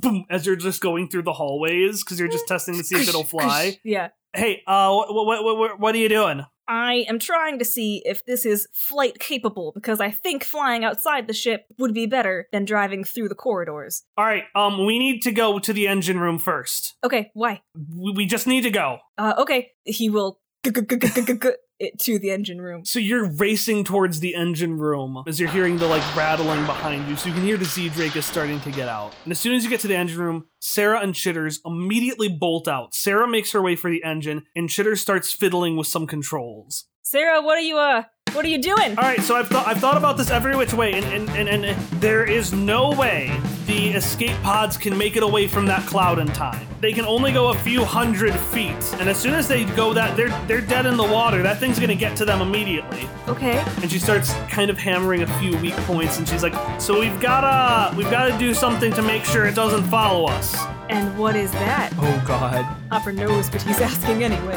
[0.00, 3.08] boom, as you're just going through the hallways because you're just testing to see if
[3.08, 3.78] it'll fly.
[3.84, 4.08] yeah.
[4.32, 6.44] Hey, uh, what, what, what, what, what are you doing?
[6.68, 11.26] I am trying to see if this is flight capable because I think flying outside
[11.26, 14.04] the ship would be better than driving through the corridors.
[14.16, 16.94] All right, um, we need to go to the engine room first.
[17.04, 17.62] Okay, why?
[17.74, 18.98] We, we just need to go.
[19.18, 20.40] Uh, okay, he will
[20.72, 22.84] to the engine room.
[22.84, 27.16] So you're racing towards the engine room as you're hearing the like rattling behind you.
[27.16, 29.14] So you can hear the Z Drake is starting to get out.
[29.24, 32.68] And as soon as you get to the engine room, Sarah and Chitters immediately bolt
[32.68, 32.94] out.
[32.94, 36.86] Sarah makes her way for the engine, and Chitters starts fiddling with some controls.
[37.02, 38.04] Sarah, what are you uh
[38.34, 38.98] what are you doing?
[38.98, 41.64] All right, so I've thought I've thought about this every which way, and and, and
[41.64, 43.36] and there is no way
[43.66, 46.66] the escape pods can make it away from that cloud in time.
[46.80, 50.16] They can only go a few hundred feet, and as soon as they go that,
[50.16, 51.42] they're they're dead in the water.
[51.42, 53.08] That thing's gonna get to them immediately.
[53.28, 53.64] Okay.
[53.80, 57.20] And she starts kind of hammering a few weak points, and she's like, "So we've
[57.20, 60.54] gotta we've gotta do something to make sure it doesn't follow us."
[60.88, 61.92] And what is that?
[61.98, 62.64] Oh God.
[62.90, 64.54] Hopper knows, but he's asking anyway.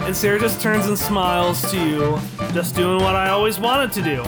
[0.00, 2.18] And Sarah just turns and smiles to you,
[2.52, 4.22] just doing what I always wanted to do.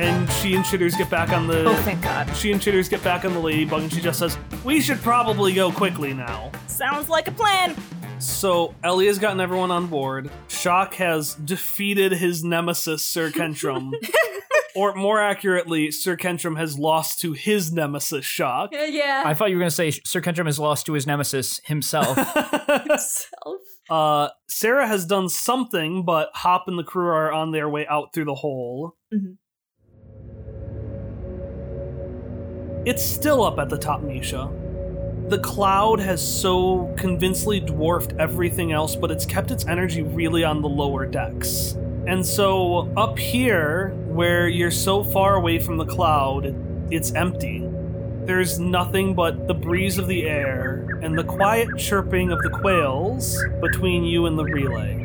[0.00, 1.64] And she and Chitters get back on the.
[1.64, 2.34] Oh, thank God.
[2.36, 5.54] She and Chitters get back on the ladybug, and she just says, "We should probably
[5.54, 7.74] go quickly now." Sounds like a plan.
[8.18, 10.30] So Ellie has gotten everyone on board.
[10.48, 13.92] Shock has defeated his nemesis, Sir Kentrum.
[14.76, 18.70] or more accurately, Sir Kentrum has lost to his nemesis, Shock.
[18.72, 19.22] yeah.
[19.26, 22.16] I thought you were gonna say Sir Kentrum has lost to his nemesis himself.
[22.98, 23.56] Self.
[23.90, 28.14] uh, Sarah has done something, but Hop and the crew are on their way out
[28.14, 28.96] through the hole.
[29.12, 29.36] Mhm.
[32.86, 34.50] It's still up at the top, Misha.
[35.28, 40.60] The cloud has so convincingly dwarfed everything else, but it's kept its energy really on
[40.60, 41.78] the lower decks.
[42.06, 46.54] And so up here, where you're so far away from the cloud,
[46.90, 47.66] it's empty.
[48.26, 53.42] There's nothing but the breeze of the air and the quiet chirping of the quails
[53.62, 55.04] between you and the relay.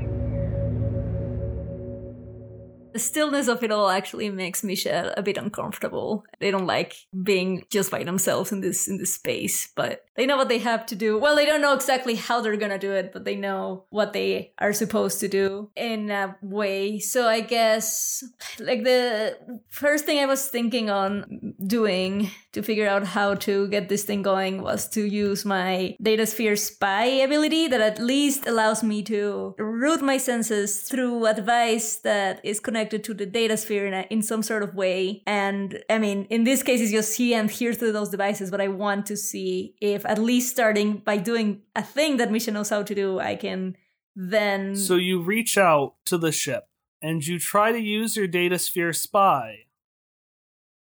[2.92, 6.26] The stillness of it all actually makes Misha a bit uncomfortable.
[6.40, 10.36] They don't like being just by themselves in this in this space, but they know
[10.36, 11.18] what they have to do.
[11.18, 14.52] Well, they don't know exactly how they're gonna do it, but they know what they
[14.60, 17.00] are supposed to do in a way.
[17.00, 18.22] So I guess
[18.60, 19.38] like the
[19.70, 24.22] first thing I was thinking on doing to figure out how to get this thing
[24.22, 29.56] going was to use my data sphere spy ability that at least allows me to
[29.58, 34.02] route my senses through a device that is connected to the data sphere in, a,
[34.10, 35.24] in some sort of way.
[35.26, 38.60] And I mean, in this case, it's just see and hear through those devices, but
[38.60, 42.70] I want to see if at least starting by doing a thing that Misha knows
[42.70, 43.78] how to do, I can
[44.16, 44.76] then.
[44.76, 46.64] So you reach out to the ship
[47.00, 49.66] and you try to use your data sphere spy.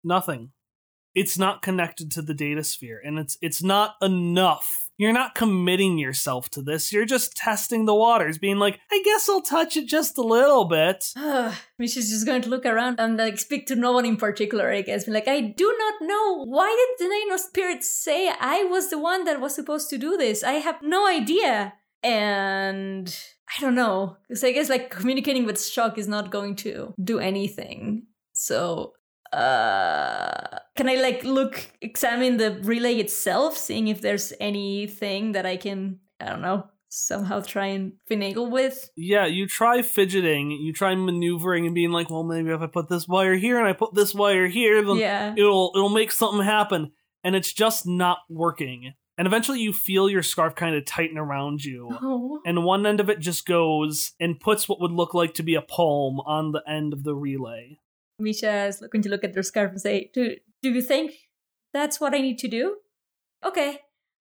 [0.05, 0.53] Nothing.
[1.13, 4.86] It's not connected to the data sphere and it's it's not enough.
[4.99, 6.93] You're not committing yourself to this.
[6.93, 10.65] You're just testing the waters, being like, I guess I'll touch it just a little
[10.65, 11.13] bit.
[11.79, 14.83] Misha's just going to look around and like speak to no one in particular, I
[14.83, 15.05] guess.
[15.05, 16.45] Be like, I do not know.
[16.45, 20.17] Why did the Nano Spirit say I was the one that was supposed to do
[20.17, 20.43] this?
[20.43, 21.75] I have no idea.
[22.03, 23.15] And
[23.49, 24.17] I don't know.
[24.29, 28.07] Because I guess like communicating with shock is not going to do anything.
[28.33, 28.93] So
[29.37, 35.57] uh can i like look examine the relay itself seeing if there's anything that i
[35.57, 40.95] can i don't know somehow try and finagle with Yeah, you try fidgeting, you try
[40.95, 43.93] maneuvering and being like, well, maybe if I put this wire here and I put
[43.95, 45.35] this wire here, then Yeah.
[45.37, 46.93] it'll it'll make something happen.
[47.23, 48.95] And it's just not working.
[49.19, 51.91] And eventually you feel your scarf kind of tighten around you.
[52.01, 55.43] oh And one end of it just goes and puts what would look like to
[55.43, 57.79] be a palm on the end of the relay.
[58.19, 61.13] Misha is going to look at their scarf and say do, do you think
[61.73, 62.77] that's what i need to do
[63.45, 63.81] okay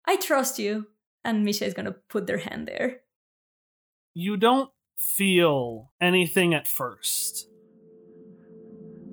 [0.06, 0.88] i trust you
[1.24, 3.02] and misha is going to put their hand there
[4.14, 7.48] You don't feel anything at first.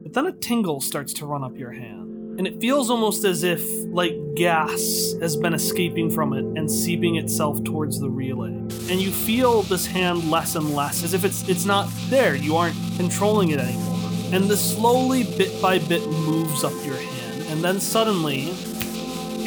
[0.03, 2.39] But then a tingle starts to run up your hand.
[2.39, 7.17] And it feels almost as if, like, gas has been escaping from it and seeping
[7.17, 8.51] itself towards the relay.
[8.91, 12.35] And you feel this hand less and less, as if it's it's not there.
[12.35, 13.98] You aren't controlling it anymore.
[14.33, 17.43] And this slowly, bit by bit, moves up your hand.
[17.49, 18.51] And then suddenly,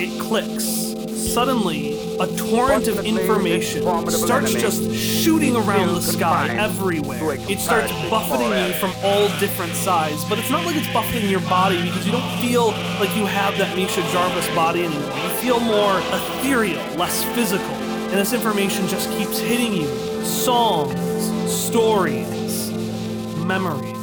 [0.02, 0.90] it clicks.
[1.34, 7.20] Suddenly, a torrent of information starts just shooting around the sky everywhere.
[7.48, 11.42] It starts buffeting you from all different sides, but it's not like it's buffeting your
[11.42, 15.16] body because you don't feel like you have that Misha Jarvis body anymore.
[15.16, 17.66] You feel more ethereal, less physical.
[17.66, 20.26] And this information just keeps hitting you.
[20.26, 20.96] Songs,
[21.50, 22.72] stories,
[23.46, 24.01] memories.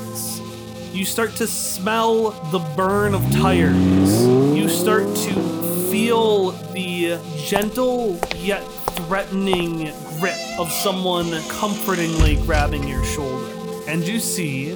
[0.99, 4.27] You start to smell the burn of tires.
[4.27, 8.65] You start to feel the gentle yet
[9.07, 13.55] threatening grip of someone comfortingly grabbing your shoulder.
[13.87, 14.75] And you see,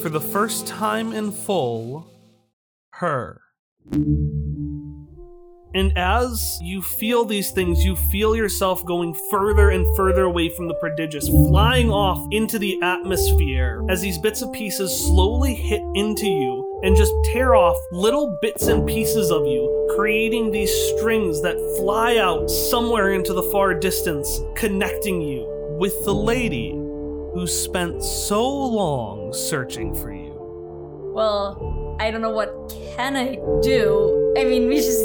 [0.00, 2.10] for the first time in full,
[2.92, 3.42] her.
[5.74, 10.68] And as you feel these things, you feel yourself going further and further away from
[10.68, 16.26] the prodigious, flying off into the atmosphere as these bits and pieces slowly hit into
[16.26, 21.56] you and just tear off little bits and pieces of you, creating these strings that
[21.78, 25.46] fly out somewhere into the far distance, connecting you
[25.78, 26.72] with the lady
[27.32, 30.34] who spent so long searching for you.
[31.14, 32.52] well i don't know what
[32.94, 35.00] can i do i mean misha's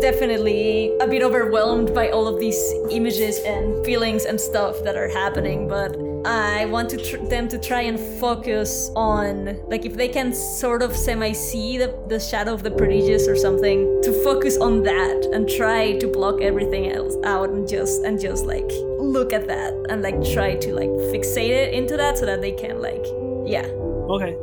[0.00, 2.60] definitely a bit overwhelmed by all of these
[2.90, 5.96] images and feelings and stuff that are happening but
[6.26, 10.82] i want to tr- them to try and focus on like if they can sort
[10.82, 15.24] of semi see the, the shadow of the prodigious or something to focus on that
[15.32, 19.72] and try to block everything else out and just and just like look at that
[19.88, 23.04] and like try to like fixate it into that so that they can like
[23.46, 23.66] yeah
[24.10, 24.36] Okay,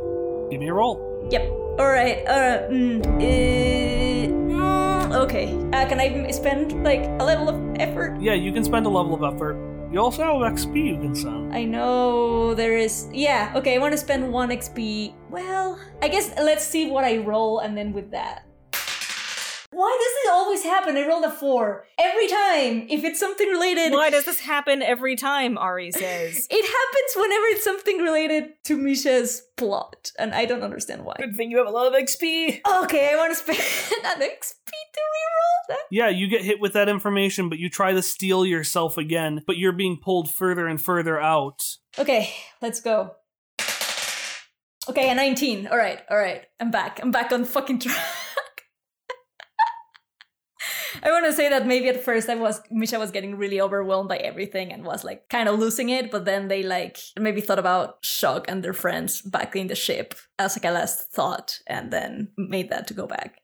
[0.50, 1.28] give me a roll.
[1.30, 1.42] Yep.
[1.78, 2.26] All right.
[2.26, 4.67] Uh, mm, uh,
[5.12, 5.54] okay.
[5.72, 8.20] Uh, can I spend like a level of effort?
[8.20, 9.56] Yeah, you can spend a level of effort.
[9.90, 11.54] You also have XP you can send.
[11.54, 13.08] I know there is.
[13.12, 13.52] Yeah.
[13.56, 13.74] Okay.
[13.74, 15.14] I want to spend one XP.
[15.30, 18.44] Well, I guess let's see what I roll, and then with that.
[19.70, 20.96] Why does this always happen?
[20.96, 22.86] I rolled a four every time.
[22.88, 25.56] If it's something related, Why does this happen every time?
[25.56, 26.48] Ari says.
[26.50, 31.14] it happens whenever it's something related to Misha's plot, and I don't understand why.
[31.18, 32.60] Good thing you have a lot of XP.
[32.82, 33.58] Okay, I want to spend
[34.06, 35.86] an XP to reroll that.
[35.90, 39.56] Yeah, you get hit with that information, but you try to steel yourself again, but
[39.56, 41.62] you're being pulled further and further out.
[41.98, 43.16] Okay, let's go.
[44.88, 45.66] Okay, a 19.
[45.66, 46.46] All right, all right.
[46.60, 47.00] I'm back.
[47.02, 47.96] I'm back on fucking track.
[51.02, 54.08] I want to say that maybe at first I was Misha was getting really overwhelmed
[54.08, 57.58] by everything and was like kind of losing it, but then they like maybe thought
[57.58, 61.92] about Shock and their friends back in the ship as like a last thought and
[61.92, 63.40] then made that to go back.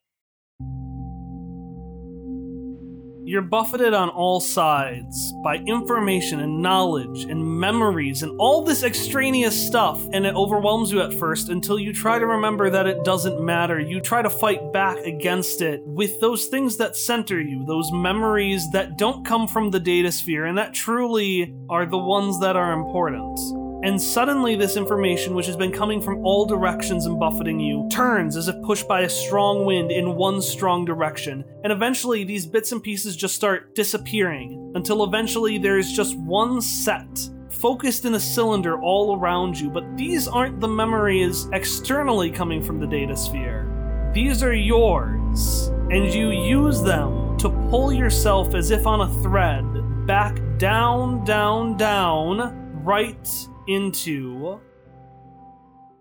[3.26, 9.58] You're buffeted on all sides by information and knowledge and memories and all this extraneous
[9.66, 13.42] stuff, and it overwhelms you at first until you try to remember that it doesn't
[13.42, 13.80] matter.
[13.80, 18.62] You try to fight back against it with those things that center you, those memories
[18.72, 22.74] that don't come from the data sphere and that truly are the ones that are
[22.74, 23.63] important.
[23.84, 28.34] And suddenly, this information, which has been coming from all directions and buffeting you, turns
[28.34, 31.44] as if pushed by a strong wind in one strong direction.
[31.62, 36.62] And eventually, these bits and pieces just start disappearing until eventually there is just one
[36.62, 39.68] set focused in a cylinder all around you.
[39.68, 43.70] But these aren't the memories externally coming from the data sphere,
[44.14, 45.66] these are yours.
[45.90, 51.76] And you use them to pull yourself as if on a thread back down, down,
[51.76, 54.60] down, right into.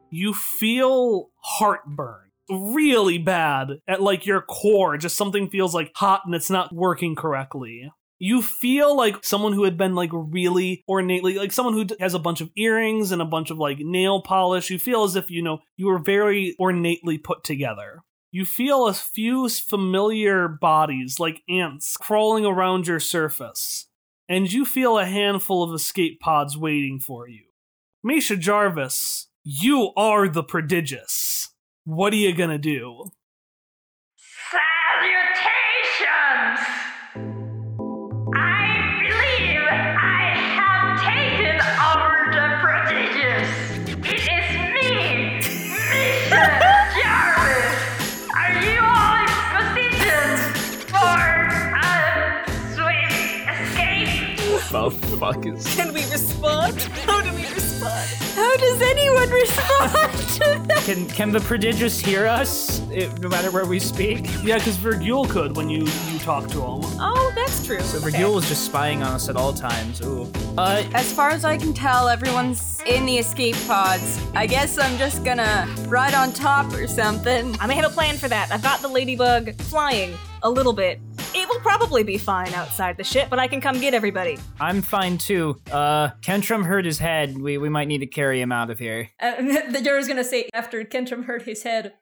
[0.10, 4.98] You feel heartburn really bad at like your core.
[4.98, 7.92] Just something feels like hot and it's not working correctly.
[8.20, 12.20] You feel like someone who had been like really ornately, like someone who has a
[12.20, 14.70] bunch of earrings and a bunch of like nail polish.
[14.70, 18.02] You feel as if, you know, you were very ornately put together.
[18.32, 23.88] You feel a few familiar bodies like ants crawling around your surface.
[24.30, 27.44] And you feel a handful of escape pods waiting for you.
[28.06, 31.52] Misha Jarvis, you are the prodigious.
[31.86, 33.12] What are you gonna do?
[34.52, 34.60] Salutations!
[38.36, 43.48] I believe I have taken over the prodigious.
[44.04, 44.92] It is me,
[45.90, 46.46] Misha
[47.00, 47.80] Jarvis.
[48.36, 50.28] Are you all in position
[50.92, 51.24] for
[51.80, 51.88] a
[52.76, 54.36] swift escape?
[55.10, 55.64] The fuck is.
[55.76, 56.82] Can we respond?
[57.06, 57.63] How do we respond?
[57.84, 59.92] How does anyone respond
[60.38, 60.84] to that?
[60.86, 64.28] Can can the prodigious hear us, eh, no matter where we speak?
[64.44, 66.82] Yeah, because Virgil could when you you talk to him.
[67.00, 67.80] Oh, that's true.
[67.82, 68.12] So Okay.
[68.12, 70.02] Virgil was just spying on us at all times.
[70.02, 70.32] Ooh.
[70.58, 74.20] Uh, As far as I can tell, everyone's in the escape pods.
[74.36, 77.56] I guess I'm just gonna ride on top or something.
[77.60, 78.52] I may have a plan for that.
[78.52, 81.00] I've got the ladybug flying a little bit.
[81.36, 84.38] It will probably be fine outside the ship, but I can come get everybody.
[84.60, 85.60] I'm fine too.
[85.72, 87.38] Uh, Kentrum hurt his head.
[87.38, 89.10] We we might need to carry him out of here.
[89.20, 89.36] Uh,
[89.72, 91.94] the Jorah's gonna say after Kentrum hurt his head.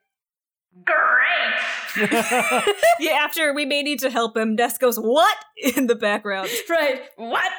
[0.84, 2.02] Great!
[2.98, 5.36] yeah, after we may need to help him, Des goes, What?
[5.76, 6.48] in the background.
[6.68, 7.02] Right.
[7.16, 7.52] What?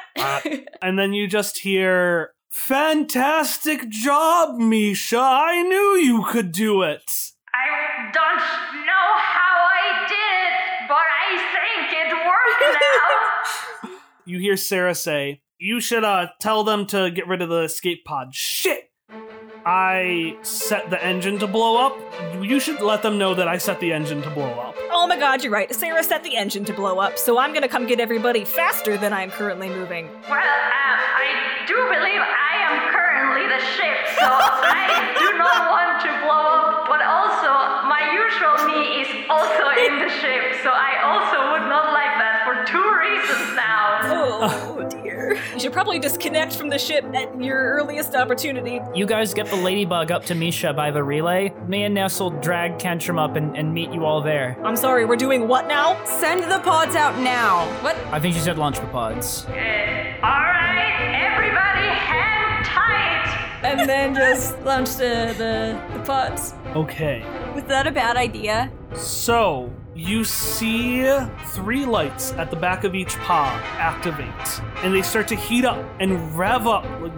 [0.82, 5.18] and then you just hear, Fantastic job, Misha.
[5.18, 7.02] I knew you could do it.
[7.52, 8.38] I don't
[8.86, 9.53] know how I did
[11.40, 13.98] it, I think it worked now.
[14.26, 18.04] You hear Sarah say, You should uh, tell them to get rid of the escape
[18.04, 18.34] pod.
[18.34, 18.90] Shit!
[19.66, 21.96] I set the engine to blow up.
[22.42, 24.76] You should let them know that I set the engine to blow up.
[24.90, 25.74] Oh my god, you're right.
[25.74, 29.12] Sarah set the engine to blow up, so I'm gonna come get everybody faster than
[29.12, 30.08] I'm currently moving.
[30.28, 36.00] Well, uh, I do believe I am currently the ship, so I do not want
[36.04, 37.73] to blow up, but also
[38.04, 42.42] my usual me is also in the ship, so I also would not like that
[42.44, 44.00] for two reasons now.
[44.46, 45.38] Oh dear.
[45.54, 48.80] You should probably disconnect from the ship at your earliest opportunity.
[48.94, 51.52] You guys get the ladybug up to Misha by the relay.
[51.66, 54.58] Me and Ness will drag Kentrum up and, and meet you all there.
[54.64, 56.02] I'm sorry, we're doing what now?
[56.04, 57.66] Send the pods out now.
[57.82, 57.96] What?
[58.12, 59.46] I think she said launch the pods.
[59.46, 61.00] Uh, Alright,
[61.32, 63.43] everybody hang tight!
[63.64, 66.54] And then just launch the, the, the pods.
[66.76, 67.24] Okay.
[67.54, 68.70] Was that a bad idea?
[68.94, 71.04] So, you see
[71.48, 75.84] three lights at the back of each pod activate, and they start to heat up
[76.00, 76.84] and rev up.
[77.00, 77.12] Like,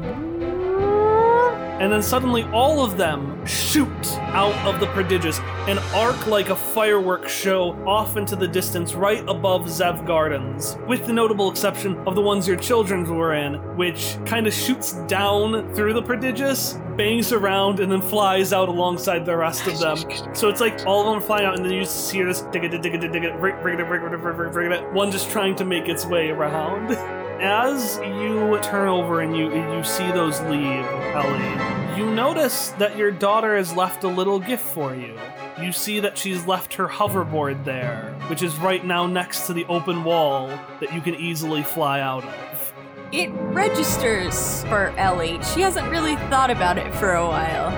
[1.80, 3.90] and then suddenly all of them shoot
[4.32, 5.38] out of the prodigious
[5.68, 11.06] and arc like a fireworks show off into the distance right above Zev Gardens, with
[11.06, 15.72] the notable exception of the ones your children were in, which kind of shoots down
[15.74, 19.98] through the prodigious, bangs around, and then flies out alongside the rest of them.
[20.34, 22.64] So it's like all of them flying out, and then you just hear this dig
[22.64, 27.25] it, dig it, one just trying to make its way around.
[27.40, 30.84] As you turn over and you you see those leave,
[31.14, 35.18] Ellie, you notice that your daughter has left a little gift for you.
[35.60, 39.66] You see that she's left her hoverboard there, which is right now next to the
[39.66, 40.48] open wall
[40.80, 42.74] that you can easily fly out of.
[43.12, 45.38] It registers for Ellie.
[45.54, 47.70] She hasn't really thought about it for a while.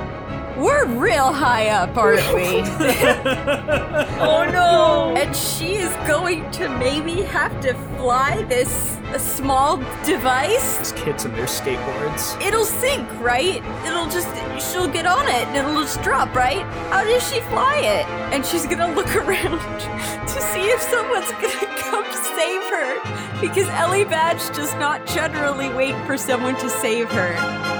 [0.56, 2.62] We're real high up, aren't we?
[4.20, 5.14] Oh no!
[5.20, 10.78] and she is going to maybe have to fly this a small device.
[10.78, 12.40] These kids and their skateboards.
[12.44, 13.62] It'll sink, right?
[13.86, 14.28] It'll just,
[14.72, 16.62] she'll get on it and it'll just drop, right?
[16.90, 18.06] How does she fly it?
[18.32, 22.04] And she's gonna look around to see if someone's gonna come
[22.38, 23.40] save her.
[23.40, 27.34] Because Ellie Badge does not generally wait for someone to save her.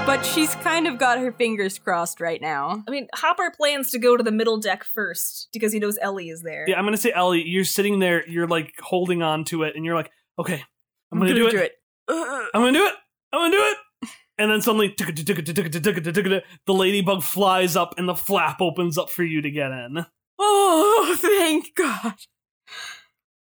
[0.05, 2.83] But she's kind of got her fingers crossed right now.
[2.87, 6.29] I mean, Hopper plans to go to the middle deck first because he knows Ellie
[6.29, 6.65] is there.
[6.67, 9.85] Yeah, I'm gonna say Ellie, you're sitting there, you're like holding on to it, and
[9.85, 10.63] you're like, okay,
[11.11, 11.71] I'm gonna, do, it.
[12.07, 12.93] I'm gonna do it.
[13.33, 14.09] I'm gonna do it.
[14.37, 19.51] and then suddenly the ladybug flies up and the flap opens up for you to
[19.51, 20.05] get in.
[20.37, 22.13] Oh, thank God.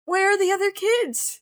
[0.05, 1.41] Where are the other kids?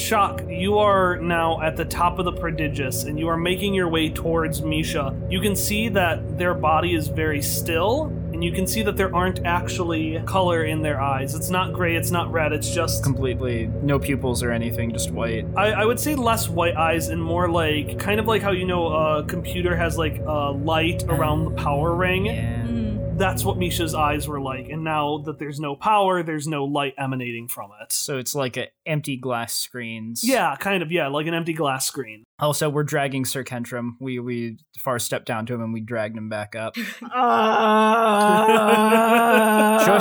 [0.00, 3.88] Shock, you are now at the top of the prodigious and you are making your
[3.88, 5.14] way towards Misha.
[5.28, 9.14] You can see that their body is very still, and you can see that there
[9.14, 11.34] aren't actually color in their eyes.
[11.34, 13.04] It's not gray, it's not red, it's just.
[13.04, 15.46] Completely no pupils or anything, just white.
[15.54, 18.64] I, I would say less white eyes and more like kind of like how you
[18.64, 22.24] know a computer has like a light around the power ring.
[22.24, 22.99] Mm.
[23.20, 26.94] That's what Misha's eyes were like, and now that there's no power, there's no light
[26.96, 27.92] emanating from it.
[27.92, 30.22] So it's like a empty glass screens.
[30.24, 30.90] Yeah, kind of.
[30.90, 32.24] Yeah, like an empty glass screen.
[32.38, 33.96] Also, we're dragging Sir Kentrum.
[34.00, 36.74] We we far stepped down to him and we dragged him back up.
[37.00, 37.00] Shush,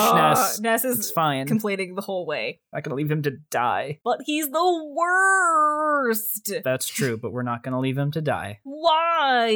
[0.01, 0.33] ah.
[0.33, 0.59] Ness.
[0.59, 1.47] Ness is It's fine.
[1.47, 2.59] complaining the whole way.
[2.73, 3.99] Not gonna leave him to die.
[4.03, 6.51] But he's the worst.
[6.63, 8.59] That's true, but we're not gonna leave him to die.
[8.63, 9.55] Why?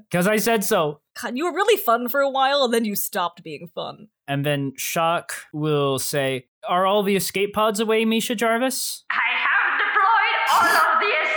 [0.10, 1.00] Because I said so.
[1.20, 4.08] God, you were really fun for a while, and then you stopped being fun.
[4.28, 9.04] And then Shock will say, Are all the escape pods away, Misha Jarvis?
[9.10, 11.29] I have deployed all of the escape pods.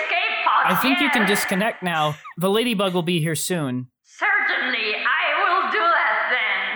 [0.65, 2.15] I think you can disconnect now.
[2.37, 3.87] The ladybug will be here soon.
[4.03, 6.29] Certainly, I will do that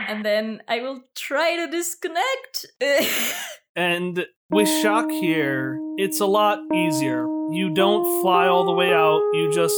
[0.08, 0.16] then.
[0.16, 2.66] And then I will try to disconnect.
[3.78, 7.28] And with Shock here, it's a lot easier.
[7.52, 9.76] You don't fly all the way out, you just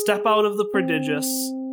[0.00, 1.26] step out of the prodigious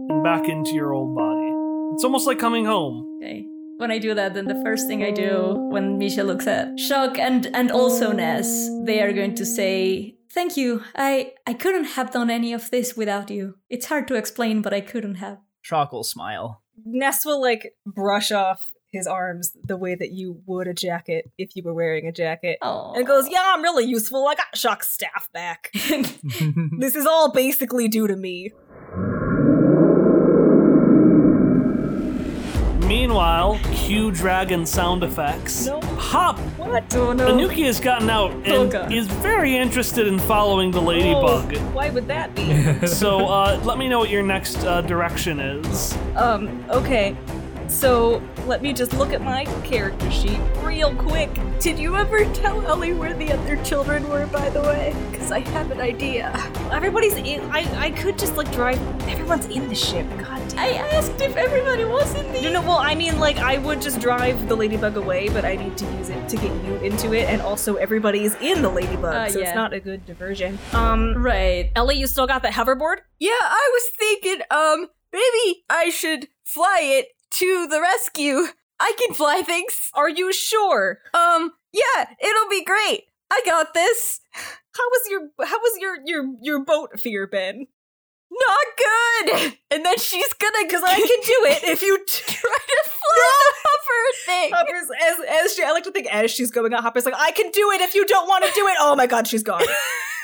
[0.09, 1.49] and back into your old body.
[1.93, 3.19] It's almost like coming home.
[3.23, 3.45] okay.
[3.77, 7.17] When I do that, then the first thing I do when Misha looks at Shock
[7.17, 10.83] and and also Ness, they are going to say, "Thank you.
[10.95, 13.55] I I couldn't have done any of this without you.
[13.69, 16.61] It's hard to explain, but I couldn't have." Shock will smile.
[16.85, 21.55] Ness will like brush off his arms the way that you would a jacket if
[21.55, 22.57] you were wearing a jacket.
[22.61, 22.93] Oh.
[22.93, 24.27] And goes, Yeah, I'm really useful.
[24.27, 25.71] I got Shock's staff back.
[26.77, 28.51] this is all basically due to me.
[32.91, 35.65] Meanwhile, cue dragon sound effects.
[35.65, 35.79] No.
[35.79, 36.37] Hop!
[36.57, 36.93] What?
[36.93, 37.25] Oh no.
[37.29, 41.55] Anuki has gotten out and is very interested in following the ladybug.
[41.55, 42.85] Oh, why would that be?
[42.87, 45.97] so uh, let me know what your next uh, direction is.
[46.17, 47.15] Um, okay.
[47.71, 51.29] So let me just look at my character sheet real quick.
[51.59, 54.93] Did you ever tell Ellie where the other children were, by the way?
[55.09, 56.31] Because I have an idea.
[56.71, 57.39] Everybody's in.
[57.49, 58.77] I I could just like drive.
[59.07, 60.05] Everyone's in the ship.
[60.19, 60.59] God damn.
[60.59, 62.41] I asked if everybody was in the.
[62.41, 62.61] No, no.
[62.61, 65.85] Well, I mean, like, I would just drive the ladybug away, but I need to
[65.97, 69.39] use it to get you into it, and also everybody's in the ladybug, Uh, so
[69.39, 69.47] yeah.
[69.47, 70.59] it's not a good diversion.
[70.73, 71.71] Um, Right.
[71.75, 72.97] Ellie, you still got the hoverboard?
[73.19, 78.47] Yeah, I was thinking, um, maybe I should fly it to the rescue.
[78.79, 79.89] I can fly things.
[79.93, 80.99] Are you sure?
[81.13, 83.03] Um, yeah, it'll be great.
[83.31, 84.19] I got this.
[84.33, 87.67] How was your how was your your your boat fear, Ben?
[88.31, 89.57] Not good.
[89.69, 91.97] And then she's gonna, Because I can do it if you.
[92.07, 94.51] Try to fly the hover thing.
[94.53, 97.31] Hopper's as as she, I like to think as she's going out, Hopper's like, I
[97.31, 98.75] can do it if you don't want to do it.
[98.79, 99.63] Oh my god, she's gone.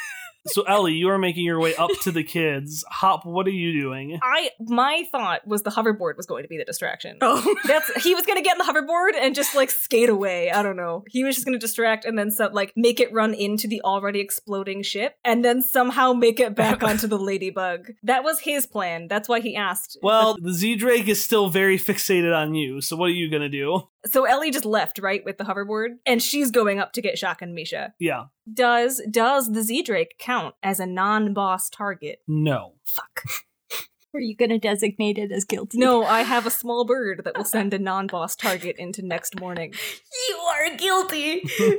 [0.48, 2.84] So Ellie, you are making your way up to the kids.
[2.90, 4.20] Hop, what are you doing?
[4.22, 7.18] I my thought was the hoverboard was going to be the distraction.
[7.22, 10.52] Oh, That's he was gonna get in the hoverboard and just like skate away.
[10.52, 11.04] I don't know.
[11.08, 14.20] He was just gonna distract and then some like make it run into the already
[14.20, 17.92] exploding ship and then somehow make it back onto the ladybug.
[18.04, 19.08] That was his plan.
[19.08, 19.98] That's why he asked.
[20.02, 22.82] Well, the Z Drake is still very fixated on you.
[22.82, 23.88] So what are you gonna do?
[24.10, 27.42] So Ellie just left right with the hoverboard and she's going up to get Shock
[27.42, 27.94] and Misha.
[28.00, 28.26] Yeah.
[28.52, 32.20] Does does the Z Drake count as a non-boss target?
[32.28, 32.74] No.
[32.86, 33.24] Fuck.
[34.14, 35.78] Are you gonna designate it as guilty?
[35.78, 39.74] No, I have a small bird that will send a non-boss target into next morning.
[40.30, 41.42] You are guilty.
[41.60, 41.78] you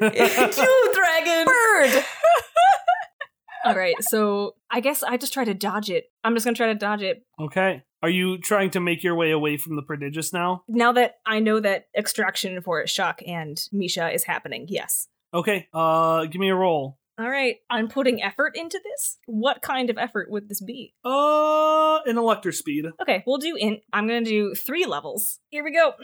[0.95, 1.47] dragon.
[1.47, 2.05] Bird.
[3.65, 6.05] All right, so I guess I just try to dodge it.
[6.23, 7.25] I'm just gonna try to dodge it.
[7.41, 7.83] Okay.
[8.03, 10.63] Are you trying to make your way away from the prodigious now?
[10.69, 15.09] Now that I know that extraction for Shock and Misha is happening, yes.
[15.35, 15.67] Okay.
[15.75, 16.99] Uh, give me a roll.
[17.19, 19.19] All right, I'm putting effort into this.
[19.27, 20.95] What kind of effort would this be?
[21.05, 22.87] Uh, an elector speed.
[23.03, 23.81] Okay, we'll do in.
[23.93, 25.41] I'm gonna do three levels.
[25.49, 25.95] Here we go.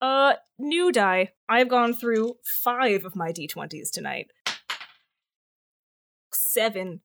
[0.00, 1.32] Uh, new die.
[1.46, 4.28] I've gone through five of my d20s tonight.
[6.32, 7.02] Seven.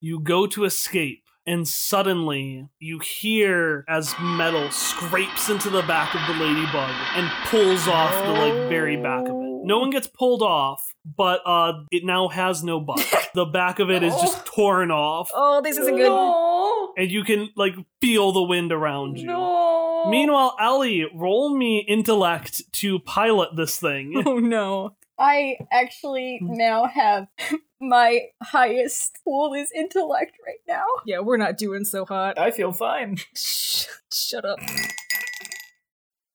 [0.00, 6.20] You go to escape, and suddenly you hear as metal scrapes into the back of
[6.26, 9.52] the ladybug and pulls off the like very back of it.
[9.64, 13.06] No one gets pulled off, but uh, it now has no butt.
[13.34, 16.08] the back of it is just torn off, Oh, this isn't good.
[16.08, 16.92] No.
[16.96, 19.26] and you can like feel the wind around you.
[19.26, 20.10] No.
[20.10, 24.14] Meanwhile, Ellie, roll me intellect to pilot this thing.
[24.26, 24.96] Oh no.
[25.18, 26.56] I actually mm.
[26.56, 27.28] now have
[27.80, 30.84] my highest pool is intellect right now.
[31.06, 32.38] Yeah, we're not doing so hot.
[32.38, 33.18] I feel fine.
[33.34, 34.58] Shut up.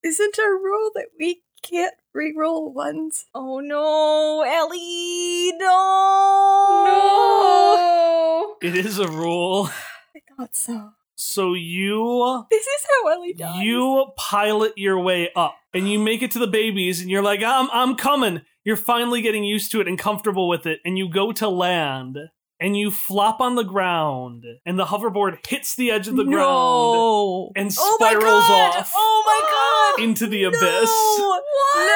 [0.04, 3.26] Isn't a rule that we can't reroll ones?
[3.34, 8.56] Oh no, Ellie, no, No.
[8.62, 9.70] It is a rule.
[10.16, 10.92] I thought so.
[11.20, 13.64] So you This is how Ellie dies.
[13.64, 17.42] you pilot your way up and you make it to the babies and you're like,
[17.44, 18.44] I'm I'm coming.
[18.68, 22.18] You're finally getting used to it and comfortable with it, and you go to land
[22.60, 27.54] and you flop on the ground and the hoverboard hits the edge of the ground
[27.56, 28.76] and Oh spirals God!
[28.76, 30.04] off Oh my god!
[30.04, 30.60] into the abyss.
[30.60, 31.44] What?
[31.78, 31.94] no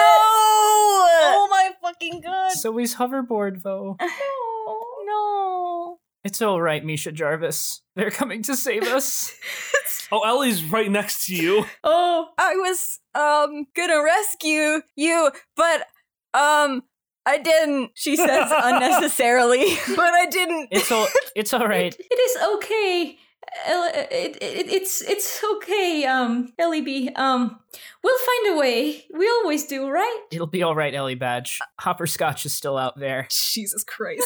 [1.34, 2.54] Oh my fucking god.
[2.54, 3.98] So he's hoverboard, though.
[5.06, 6.00] no.
[6.24, 7.82] It's all right, Misha Jarvis.
[7.98, 9.34] They're coming to save us.
[10.14, 11.66] Oh, Ellie's right next to you.
[11.86, 15.88] Oh, I was um gonna rescue you, but
[16.34, 16.84] um
[17.26, 17.92] I didn't.
[17.94, 20.70] She says unnecessarily, but I didn't.
[20.72, 21.08] It's all.
[21.36, 21.96] It's all right.
[21.98, 23.18] It is okay.
[23.68, 26.06] El- it, it, it's it's okay.
[26.06, 27.10] Um, Ellie B.
[27.16, 27.60] Um,
[28.04, 29.06] we'll find a way.
[29.14, 30.20] We always do, right?
[30.32, 31.60] It'll be all right, Ellie Badge.
[31.82, 33.28] Hopperscotch is still out there.
[33.30, 34.26] Jesus Christ.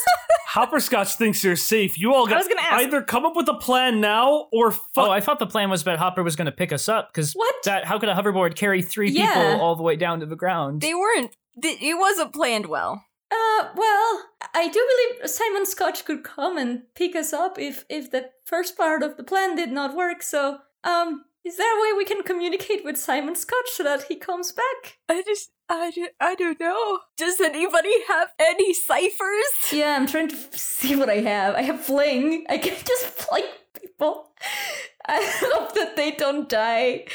[0.50, 1.98] Hopperscotch thinks you're safe.
[2.00, 2.36] You all got.
[2.36, 2.84] I got was gonna ask.
[2.84, 4.86] either come up with a plan now or fuck.
[4.98, 7.34] Oh, I thought the plan was that Hopper was going to pick us up because
[7.34, 7.56] What?
[7.66, 7.86] that?
[7.86, 9.34] How could a hoverboard carry three Yeah.
[9.34, 10.82] people all the way down to the ground?
[10.82, 11.36] They weren't.
[11.62, 13.04] Th- It wasn't planned well.
[13.32, 14.24] Uh, well,
[14.54, 14.80] I do
[15.20, 19.18] believe Simon Scotch could come and pick us up if if the first part of
[19.18, 20.22] the plan did not work.
[20.22, 24.16] So, um, is there a way we can communicate with Simon Scotch so that he
[24.16, 25.00] comes back?
[25.10, 25.52] I just.
[25.68, 27.00] I, do, I don't know.
[27.18, 29.72] Does anybody have any ciphers?
[29.74, 31.56] Yeah, I'm trying to see what I have.
[31.56, 32.46] I have fling.
[32.48, 33.46] I can just fling
[33.82, 34.30] people.
[35.08, 37.06] I hope that they don't die.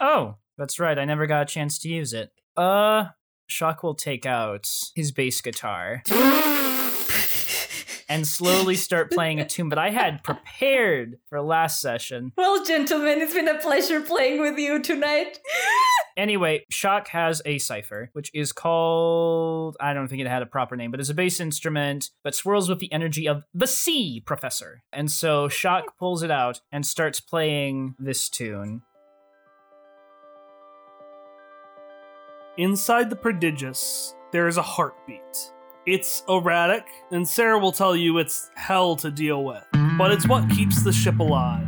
[0.00, 0.98] Oh, that's right.
[0.98, 2.32] I never got a chance to use it.
[2.56, 3.04] Uh,
[3.52, 6.02] Shock will take out his bass guitar
[8.08, 12.32] and slowly start playing a tune that I had prepared for last session.
[12.34, 15.38] Well, gentlemen, it's been a pleasure playing with you tonight.
[16.14, 20.76] Anyway, Shock has a cipher, which is called I don't think it had a proper
[20.76, 24.82] name, but it's a bass instrument that swirls with the energy of the sea professor.
[24.92, 28.82] And so Shock pulls it out and starts playing this tune.
[32.58, 35.52] Inside the prodigious, there is a heartbeat.
[35.86, 39.64] It's erratic, and Sarah will tell you it's hell to deal with.
[39.96, 41.66] But it's what keeps the ship alive,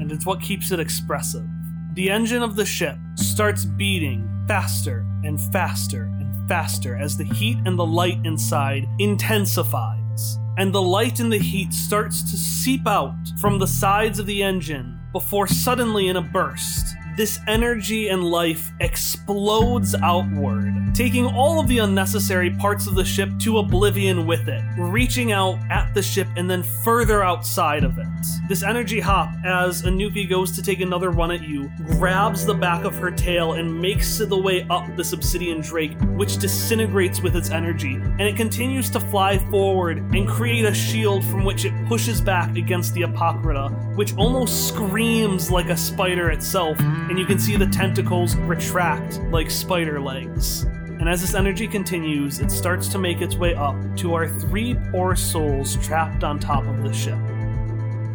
[0.00, 1.46] and it's what keeps it expressive.
[1.94, 7.58] The engine of the ship starts beating faster and faster and faster as the heat
[7.64, 10.38] and the light inside intensifies.
[10.58, 14.42] And the light and the heat starts to seep out from the sides of the
[14.42, 21.68] engine before suddenly, in a burst, this energy and life explodes outward, taking all of
[21.68, 26.26] the unnecessary parts of the ship to oblivion with it, reaching out at the ship
[26.36, 28.06] and then further outside of it.
[28.48, 32.84] This energy hop, as Anuki goes to take another run at you, grabs the back
[32.84, 37.50] of her tail and makes the way up this obsidian drake, which disintegrates with its
[37.50, 42.20] energy, and it continues to fly forward and create a shield from which it pushes
[42.20, 46.76] back against the Apocrypha, which almost screams like a spider itself,
[47.08, 50.62] and you can see the tentacles retract like spider legs.
[50.62, 54.74] And as this energy continues, it starts to make its way up to our three
[54.90, 57.18] poor souls trapped on top of the ship.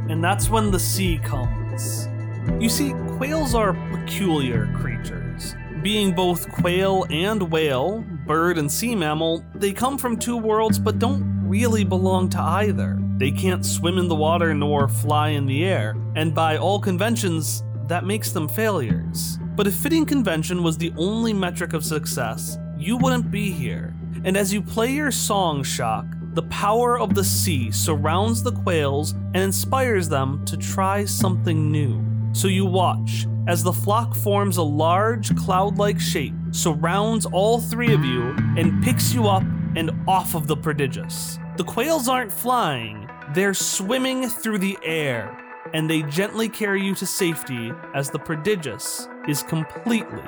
[0.10, 2.08] And that's when the sea comes.
[2.60, 5.56] You see, quails are peculiar creatures.
[5.84, 11.00] Being both quail and whale, bird and sea mammal, they come from two worlds but
[11.00, 12.98] don't really belong to either.
[13.18, 17.64] They can't swim in the water nor fly in the air, and by all conventions,
[17.90, 19.38] that makes them failures.
[19.56, 23.94] But if fitting convention was the only metric of success, you wouldn't be here.
[24.24, 29.12] And as you play your song, Shock, the power of the sea surrounds the quails
[29.12, 32.02] and inspires them to try something new.
[32.32, 37.94] So you watch as the flock forms a large cloud like shape, surrounds all three
[37.94, 39.44] of you, and picks you up
[39.76, 41.40] and off of the prodigious.
[41.58, 45.36] The quails aren't flying, they're swimming through the air,
[45.74, 50.24] and they gently carry you to safety as the prodigious is completely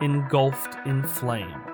[0.00, 1.71] engulfed in flame.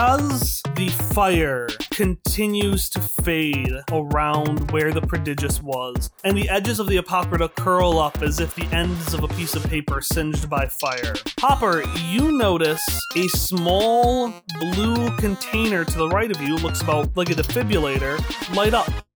[0.00, 6.86] As the fire continues to fade around where the prodigious was, and the edges of
[6.86, 10.66] the apocrypha curl up as if the ends of a piece of paper singed by
[10.66, 11.14] fire.
[11.40, 17.30] Hopper, you notice a small blue container to the right of you, looks about like
[17.30, 19.07] a defibrillator, light up.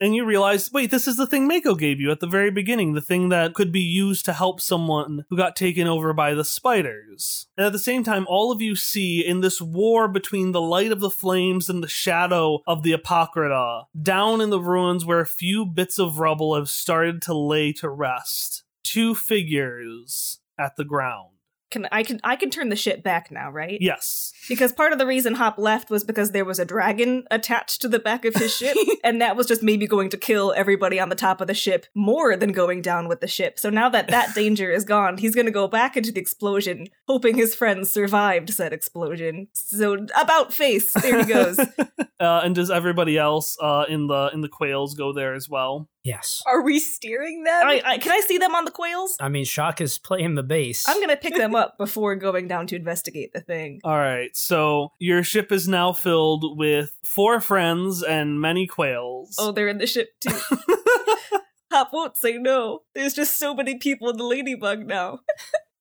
[0.00, 2.94] And you realize, wait, this is the thing Mako gave you at the very beginning,
[2.94, 6.44] the thing that could be used to help someone who got taken over by the
[6.44, 7.46] spiders.
[7.58, 10.90] And at the same time, all of you see in this war between the light
[10.90, 15.26] of the flames and the shadow of the Apocrypha, down in the ruins where a
[15.26, 21.28] few bits of rubble have started to lay to rest, two figures at the ground.
[21.70, 23.78] Can I can I can turn the ship back now, right?
[23.80, 24.32] Yes.
[24.50, 27.88] Because part of the reason Hop left was because there was a dragon attached to
[27.88, 31.08] the back of his ship, and that was just maybe going to kill everybody on
[31.08, 33.60] the top of the ship more than going down with the ship.
[33.60, 36.88] So now that that danger is gone, he's going to go back into the explosion,
[37.06, 39.46] hoping his friends survived said explosion.
[39.52, 41.60] So about face, there he goes.
[42.20, 45.88] Uh, and does everybody else uh, in the in the quails go there as well?
[46.02, 46.42] Yes.
[46.46, 47.66] Are we steering them?
[47.66, 49.16] I, I, can I see them on the quails?
[49.20, 50.84] I mean, Shock is playing the bass.
[50.88, 53.80] I'm gonna pick them up before going down to investigate the thing.
[53.84, 59.36] All right, so your ship is now filled with four friends and many quails.
[59.38, 60.38] Oh, they're in the ship too.
[61.72, 62.80] Hop won't say no.
[62.94, 65.20] There's just so many people in the ladybug now.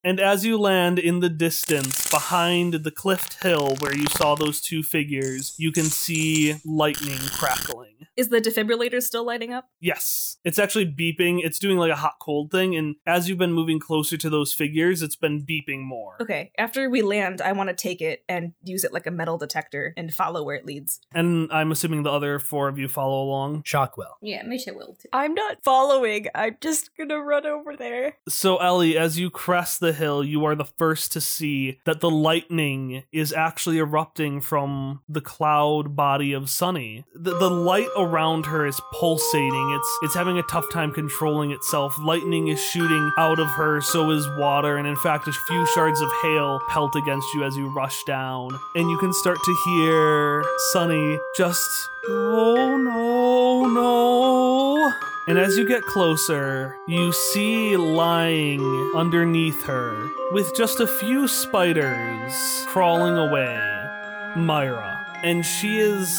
[0.03, 4.61] And as you land in the distance behind the cliffed hill where you saw those
[4.61, 8.07] two figures, you can see lightning crackling.
[8.15, 9.69] Is the defibrillator still lighting up?
[9.79, 11.39] Yes, it's actually beeping.
[11.43, 12.75] It's doing like a hot cold thing.
[12.75, 16.17] And as you've been moving closer to those figures, it's been beeping more.
[16.19, 19.37] Okay, after we land, I want to take it and use it like a metal
[19.37, 20.99] detector and follow where it leads.
[21.13, 23.63] And I'm assuming the other four of you follow along.
[23.65, 24.17] Shock will.
[24.21, 25.09] Yeah, Misha will too.
[25.13, 26.27] I'm not following.
[26.35, 28.17] I'm just gonna run over there.
[28.27, 32.09] So, Ellie, as you crest the hill, you are the first to see that the
[32.09, 37.05] lightning is actually erupting from the cloud body of Sunny.
[37.13, 39.71] The, the light around her is pulsating.
[39.71, 41.97] It's it's having a tough time controlling itself.
[41.99, 46.01] Lightning is shooting out of her, so is water, and in fact, a few shards
[46.01, 48.57] of hail pelt against you as you rush down.
[48.75, 51.69] And you can start to hear Sunny just,
[52.07, 55.08] oh no, no.
[55.29, 58.63] And as you get closer, you see lying
[58.95, 62.33] underneath her, with just a few spiders
[62.65, 63.55] crawling away,
[64.35, 65.05] Myra.
[65.21, 66.09] And she is.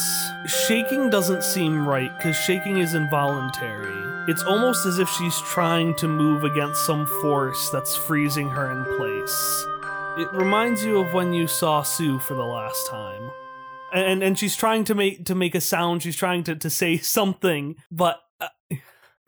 [0.47, 4.31] Shaking doesn't seem right, because shaking is involuntary.
[4.31, 8.97] It's almost as if she's trying to move against some force that's freezing her in
[8.97, 9.67] place.
[10.19, 13.33] It reminds you of when you saw Sue for the last time.
[13.93, 16.97] And and she's trying to make to make a sound, she's trying to, to say
[17.19, 18.51] something, but uh,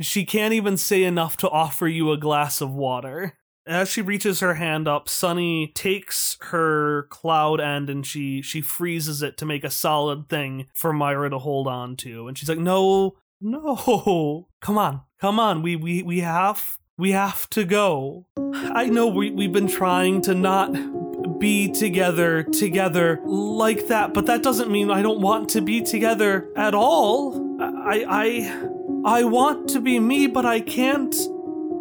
[0.01, 3.39] she can't even say enough to offer you a glass of water.
[3.67, 9.23] As she reaches her hand up, Sunny takes her cloud end and she she freezes
[9.23, 12.27] it to make a solid thing for Myra to hold on to.
[12.27, 15.63] And she's like, "No, no, come on, come on.
[15.63, 18.27] We we we have we have to go.
[18.37, 20.75] I know we we've been trying to not."
[21.39, 26.49] be together together like that but that doesn't mean i don't want to be together
[26.57, 28.05] at all i
[29.05, 31.15] i i want to be me but i can't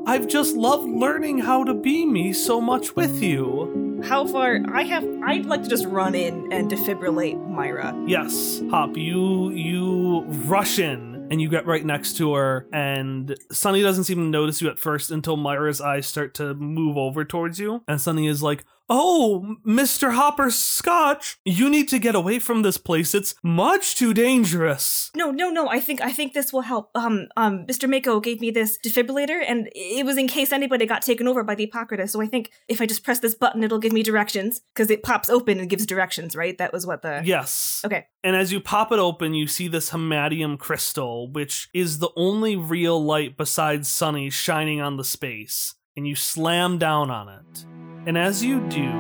[0.06, 4.02] I've just loved learning how to be me so much with you.
[4.03, 4.60] How far?
[4.74, 5.06] I have.
[5.24, 7.95] I'd like to just run in and defibrillate Myra.
[8.08, 13.82] Yes, Hop, you you rush in and you get right next to her and Sunny
[13.82, 17.58] doesn't seem to notice you at first until Myra's eyes start to move over towards
[17.60, 20.13] you and Sunny is like, "Oh, Mr.
[20.13, 23.15] Hopper Scotch, you need to get away from this place.
[23.15, 25.69] It's much too dangerous." No, no, no.
[25.69, 26.91] I think I think this will help.
[26.93, 27.89] Um, um, Mr.
[27.89, 31.55] Mako gave me this defibrillator, and it was in case anybody got taken over by
[31.55, 32.09] the Apocrypha.
[32.09, 35.03] So I think if I just press this button, it'll give me directions because it
[35.03, 36.35] pops open and gives directions.
[36.35, 36.57] Right?
[36.57, 37.22] That was what the.
[37.23, 37.81] Yes.
[37.85, 38.07] Okay.
[38.23, 42.55] And as you pop it open, you see this hamadium crystal, which is the only
[42.55, 45.76] real light besides Sunny shining on the space.
[45.95, 47.65] And you slam down on it.
[48.07, 48.91] And as you do,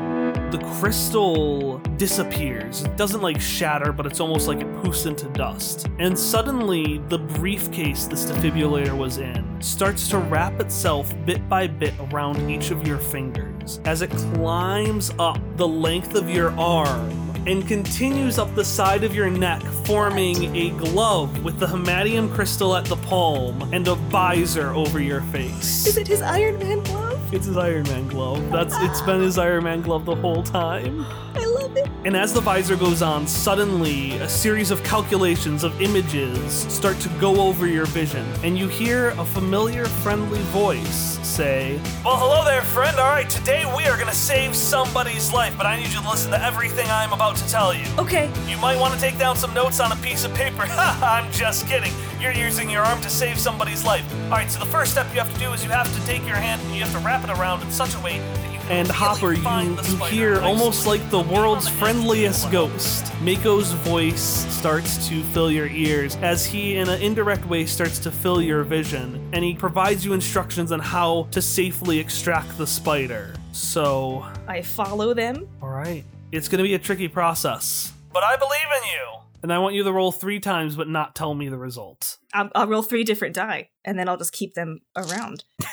[0.51, 2.83] the crystal disappears.
[2.83, 5.87] It doesn't like shatter, but it's almost like it poofs into dust.
[5.97, 11.93] And suddenly, the briefcase this defibrillator was in starts to wrap itself bit by bit
[12.11, 17.67] around each of your fingers as it climbs up the length of your arm and
[17.67, 22.85] continues up the side of your neck, forming a glove with the hamadium crystal at
[22.85, 25.85] the palm and a visor over your face.
[25.87, 27.33] Is it his Iron Man glove?
[27.33, 28.51] It's his Iron Man glove.
[28.51, 29.05] That's it's ah.
[29.05, 31.05] been his Iron Man glove the whole time.
[31.35, 31.89] I love it.
[32.03, 37.09] And as the visor goes on, suddenly a series of calculations of images start to
[37.19, 42.61] go over your vision, and you hear a familiar, friendly voice say, Well, hello there,
[42.61, 42.97] friend.
[42.99, 46.09] All right, today we are going to save somebody's life, but I need you to
[46.09, 47.85] listen to everything I'm about to tell you.
[47.97, 48.31] Okay.
[48.47, 50.63] You might want to take down some notes on a piece of paper.
[50.69, 51.93] I'm just kidding.
[52.19, 54.05] You're using your arm to save somebody's life.
[54.25, 56.25] All right, so the first step you have to do is you have to take
[56.25, 58.59] your hand and you have to wrap it around in such a way that you
[58.59, 63.11] can and Hopper, you, you hear almost like the world's friendliest ghost.
[63.21, 68.11] Mako's voice starts to fill your ears as he, in an indirect way, starts to
[68.11, 73.33] fill your vision, and he provides you instructions on how to safely extract the spider.
[73.51, 75.49] So, I follow them.
[75.61, 79.07] all right, it's going to be a tricky process, but I believe in you.
[79.43, 82.17] And I want you to roll three times, but not tell me the result.
[82.33, 85.43] I'll, I'll roll three different die, and then I'll just keep them around.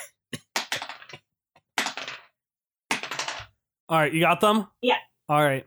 [3.91, 4.67] All right, you got them?
[4.83, 4.97] Yeah.
[5.29, 5.65] All right.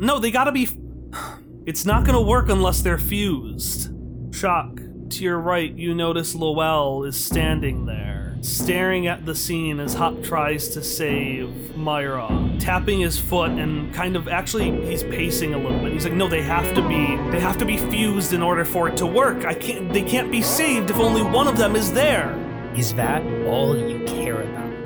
[0.00, 0.68] No, they gotta be.
[1.66, 3.90] It's not gonna work unless they're fused.
[4.34, 4.80] Shock.
[5.10, 10.22] To your right, you notice Lowell is standing there, staring at the scene as Hop
[10.22, 12.28] tries to save Myra,
[12.58, 15.92] tapping his foot and kind of actually he's pacing a little bit.
[15.92, 18.88] He's like, "No, they have to be they have to be fused in order for
[18.88, 19.44] it to work.
[19.44, 22.34] I can't they can't be saved if only one of them is there."
[22.76, 24.84] Is that all you care about?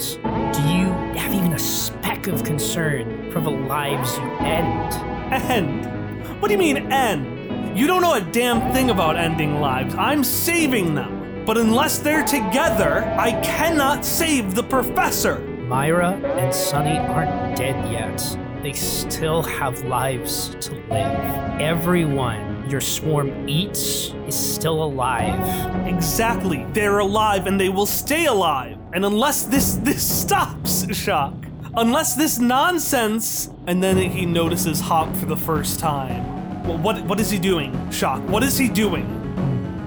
[0.54, 0.86] Do you
[1.18, 4.94] have even a speck of concern for the lives you end?
[5.32, 6.40] End?
[6.40, 7.78] What do you mean end?
[7.78, 9.94] You don't know a damn thing about ending lives.
[9.94, 11.21] I'm saving them.
[11.44, 15.38] But unless they're together, I cannot save the professor.
[15.66, 18.38] Myra and Sunny aren't dead yet.
[18.62, 21.60] They still have lives to live.
[21.60, 25.86] Everyone your swarm eats is still alive.
[25.86, 26.64] Exactly.
[26.72, 28.78] They're alive and they will stay alive.
[28.92, 31.34] And unless this this stops, Shock.
[31.76, 36.62] Unless this nonsense and then he notices Hop for the first time.
[36.64, 37.90] Well, what what is he doing?
[37.90, 38.22] Shock.
[38.28, 39.21] What is he doing?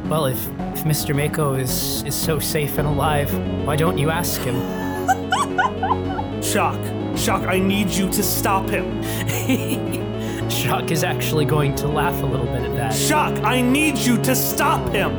[0.10, 1.15] Well, if, if Mr.
[1.15, 3.34] Mako is, is so safe and alive,
[3.65, 4.56] why don't you ask him?
[6.44, 6.80] Shock.
[7.18, 9.02] Shock, I need you to stop him.
[10.49, 12.94] Shock is actually going to laugh a little bit at that.
[12.94, 15.11] Shock, I need you to stop him.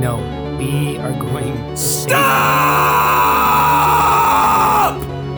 [0.00, 0.16] No,
[0.58, 2.20] we are going to Stop!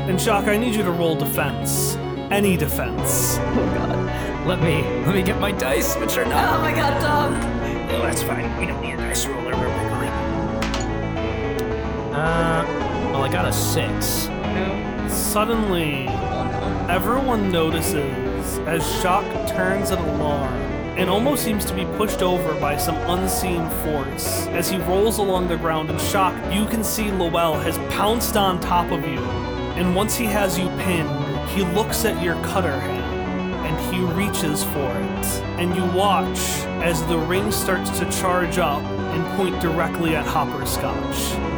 [0.07, 1.97] And Shock, I need you to roll defense.
[2.31, 3.39] Any defense.
[3.39, 4.47] Oh god.
[4.47, 6.59] Let me let me get my dice, which are not.
[6.59, 7.54] Oh my god, Tom.
[7.95, 8.57] Oh, that's fine.
[8.59, 9.57] We don't need a dice roller.
[9.57, 10.09] We're going.
[12.13, 12.65] Uh,
[13.13, 14.29] well, I got a six.
[15.15, 16.09] Suddenly,
[16.89, 20.53] everyone notices as Shock turns an alarm
[20.97, 24.47] and almost seems to be pushed over by some unseen force.
[24.49, 28.61] As he rolls along the ground in shock, you can see Lowell has pounced on
[28.61, 29.21] top of you.
[29.79, 31.11] And once he has you pinned,
[31.51, 32.81] he looks at your cutter
[33.91, 35.27] he reaches for it.
[35.59, 36.39] And you watch
[36.83, 41.54] as the ring starts to charge up and point directly at Hopperscotch.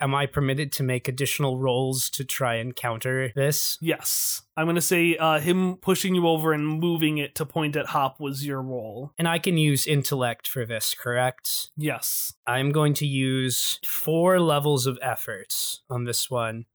[0.00, 3.78] Am I permitted to make additional rolls to try and counter this?
[3.80, 4.42] Yes.
[4.56, 8.20] I'm gonna say uh, him pushing you over and moving it to point at Hop
[8.20, 9.12] was your roll.
[9.18, 11.70] And I can use intellect for this, correct?
[11.76, 12.34] Yes.
[12.46, 15.54] I'm going to use four levels of effort
[15.88, 16.66] on this one.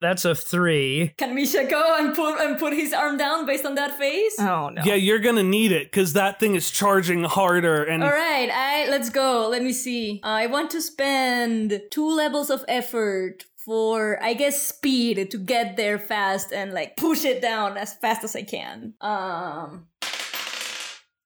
[0.00, 1.14] That's a three.
[1.16, 4.36] Can Misha go and put and put his arm down based on that face?
[4.38, 4.82] Oh no.
[4.84, 8.88] Yeah, you're gonna need it because that thing is charging harder and All right, I
[8.90, 9.48] let's go.
[9.48, 10.20] Let me see.
[10.22, 15.98] I want to spend two levels of effort for I guess speed to get there
[15.98, 18.94] fast and like push it down as fast as I can.
[19.00, 19.86] Um.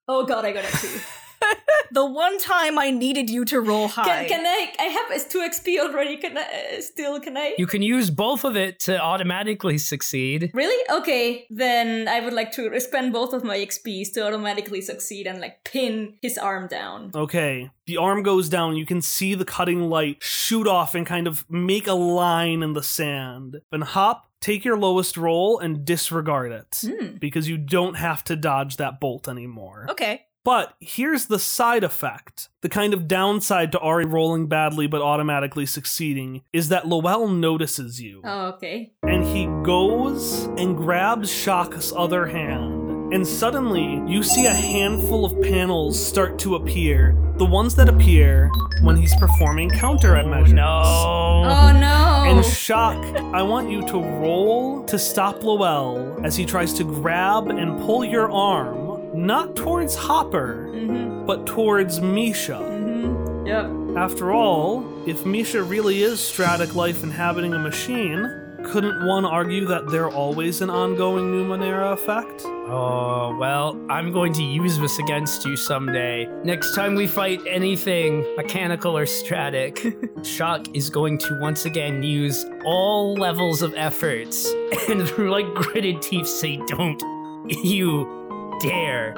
[0.06, 1.00] Oh god, I got a two.
[1.92, 4.04] The one time I needed you to roll high.
[4.04, 4.72] Can, can I?
[4.78, 6.16] I have a two XP already.
[6.18, 7.18] Can I uh, still?
[7.18, 7.56] Can I?
[7.58, 10.52] You can use both of it to automatically succeed.
[10.54, 10.84] Really?
[10.88, 15.40] Okay, then I would like to spend both of my XPs to automatically succeed and
[15.40, 17.10] like pin his arm down.
[17.12, 17.70] Okay.
[17.86, 18.76] The arm goes down.
[18.76, 22.72] You can see the cutting light shoot off and kind of make a line in
[22.72, 23.62] the sand.
[23.72, 27.16] Then hop, take your lowest roll and disregard it Hmm.
[27.16, 29.86] because you don't have to dodge that bolt anymore.
[29.90, 30.22] Okay.
[30.44, 32.48] But here's the side effect.
[32.62, 38.00] The kind of downside to Ari rolling badly but automatically succeeding is that Lowell notices
[38.00, 38.22] you.
[38.24, 38.92] Oh, okay.
[39.02, 43.12] and he goes and grabs Shock's other hand.
[43.12, 47.16] And suddenly, you see a handful of panels start to appear.
[47.38, 48.50] The ones that appear
[48.82, 50.52] when he's performing counter at measures.
[50.52, 51.50] Oh, no.
[51.50, 52.24] Oh no!
[52.30, 53.02] And Shock,
[53.34, 58.04] I want you to roll to stop Lowell as he tries to grab and pull
[58.04, 61.26] your arm, not towards Hopper, Mm-hmm.
[61.26, 62.52] but towards Misha.
[62.54, 63.46] Mm-hmm.
[63.46, 63.96] Yep.
[63.98, 68.28] After all, if Misha really is Stratic life inhabiting a machine,
[68.62, 72.42] couldn't one argue that they're always an ongoing Numenera effect?
[72.44, 76.28] Oh, well, I'm going to use this against you someday.
[76.44, 79.84] Next time we fight anything mechanical or stratic,
[80.22, 84.46] Shock is going to once again use all levels of efforts
[84.88, 87.00] and through like gritted teeth say, Don't
[87.48, 88.19] you
[88.60, 89.14] dare.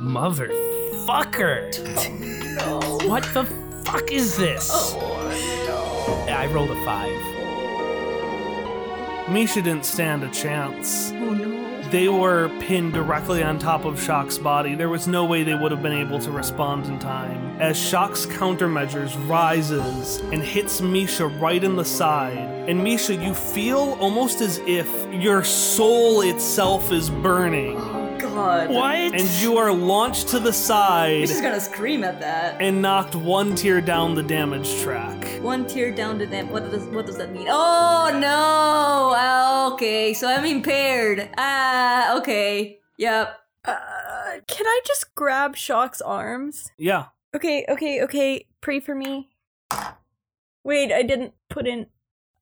[0.00, 1.72] Motherfucker.
[3.08, 3.44] What the
[3.84, 4.94] fuck is this?
[6.28, 7.12] I rolled a five.
[9.30, 11.12] Misha didn't stand a chance.
[11.12, 11.90] Oh no.
[11.90, 14.74] They were pinned directly on top of Shock's body.
[14.74, 17.45] There was no way they would have been able to respond in time.
[17.58, 22.36] As Shock's countermeasures rises and hits Misha right in the side,
[22.68, 27.76] and Misha, you feel almost as if your soul itself is burning.
[27.78, 28.68] Oh God.
[28.68, 28.94] What?
[28.96, 32.60] And you are launched to the side He's just gonna scream at that.
[32.60, 35.24] and knocked one tier down the damage track.
[35.40, 36.50] One tier down to them.
[36.50, 37.46] What does what does that mean?
[37.48, 39.14] Oh no!
[39.16, 41.30] Ah, okay, so I'm impaired.
[41.38, 42.80] Ah, okay.
[42.98, 43.40] Yep.
[43.64, 43.74] Uh,
[44.46, 46.70] can I just grab Shock's arms?
[46.76, 47.06] Yeah.
[47.36, 48.46] Okay, okay, okay.
[48.62, 49.28] Pray for me.
[50.64, 51.88] Wait, I didn't put in.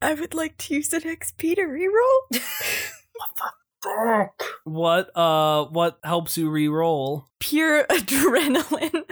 [0.01, 2.41] I would like to use an XP to reroll.
[3.17, 3.51] What the
[3.81, 4.45] fuck?
[4.65, 7.29] What uh what helps you re-roll?
[7.39, 9.05] Pure adrenaline.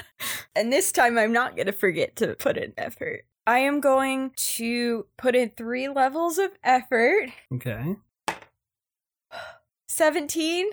[0.56, 3.24] And this time I'm not going to forget to put in effort.
[3.46, 7.30] I am going to put in three levels of effort.
[7.54, 7.94] Okay.
[9.86, 10.66] 17.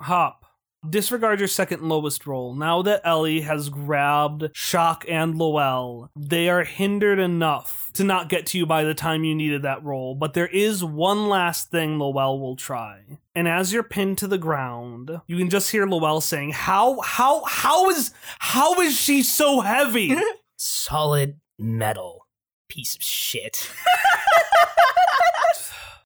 [0.00, 0.41] Hop.
[0.88, 2.56] Disregard your second lowest roll.
[2.56, 8.46] Now that Ellie has grabbed Shock and Lowell, they are hindered enough to not get
[8.46, 10.16] to you by the time you needed that roll.
[10.16, 13.20] But there is one last thing Lowell will try.
[13.32, 17.44] And as you're pinned to the ground, you can just hear Lowell saying, How how
[17.44, 20.16] how is how is she so heavy?
[20.56, 22.26] Solid metal.
[22.68, 23.70] Piece of shit.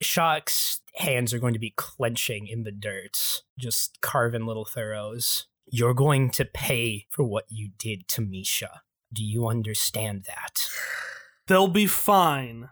[0.03, 5.47] Shock's hands are going to be clenching in the dirt, just carving little furrows.
[5.67, 8.83] You're going to pay for what you did to Misha.
[9.13, 10.69] Do you understand that?
[11.47, 12.71] They'll be fine.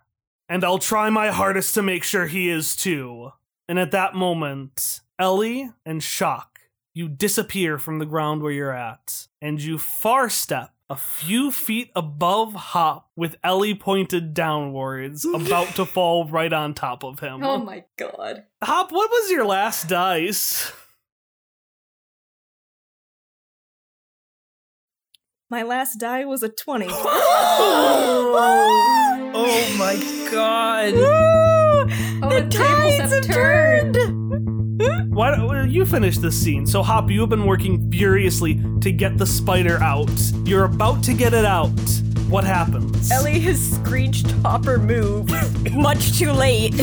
[0.49, 3.31] And I'll try my hardest to make sure he is too.
[3.69, 6.61] And at that moment, Ellie and Shock,
[6.93, 11.91] you disappear from the ground where you're at, and you far step a few feet
[11.97, 17.43] above Hop with Ellie pointed downwards, about to fall right on top of him.
[17.43, 18.45] Oh my god.
[18.63, 20.71] Hop, what was your last dice?
[25.51, 26.87] My last die was a 20.
[29.37, 29.97] Oh my
[30.31, 30.93] god.
[30.95, 31.87] Oh,
[32.21, 34.14] the, tables have turned.
[35.15, 36.67] Why don't you finish this scene?
[36.67, 40.11] So, Hop, you have been working furiously to get the spider out.
[40.45, 41.71] You're about to get it out.
[42.29, 43.13] What happens?
[43.13, 45.31] Ellie has screeched Hopper move.
[45.73, 46.75] Much too late.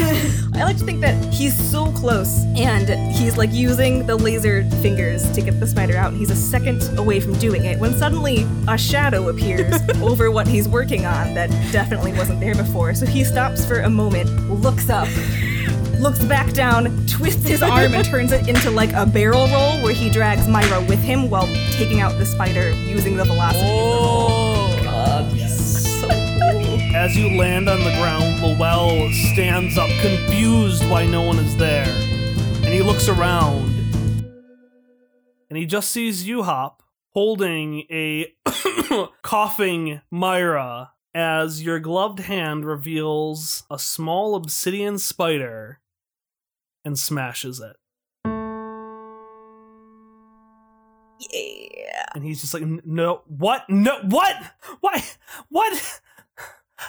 [0.53, 5.29] I like to think that he's so close and he's like using the laser fingers
[5.31, 8.47] to get the spider out and he's a second away from doing it when suddenly
[8.69, 12.93] a shadow appears over what he's working on that definitely wasn't there before.
[12.93, 15.09] So he stops for a moment, looks up,
[16.01, 19.93] looks back down, twists his arm and turns it into like a barrel roll where
[19.93, 23.63] he drags Myra with him while taking out the spider using the velocity.
[23.63, 25.31] Oh, God.
[25.37, 26.79] So cool.
[26.95, 31.85] As you land on the ground, Lowell stands up, confused why no one is there.
[31.85, 33.69] And he looks around.
[35.49, 38.33] And he just sees you, Hop, holding a
[39.21, 45.80] coughing Myra as your gloved hand reveals a small obsidian spider
[46.83, 47.75] and smashes it.
[51.31, 52.05] Yeah.
[52.15, 53.69] And he's just like, no, what?
[53.69, 54.35] No, what?
[54.79, 55.03] Why?
[55.49, 56.01] What?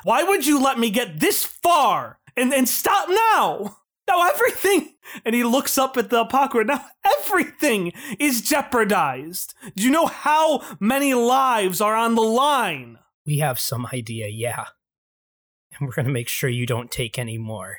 [0.05, 3.77] Why would you let me get this far and and stop now?
[4.09, 4.95] Now everything.
[5.25, 6.69] And he looks up at the apocalypse.
[6.69, 6.85] Now
[7.21, 9.55] everything is jeopardized.
[9.77, 12.99] Do you know how many lives are on the line?
[13.27, 14.67] We have some idea, yeah.
[15.79, 17.79] And we're gonna make sure you don't take any more.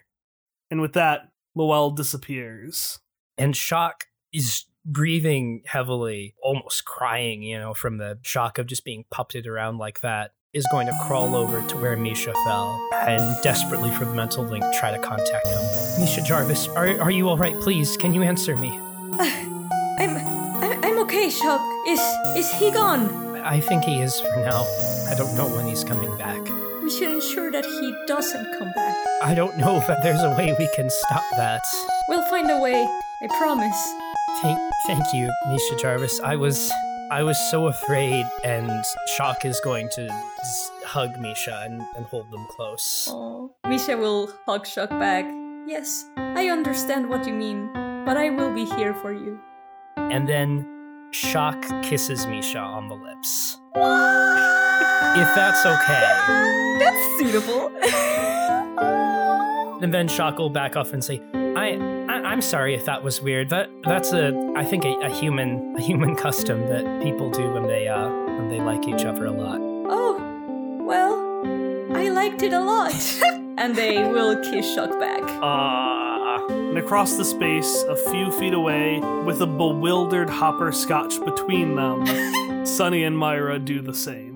[0.72, 3.00] And with that, Lowell disappears.
[3.38, 9.06] And Shock is breathing heavily, almost crying, you know, from the shock of just being
[9.14, 10.32] puppeted around like that.
[10.54, 14.64] Is going to crawl over to where Misha fell and desperately for the mental link
[14.76, 16.00] try to contact him.
[16.00, 17.56] Misha Jarvis, are, are you alright?
[17.62, 18.70] Please, can you answer me?
[18.70, 19.24] Uh,
[19.98, 21.60] I'm, I- I'm okay, Shock.
[21.88, 22.00] Is
[22.38, 23.36] is he gone?
[23.38, 24.62] I think he is for now.
[25.10, 26.40] I don't know when he's coming back.
[26.84, 28.96] We should ensure that he doesn't come back.
[29.22, 31.64] I don't know if there's a way we can stop that.
[32.10, 32.74] We'll find a way.
[33.22, 33.94] I promise.
[34.42, 36.20] Thank, thank you, Misha Jarvis.
[36.20, 36.70] I was,
[37.10, 38.84] I was so afraid, and
[39.16, 40.10] Shock is going to
[40.42, 43.08] s- hug Misha and, and hold them close.
[43.10, 43.54] Oh.
[43.66, 45.24] Misha will hug Shock back.
[45.66, 47.72] Yes, I understand what you mean,
[48.06, 49.40] but I will be here for you.
[49.96, 50.68] And then
[51.12, 53.58] Shock kisses Misha on the lips.
[53.76, 56.10] If that's okay.
[56.80, 57.72] That's suitable.
[59.84, 61.74] And then Shock will back off and say, I,
[62.08, 63.50] I I'm sorry if that was weird.
[63.50, 67.68] That that's a I think a, a human a human custom that people do when
[67.68, 69.60] they uh when they like each other a lot.
[69.60, 70.16] Oh,
[70.86, 72.94] well, I liked it a lot.
[73.58, 75.22] and they will kiss Shock back.
[75.42, 76.46] Ah.
[76.50, 82.06] And across the space, a few feet away, with a bewildered hopper scotch between them,
[82.66, 84.34] Sunny and Myra do the same.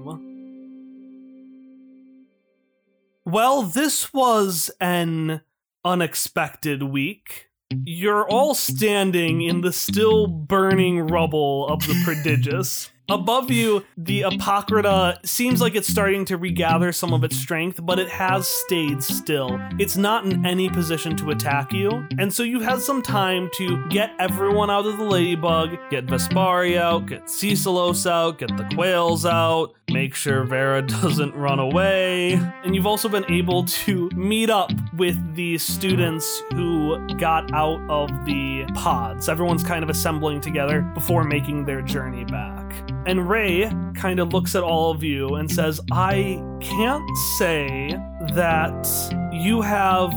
[3.25, 5.41] Well, this was an
[5.83, 7.49] unexpected week.
[7.71, 12.89] You're all standing in the still burning rubble of the prodigious.
[13.09, 17.99] Above you, the Apocrypha seems like it's starting to regather some of its strength, but
[17.99, 19.57] it has stayed still.
[19.79, 23.87] It's not in any position to attack you, and so you had some time to
[23.87, 29.25] get everyone out of the ladybug, get Vespari out, get Cecilos out, get the quails
[29.25, 32.33] out, make sure Vera doesn't run away,
[32.65, 38.09] and you've also been able to meet up with the students who got out of
[38.25, 39.29] the pods.
[39.29, 42.66] Everyone's kind of assembling together before making their journey back.
[43.05, 47.89] And Ray kind of looks at all of you and says, I can't say
[48.33, 48.87] that
[49.31, 50.13] you have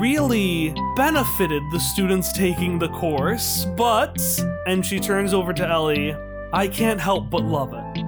[0.00, 4.20] really benefited the students taking the course, but,
[4.66, 6.14] and she turns over to Ellie,
[6.52, 8.04] I can't help but love it.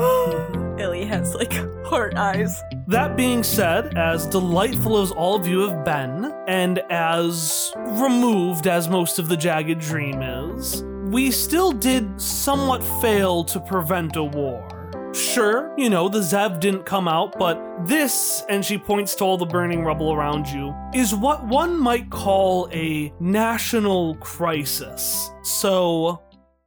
[0.80, 1.52] Ellie has like
[1.84, 2.62] heart eyes.
[2.86, 8.88] That being said, as delightful as all of you have been, and as removed as
[8.88, 14.64] most of the Jagged Dream is, we still did somewhat fail to prevent a war.
[15.12, 19.36] Sure, you know, the Zev didn't come out, but this, and she points to all
[19.36, 25.32] the burning rubble around you, is what one might call a national crisis.
[25.42, 26.22] So,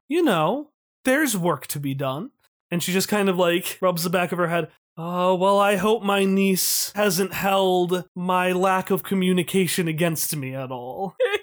[0.09, 0.71] you know,
[1.05, 2.31] there's work to be done.
[2.69, 4.69] And she just kind of like rubs the back of her head.
[4.97, 10.69] Oh, well, I hope my niece hasn't held my lack of communication against me at
[10.69, 11.15] all.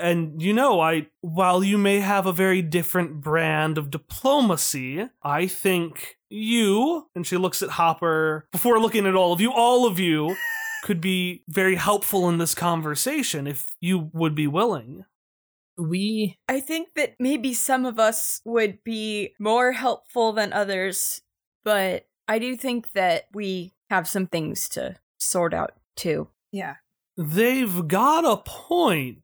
[0.00, 5.46] and you know, I while you may have a very different brand of diplomacy, I
[5.46, 9.98] think you, and she looks at Hopper before looking at all of you, all of
[9.98, 10.36] you
[10.82, 15.04] could be very helpful in this conversation if you would be willing.
[15.76, 21.22] We I think that maybe some of us would be more helpful than others,
[21.64, 26.28] but I do think that we have some things to sort out too.
[26.52, 26.76] Yeah.
[27.16, 29.18] They've got a point.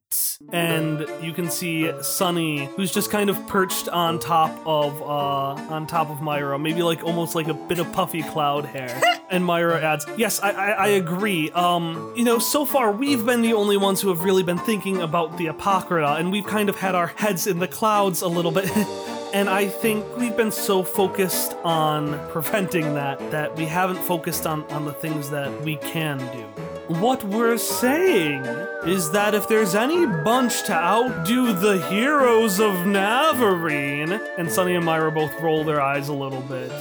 [0.52, 5.86] And you can see Sunny, who's just kind of perched on top of uh on
[5.86, 9.00] top of Myra, maybe like almost like a bit of puffy cloud hair.
[9.30, 11.50] and Myra adds, Yes, I, I I agree.
[11.50, 15.00] Um, you know, so far we've been the only ones who have really been thinking
[15.00, 18.52] about the Apocrypha, and we've kind of had our heads in the clouds a little
[18.52, 18.70] bit.
[19.36, 24.64] And I think we've been so focused on preventing that that we haven't focused on,
[24.70, 26.42] on the things that we can do.
[27.00, 28.46] What we're saying
[28.86, 34.86] is that if there's any bunch to outdo the heroes of Navarene, and Sunny and
[34.86, 36.72] Myra both roll their eyes a little bit,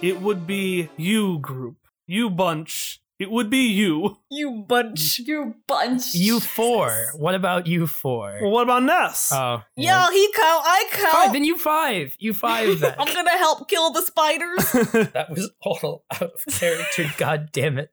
[0.00, 1.76] it would be you group,
[2.08, 3.00] you bunch.
[3.22, 4.18] It would be you.
[4.32, 5.20] You bunch.
[5.20, 6.12] You bunch.
[6.12, 6.90] you four.
[7.14, 8.36] What about you four?
[8.42, 9.30] Well, what about Ness?
[9.32, 10.64] Oh, Yeah, he count.
[10.66, 11.12] I count.
[11.12, 12.16] Fine, then you five.
[12.18, 12.96] You five then.
[12.98, 14.72] I'm gonna help kill the spiders.
[15.12, 17.06] that was all out of character.
[17.16, 17.92] God damn it.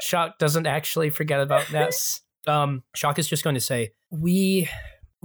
[0.00, 2.22] Shock doesn't actually forget about Ness.
[2.46, 4.66] Um, Shock is just going to say, "We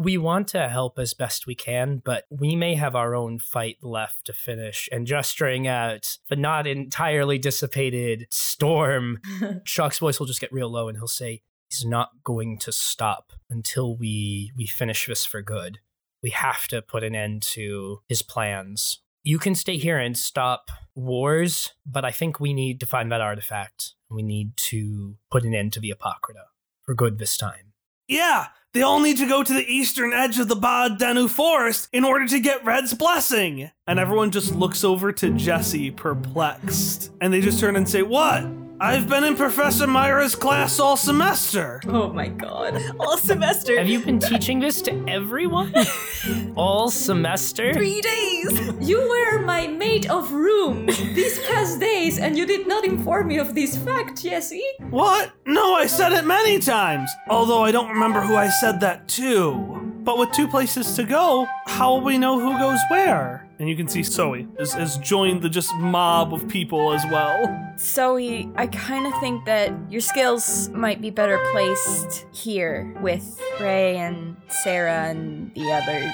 [0.01, 3.77] we want to help as best we can, but we may have our own fight
[3.81, 9.19] left to finish." And gesturing at the not entirely dissipated storm,
[9.63, 13.33] Shock's voice will just get real low, and he'll say, "He's not going to stop
[13.49, 15.79] until we we finish this for good.
[16.23, 20.71] We have to put an end to his plans." You can stay here and stop
[20.95, 23.93] wars, but I think we need to find that artifact.
[24.09, 26.45] We need to put an end to the Apocrypha
[26.81, 27.70] for good this time.
[28.11, 31.87] Yeah, they all need to go to the eastern edge of the Bad Danu forest
[31.93, 33.71] in order to get Red's blessing.
[33.87, 37.09] And everyone just looks over to Jesse, perplexed.
[37.21, 38.43] And they just turn and say, What?
[38.83, 41.81] I've been in Professor Myra's class all semester.
[41.87, 42.81] Oh my god.
[42.99, 43.77] All semester.
[43.77, 45.71] Have you been teaching this to everyone?
[46.55, 47.73] All semester?
[47.73, 48.59] Three days.
[48.79, 53.37] You were my mate of room these past days, and you did not inform me
[53.37, 54.65] of this fact, Jesse.
[54.89, 55.31] What?
[55.45, 57.11] No, I said it many times.
[57.29, 59.91] Although I don't remember who I said that to.
[60.03, 63.40] But with two places to go, how will we know who goes where?
[63.61, 67.75] And you can see Zoe has, has joined the just mob of people as well.
[67.77, 73.97] Zoe, I kind of think that your skills might be better placed here with Ray
[73.97, 76.11] and Sarah and the others.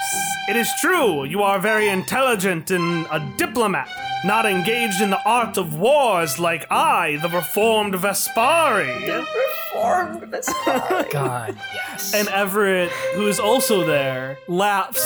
[0.50, 3.88] It is true, you are very intelligent and a diplomat,
[4.26, 9.06] not engaged in the art of wars like I, the reformed Vespari.
[9.06, 9.26] The
[9.74, 11.12] reformed Vespari.
[11.12, 12.14] God, yes.
[12.14, 15.00] And Everett, who is also there, laughs.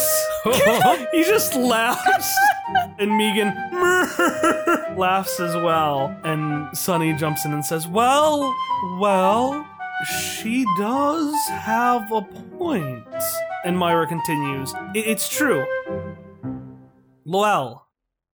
[1.11, 2.37] he just laughs.
[2.97, 3.53] And Megan
[4.97, 6.15] laughs as well.
[6.23, 8.55] And Sunny jumps in and says, Well,
[8.99, 9.67] well,
[10.05, 12.21] she does have a
[12.57, 13.05] point.
[13.63, 15.65] And Myra continues, It's true.
[17.25, 17.87] Lowell,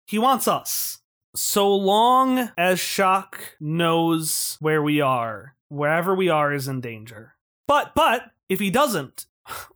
[0.05, 0.99] he wants us.
[1.35, 7.35] So long as Shock knows where we are, wherever we are is in danger.
[7.67, 9.25] But, but, if he doesn't,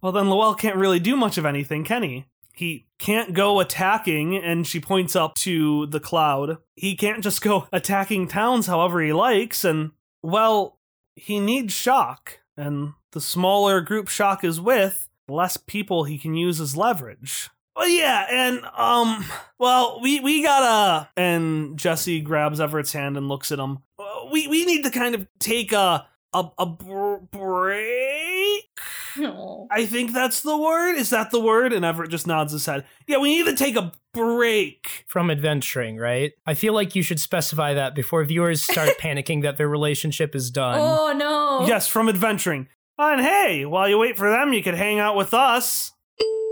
[0.01, 2.25] well, then Lowell can't really do much of anything, can he?
[2.53, 6.57] He can't go attacking, and she points up to the cloud.
[6.75, 9.91] He can't just go attacking towns however he likes, and,
[10.23, 10.79] well,
[11.15, 12.39] he needs Shock.
[12.55, 17.49] And the smaller group Shock is with, the less people he can use as leverage.
[17.75, 19.23] Well, yeah, and um,
[19.59, 21.09] well, we we gotta.
[21.15, 23.79] And Jesse grabs Everett's hand and looks at him.
[23.99, 26.07] Uh, We we need to kind of take a
[26.39, 28.69] a a br- break.
[29.71, 30.95] I think that's the word.
[30.95, 31.73] Is that the word?
[31.73, 32.85] And Everett just nods his head.
[33.07, 35.05] Yeah, we need to take a break.
[35.07, 36.33] From adventuring, right?
[36.45, 40.51] I feel like you should specify that before viewers start panicking that their relationship is
[40.51, 40.79] done.
[40.79, 41.67] Oh no.
[41.67, 42.67] Yes, from adventuring.
[42.99, 45.91] And hey, while you wait for them, you could hang out with us.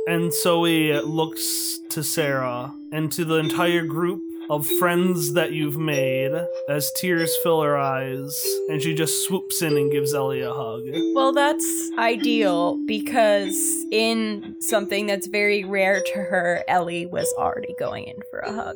[0.07, 6.31] And Zoe looks to Sarah and to the entire group of friends that you've made
[6.69, 8.39] as tears fill her eyes,
[8.69, 10.83] and she just swoops in and gives Ellie a hug.
[11.13, 13.55] Well, that's ideal because
[13.91, 18.75] in something that's very rare to her, Ellie was already going in for a hug.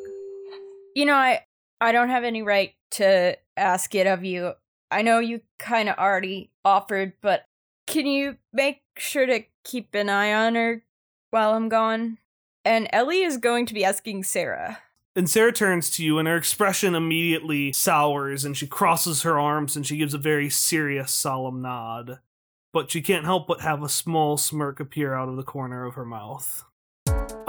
[0.95, 1.45] You know, I
[1.81, 4.53] I don't have any right to ask it of you.
[4.91, 7.45] I know you kind of already offered, but
[7.85, 10.83] can you make sure to keep an eye on her
[11.29, 12.17] while I'm gone?
[12.65, 14.79] And Ellie is going to be asking Sarah.
[15.15, 19.75] And Sarah turns to you, and her expression immediately sours, and she crosses her arms
[19.75, 22.19] and she gives a very serious, solemn nod.
[22.71, 25.95] But she can't help but have a small smirk appear out of the corner of
[25.95, 26.63] her mouth.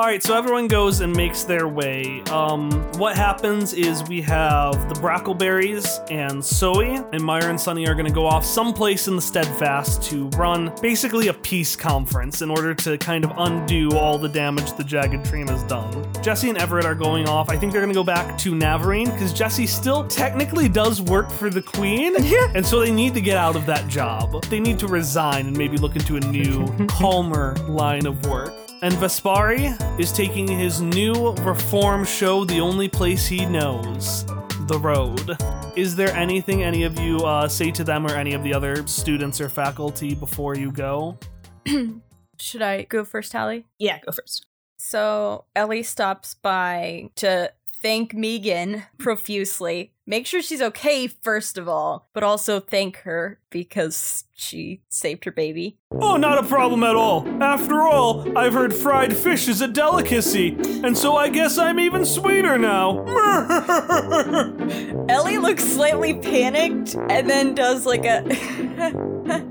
[0.00, 2.22] All right, so everyone goes and makes their way.
[2.30, 7.92] Um, what happens is we have the Brackleberries and Zoe and Myra and Sunny are
[7.92, 12.48] going to go off someplace in the Steadfast to run basically a peace conference in
[12.48, 15.92] order to kind of undo all the damage the Jagged Dream has done.
[16.22, 17.50] Jesse and Everett are going off.
[17.50, 21.30] I think they're going to go back to Navarene because Jesse still technically does work
[21.30, 22.14] for the Queen,
[22.54, 24.42] and so they need to get out of that job.
[24.44, 28.54] They need to resign and maybe look into a new, calmer line of work.
[28.82, 34.24] And Vespari is taking his new reform show the only place he knows
[34.68, 35.36] the road.
[35.76, 38.86] Is there anything any of you uh, say to them or any of the other
[38.86, 41.18] students or faculty before you go?
[42.38, 43.66] Should I go first, Hallie?
[43.78, 44.46] Yeah, go first.
[44.78, 47.52] So Ellie stops by to
[47.82, 49.92] thank Megan profusely.
[50.10, 55.30] Make sure she's okay, first of all, but also thank her because she saved her
[55.30, 55.78] baby.
[55.92, 57.24] Oh, not a problem at all.
[57.40, 62.04] After all, I've heard fried fish is a delicacy, and so I guess I'm even
[62.04, 63.04] sweeter now.
[65.08, 68.24] Ellie looks slightly panicked and then does like a.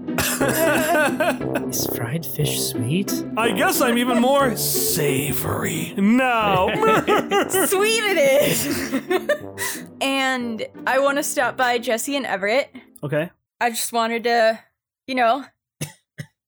[1.70, 3.24] Is fried fish sweet?
[3.38, 6.68] I guess I'm even more savory now.
[7.68, 8.18] Sweet it
[8.52, 9.86] is!
[10.02, 12.76] and I want to stop by Jesse and Everett.
[13.04, 13.32] okay.
[13.62, 14.60] I just wanted to,
[15.08, 15.46] you know,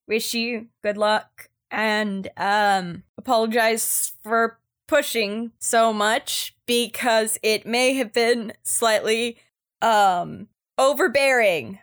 [0.08, 8.12] wish you good luck and um apologize for pushing so much because it may have
[8.12, 9.38] been slightly
[9.82, 11.80] um overbearing.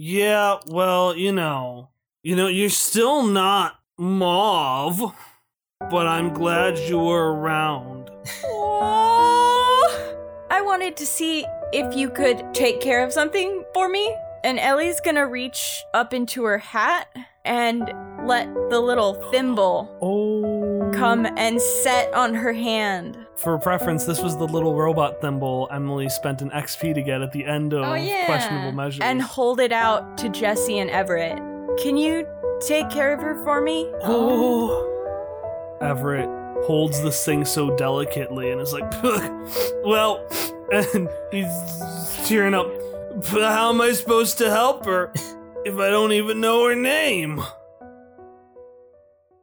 [0.00, 1.88] Yeah, well, you know,
[2.22, 5.12] you know, you're still not mauve,
[5.80, 8.08] but I'm glad you were around.
[10.50, 14.14] I wanted to see if you could take care of something for me.
[14.44, 17.08] And Ellie's gonna reach up into her hat
[17.44, 17.92] and
[18.24, 20.92] let the little thimble Oh.
[20.94, 23.18] come and set on her hand.
[23.38, 27.30] For preference, this was the little robot thimble Emily spent an XP to get at
[27.30, 28.26] the end oh, of Oh, yeah.
[28.26, 29.00] questionable measures.
[29.04, 31.38] And hold it out to Jesse and Everett.
[31.80, 32.26] Can you
[32.66, 33.88] take care of her for me?
[34.02, 34.84] Oh.
[35.80, 36.28] Everett
[36.64, 38.90] holds this thing so delicately and is like,
[39.84, 40.26] well,
[40.72, 42.66] and he's tearing up.
[43.24, 45.12] How am I supposed to help her
[45.64, 47.40] if I don't even know her name?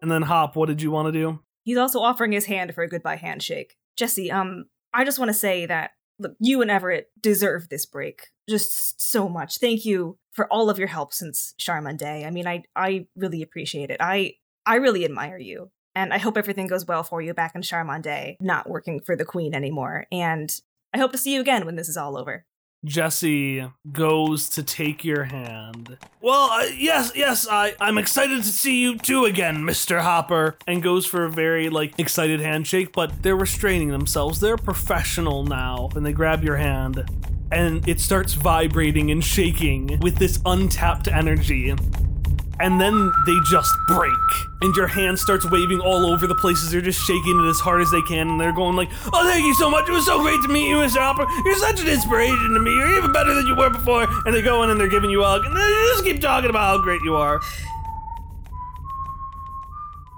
[0.02, 1.40] And then Hop, what did you want to do?
[1.64, 3.78] He's also offering his hand for a goodbye handshake.
[3.96, 8.28] Jesse, um, I just want to say that look, you and Everett deserve this break
[8.50, 9.58] just so much.
[9.58, 12.26] Thank you for all of your help since Charmin Day.
[12.26, 13.98] I mean, I I really appreciate it.
[14.00, 14.34] I
[14.66, 18.02] I really admire you, and I hope everything goes well for you back in Charmin
[18.02, 20.06] Day, not working for the Queen anymore.
[20.12, 20.50] And
[20.94, 22.46] I hope to see you again when this is all over.
[22.84, 25.98] Jesse goes to take your hand.
[26.22, 30.02] Well, uh, yes, yes, I, I'm excited to see you too again, Mr.
[30.02, 30.58] Hopper.
[30.68, 34.40] And goes for a very, like, excited handshake, but they're restraining themselves.
[34.40, 35.90] They're professional now.
[35.95, 37.04] And they grab your hand,
[37.52, 41.74] and it starts vibrating and shaking with this untapped energy.
[42.59, 44.14] And then they just break.
[44.61, 46.72] And your hand starts waving all over the places.
[46.72, 48.30] They're just shaking it as hard as they can.
[48.30, 49.90] And they're going like, Oh, thank you so much.
[49.90, 50.98] It was so great to meet you, Mr.
[50.98, 51.27] Hopper.
[51.43, 52.74] You're such an inspiration to me.
[52.75, 54.08] You're even better than you were before.
[54.25, 55.45] And they go in and they're giving you a hug.
[55.45, 57.42] And they just keep talking about how great you are.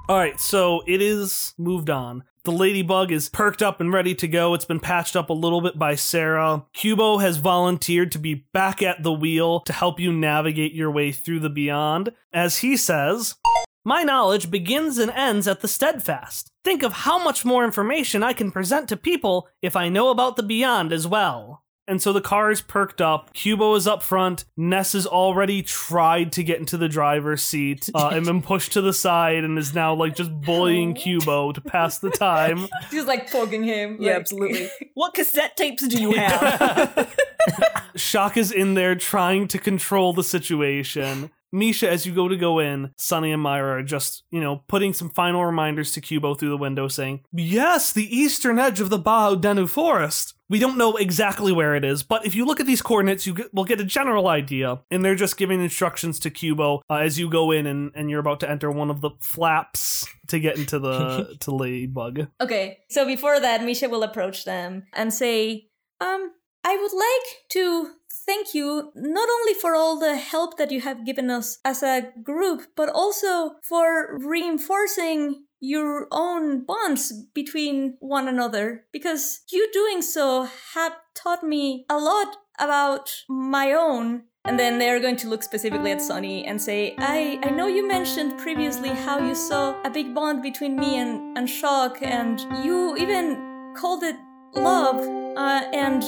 [0.09, 2.24] All right, so it is moved on.
[2.48, 4.53] The ladybug is perked up and ready to go.
[4.53, 6.64] It's been patched up a little bit by Sarah.
[6.74, 11.11] Cubo has volunteered to be back at the wheel to help you navigate your way
[11.11, 12.14] through the beyond.
[12.32, 13.35] As he says,
[13.84, 16.50] My knowledge begins and ends at the steadfast.
[16.64, 20.38] Think of how much more information I can present to people if I know about
[20.38, 21.66] the beyond as well.
[21.88, 23.33] And so the car is perked up.
[23.33, 24.43] Cubo is up front.
[24.57, 28.82] Ness has already tried to get into the driver's seat uh, and been pushed to
[28.82, 32.67] the side and is now like just bullying Cubo to pass the time.
[32.91, 33.98] She's like poking him.
[33.99, 34.69] Yeah, like- absolutely.
[34.95, 37.16] what cassette tapes do you have?
[37.95, 41.32] Shock is in there trying to control the situation.
[41.53, 44.93] Misha, as you go to go in, Sunny and Myra are just, you know, putting
[44.93, 48.99] some final reminders to Cubo through the window saying, Yes, the eastern edge of the
[48.99, 50.33] Bao Denu forest.
[50.50, 53.34] We don't know exactly where it is, but if you look at these coordinates, you
[53.34, 54.80] get, will get a general idea.
[54.90, 58.19] And they're just giving instructions to Cubo uh, as you go in and, and you're
[58.19, 62.27] about to enter one of the flaps to get into the to Ladybug.
[62.40, 65.67] Okay, so before that, Misha will approach them and say,
[66.00, 66.32] Um,
[66.64, 67.92] I would like to
[68.27, 72.11] thank you not only for all the help that you have given us as a
[72.24, 78.86] group, but also for reinforcing your own bonds between one another.
[78.92, 85.02] Because you doing so have taught me a lot about my own and then they're
[85.02, 89.19] going to look specifically at Sunny and say, I, I know you mentioned previously how
[89.19, 94.16] you saw a big bond between me and, and Shock, and you even called it
[94.56, 95.06] love.
[95.36, 96.02] Uh, and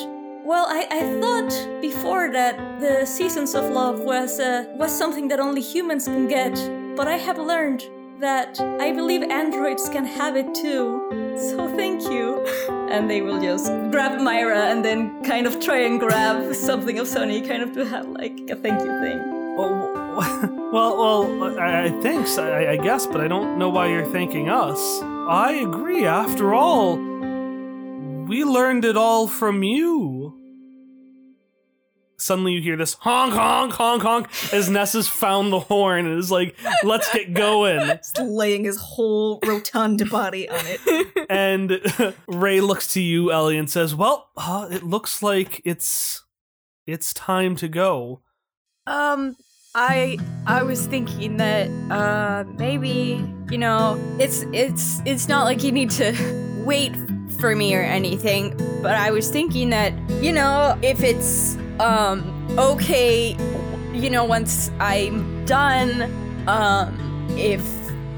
[0.45, 5.41] well, I, I thought before that the seasons of love was uh, was something that
[5.41, 6.55] only humans can get,
[6.95, 7.83] but I have learned
[8.19, 11.35] that I believe androids can have it too.
[11.37, 12.45] So thank you.
[12.89, 17.07] And they will just grab Myra and then kind of try and grab something of
[17.07, 19.19] Sunny, kind of to have like a thank you thing.
[20.71, 24.49] Well, well, I, I thanks, I, I guess, but I don't know why you're thanking
[24.49, 24.79] us.
[25.01, 26.05] I agree.
[26.05, 30.18] After all, we learned it all from you.
[32.21, 36.19] Suddenly, you hear this honk, honk, honk, honk as Ness has found the horn and
[36.19, 41.25] is like, "Let's get going." Just laying his whole rotund body on it.
[41.29, 41.79] and
[42.27, 46.23] Ray looks to you, Ellie, and says, "Well, uh, it looks like it's
[46.85, 48.21] it's time to go."
[48.87, 49.35] Um,
[49.75, 50.17] I
[50.47, 55.91] I was thinking that uh maybe you know it's it's it's not like you need
[55.91, 56.13] to
[56.65, 56.95] wait
[57.39, 62.23] for me or anything, but I was thinking that you know if it's um
[62.57, 63.35] okay,
[63.93, 66.03] you know once I'm done,
[66.47, 67.63] um if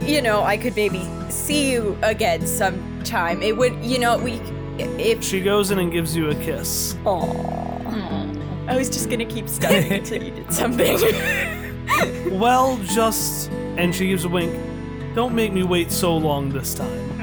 [0.01, 3.41] you know I could maybe see you again sometime.
[3.41, 4.41] It would you know we
[4.77, 6.95] if She goes in and gives you a kiss.
[8.67, 10.97] I was just gonna keep studying until you did something.
[12.39, 13.49] well, just.
[13.77, 14.53] And she gives a wink.
[15.15, 17.21] Don't make me wait so long this time.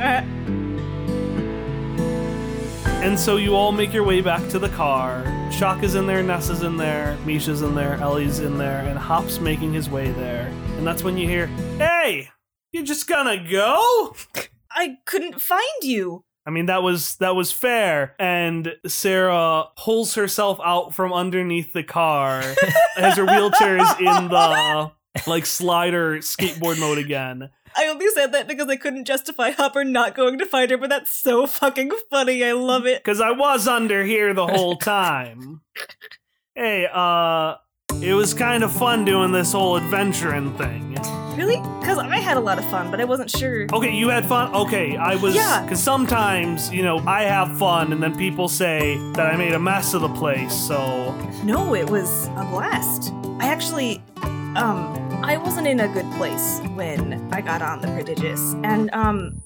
[3.01, 5.25] And so you all make your way back to the car.
[5.53, 8.99] Shock is in there, Ness is in there, Misha's in there, Ellie's in there, and
[8.99, 10.49] Hop's making his way there.
[10.77, 11.47] And that's when you hear,
[11.79, 12.29] Hey!
[12.73, 14.15] you're just gonna go?
[14.71, 16.25] I couldn't find you.
[16.45, 18.15] I mean that was that was fair.
[18.19, 22.43] And Sarah pulls herself out from underneath the car
[22.97, 24.91] as her wheelchair is in the
[25.27, 27.51] like slider skateboard mode again.
[27.77, 30.91] I only said that because I couldn't justify Hopper not going to find her, but
[30.91, 32.45] that's so fucking funny.
[32.45, 33.03] I love it.
[33.05, 35.61] Because I was under here the whole time.
[36.55, 37.57] hey, uh,
[38.03, 40.97] it was kind of fun doing this whole adventuring thing.
[41.37, 41.57] Really?
[41.81, 43.67] Because I had a lot of fun, but I wasn't sure.
[43.73, 44.53] Okay, you had fun?
[44.55, 45.37] Okay, I was.
[45.37, 45.63] Yeah.
[45.63, 49.59] Because sometimes, you know, I have fun and then people say that I made a
[49.59, 51.13] mess of the place, so.
[51.45, 53.13] No, it was a blast.
[53.39, 54.03] I actually,
[54.57, 54.97] um,
[55.29, 59.43] I wasn't in a good place when I got on the prodigious, and um,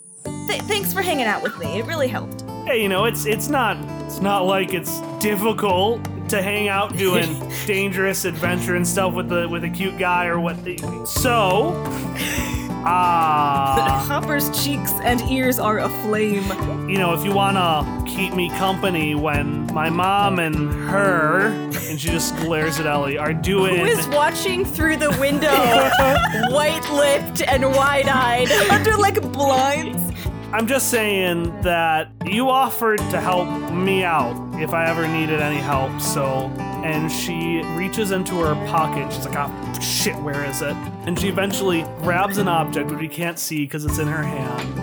[0.47, 1.81] th- thanks for hanging out with me.
[1.81, 2.45] It really helped.
[2.67, 7.27] Hey, you know, it's it's not it's not like it's difficult to hang out doing
[7.67, 10.57] dangerous adventure and stuff with the with a cute guy or what.
[11.09, 11.73] So,
[12.85, 16.45] ah, Hopper's cheeks and ears are aflame.
[16.89, 22.09] you know, if you wanna keep me company when my mom and her, and she
[22.09, 23.77] just glares at Ellie, are doing.
[23.77, 25.51] Who is watching through the window,
[26.55, 28.51] white lipped and wide eyed?
[28.71, 30.01] Under like blinds.
[30.53, 35.57] I'm just saying that you offered to help me out if I ever needed any
[35.57, 36.51] help, so.
[36.85, 39.11] And she reaches into her pocket.
[39.13, 40.77] She's like, oh, shit, where is it?
[41.07, 44.79] And she eventually grabs an object which we can't see because it's in her hand.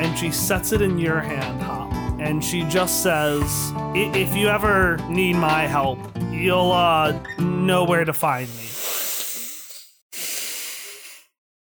[0.00, 1.81] And she sets it in your hand, Hop.
[2.24, 3.42] And she just says,
[3.74, 5.98] "I- if you ever need my help,
[6.30, 8.68] you'll uh, know where to find me.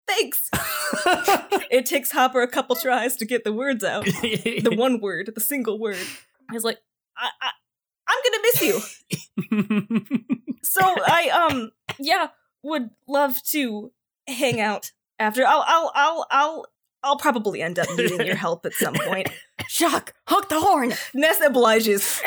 [0.08, 0.50] Thanks.
[1.72, 4.06] it takes Hopper a couple tries to get the words out.
[4.06, 5.98] the one word, the single word.
[6.52, 6.80] He's like,
[7.18, 7.50] I, I,
[8.08, 10.58] I'm gonna miss you.
[10.64, 12.28] so I, um, yeah,
[12.62, 13.92] would love to
[14.28, 15.46] hang out after.
[15.46, 16.66] I'll, I'll, I'll, I'll,
[17.04, 19.28] I'll probably end up needing your help at some point.
[19.68, 20.94] Shock, honk the horn.
[21.14, 22.22] Ness obliges.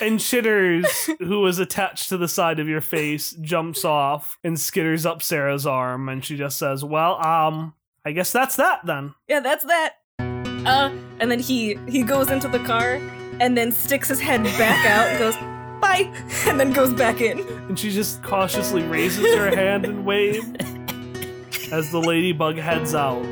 [0.00, 0.86] and Chitters,
[1.18, 5.66] who was attached to the side of your face, jumps off and skitters up Sarah's
[5.66, 7.74] arm, and she just says, "Well, um,
[8.04, 9.94] I guess that's that then." yeah, that's that.
[10.18, 10.90] Uh,
[11.20, 13.00] and then he he goes into the car
[13.40, 15.36] and then sticks his head back out and goes,
[15.80, 16.12] "Bye,"
[16.46, 17.38] and then goes back in.
[17.68, 20.44] And she just cautiously raises her hand and waves
[21.72, 23.22] as the ladybug heads out.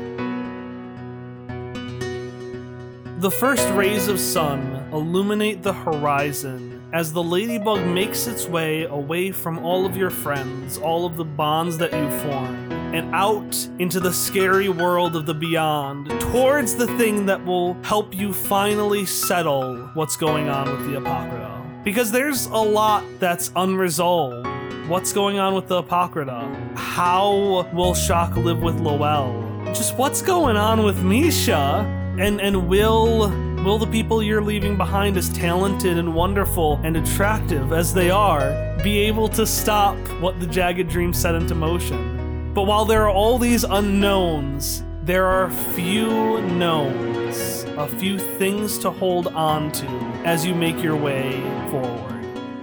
[3.19, 9.31] The first rays of sun illuminate the horizon as the ladybug makes its way away
[9.31, 13.99] from all of your friends, all of the bonds that you form, and out into
[13.99, 19.75] the scary world of the beyond, towards the thing that will help you finally settle
[19.95, 21.81] what's going on with the Apocrypha.
[21.83, 24.47] Because there's a lot that's unresolved.
[24.87, 26.73] What's going on with the Apocrypha?
[26.75, 29.43] How will Shock live with Lowell?
[29.65, 31.85] Just what's going on with Misha?
[32.17, 33.29] And and will
[33.63, 38.77] will the people you're leaving behind as talented and wonderful and attractive as they are
[38.81, 42.53] be able to stop what the jagged dream set into motion?
[42.53, 48.89] But while there are all these unknowns, there are few knowns, a few things to
[48.89, 49.85] hold on to
[50.25, 52.16] as you make your way forward.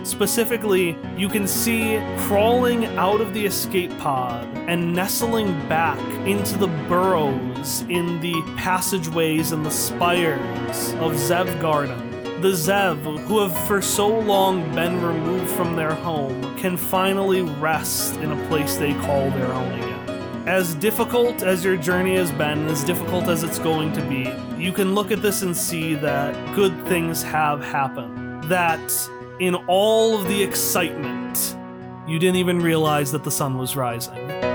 [0.04, 6.66] Specifically, you can see crawling out of the escape pod and nestling back into the
[6.88, 12.10] burrows in the passageways and the spires of Zev Garden.
[12.42, 18.16] The Zev, who have for so long been removed from their home, can finally rest
[18.16, 20.44] in a place they call their own again.
[20.46, 24.30] As difficult as your journey has been, as difficult as it's going to be,
[24.62, 28.44] you can look at this and see that good things have happened.
[28.44, 28.90] That
[29.40, 31.56] in all of the excitement,
[32.06, 34.53] you didn't even realize that the sun was rising.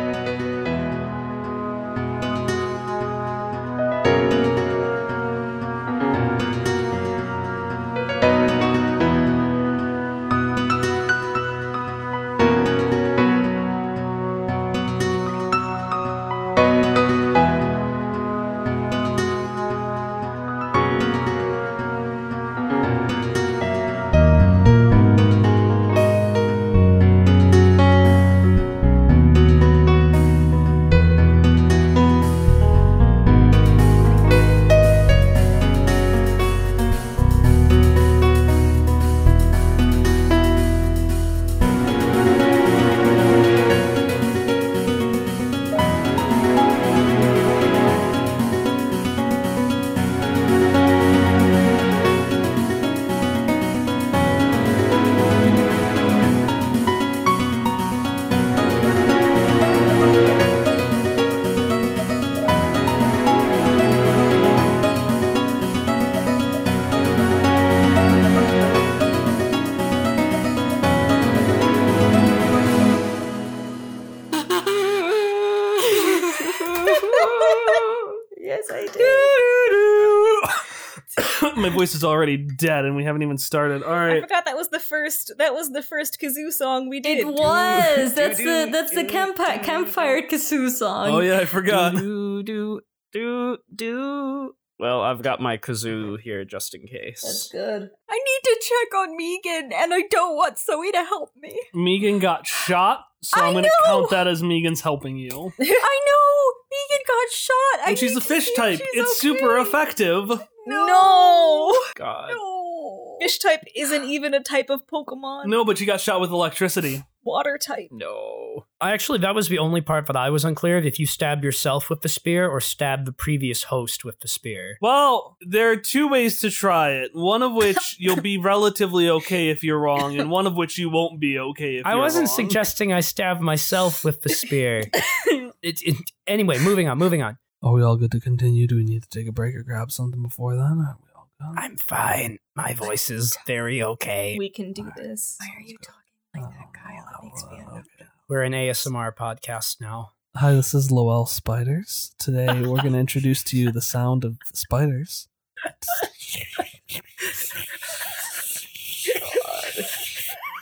[81.79, 83.83] Voice is already dead, and we haven't even started.
[83.83, 84.17] All right.
[84.17, 85.31] I forgot that was the first.
[85.37, 87.19] That was the first kazoo song we did.
[87.19, 88.13] It was.
[88.13, 91.09] That's the that's the campfire campfire kazoo song.
[91.09, 91.95] Oh yeah, I forgot.
[91.95, 94.55] Do do do do.
[94.79, 97.21] Well, I've got my kazoo here just in case.
[97.21, 97.89] That's good.
[98.09, 101.59] I need to check on Megan, and I don't want Zoe to help me.
[101.73, 105.29] Megan got shot, so I I'm gonna count that as Megan's helping you.
[105.59, 107.55] I know Megan got shot.
[107.85, 108.79] I And she's a fish type.
[108.79, 109.67] she's It's super okay.
[109.69, 110.29] effective.
[110.67, 111.77] No.
[111.95, 112.31] God.
[112.33, 113.17] No.
[113.21, 115.45] Fish type isn't even a type of Pokemon.
[115.47, 117.03] No, but she got shot with electricity.
[117.23, 117.89] Water type.
[117.91, 118.65] No.
[118.79, 121.43] I actually, that was the only part that I was unclear of if you stabbed
[121.43, 124.77] yourself with the spear or stabbed the previous host with the spear.
[124.81, 127.11] Well, there are two ways to try it.
[127.13, 130.89] One of which you'll be relatively okay if you're wrong, and one of which you
[130.89, 132.01] won't be okay if I you're wrong.
[132.01, 132.35] I wasn't wrong.
[132.35, 134.83] suggesting I stabbed myself with the spear.
[135.25, 137.37] it, it, anyway, moving on, moving on.
[137.61, 138.65] Are we all good to continue?
[138.67, 140.63] Do we need to take a break or grab something before then?
[140.63, 141.59] Are we all good?
[141.59, 142.37] I'm fine.
[142.55, 144.37] My voice is very okay.
[144.39, 145.35] We can do this.
[145.39, 145.98] Why are you talking
[146.41, 147.05] like that, oh, Kyle?
[147.11, 148.05] That makes me uncomfortable.
[148.27, 150.11] We're an ASMR podcast now.
[150.35, 152.13] Hi, this is Lowell Spiders.
[152.19, 155.27] Today we're going to introduce to you the sound of spiders.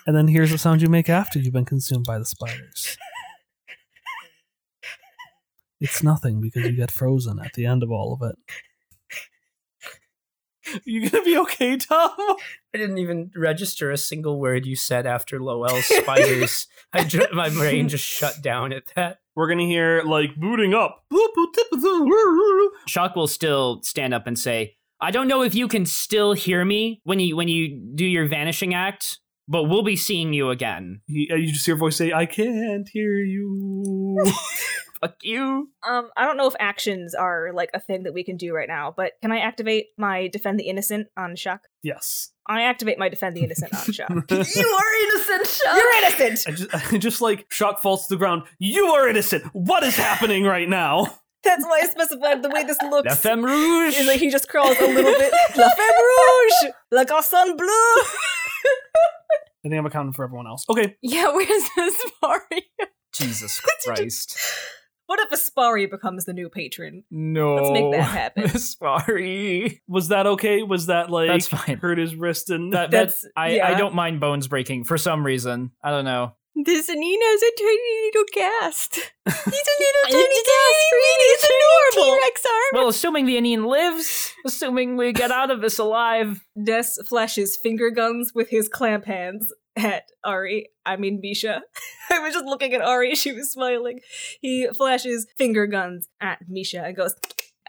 [0.05, 2.97] And then here's the sound you make after you've been consumed by the spiders.
[5.81, 8.37] It's nothing because you get frozen at the end of all of it.
[10.85, 12.11] You gonna be okay, Tom?
[12.17, 12.35] I
[12.77, 16.67] didn't even register a single word you said after Lowell Spiders.
[16.93, 19.19] I ju- my brain just shut down at that.
[19.35, 21.03] We're gonna hear like booting up.
[22.87, 26.63] Shock will still stand up and say, "I don't know if you can still hear
[26.65, 31.01] me when you when you do your vanishing act, but we'll be seeing you again."
[31.07, 34.17] He, uh, you just hear a voice say, "I can't hear you."
[35.01, 35.69] Fuck you.
[35.87, 38.67] Um, I don't know if actions are like a thing that we can do right
[38.67, 41.61] now, but can I activate my defend the innocent on Shock?
[41.83, 42.31] yes.
[42.49, 44.09] I activate my defend the innocent on Shock.
[44.09, 45.75] You are innocent, Shock.
[45.75, 46.43] You're innocent.
[46.47, 48.43] I just, I just like shock falls to the ground.
[48.57, 49.43] You are innocent.
[49.53, 51.07] What is happening right now?
[51.43, 53.07] That's why I specified the way this looks.
[53.09, 53.97] La Femme Rouge.
[53.97, 55.33] Is like he just crawls a little bit.
[55.57, 57.67] La Femme Rouge, Le Garçon Bleu.
[57.67, 60.63] I think I'm accounting for everyone else.
[60.69, 60.95] Okay.
[61.01, 62.63] Yeah, where's this party?
[63.13, 64.37] Jesus Christ.
[65.07, 67.03] What if Aspari becomes the new patron?
[67.09, 67.55] No.
[67.55, 68.49] Let's make that happen.
[68.59, 69.81] Sorry.
[69.87, 70.63] Was that okay?
[70.63, 71.77] Was that like That's fine.
[71.77, 73.67] hurt his wrist and That, That's- that's I, yeah.
[73.69, 75.71] I don't mind bones breaking for some reason.
[75.83, 76.33] I don't know.
[76.65, 78.95] This Nina's a tiny little cast.
[79.25, 80.85] He's a little tiny cast.
[81.21, 82.15] He's adorable.
[82.17, 82.63] T-Rex arm.
[82.73, 86.43] Well, assuming the Indian lives, assuming we get out of this alive.
[86.55, 90.69] Ness flashes finger guns with his clamp hands at Ari.
[90.85, 91.61] I mean Misha.
[92.11, 93.15] I was just looking at Ari.
[93.15, 93.99] She was smiling.
[94.41, 97.15] He flashes finger guns at Misha and goes,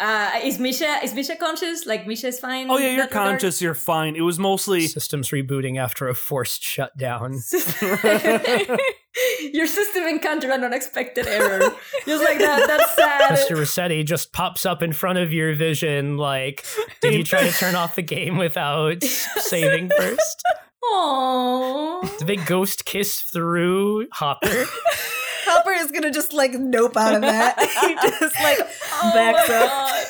[0.00, 1.84] Uh, is Misha is Misha conscious?
[1.86, 2.70] Like Misha's fine.
[2.70, 3.30] Oh yeah, you're that regard?
[3.30, 3.60] conscious.
[3.60, 4.14] You're fine.
[4.16, 7.40] It was mostly Systems rebooting after a forced shutdown.
[9.52, 11.74] Your system encountered an unexpected error.
[12.06, 12.66] Just like that.
[12.68, 13.32] That's sad.
[13.32, 13.58] Mr.
[13.58, 16.64] Rossetti just pops up in front of your vision like,
[17.00, 20.42] did you try to turn off the game without saving first?
[20.84, 22.18] Aww.
[22.18, 24.64] Did they ghost kiss through Hopper?
[25.50, 27.58] Hopper is gonna just like nope out of that.
[27.80, 30.06] he just like oh backs up.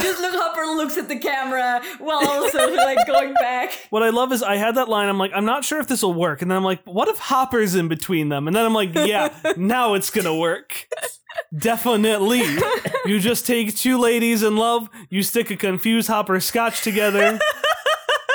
[0.00, 3.72] Just look Hopper looks at the camera while also like going back.
[3.90, 5.08] what I love is I had that line.
[5.08, 7.18] I'm like, I'm not sure if this will work, and then I'm like, what if
[7.18, 8.46] Hopper's in between them?
[8.46, 10.88] And then I'm like, yeah, now it's gonna work.
[11.56, 12.42] Definitely.
[13.04, 17.38] You just take two ladies in love, you stick a confused Hopper Scotch together.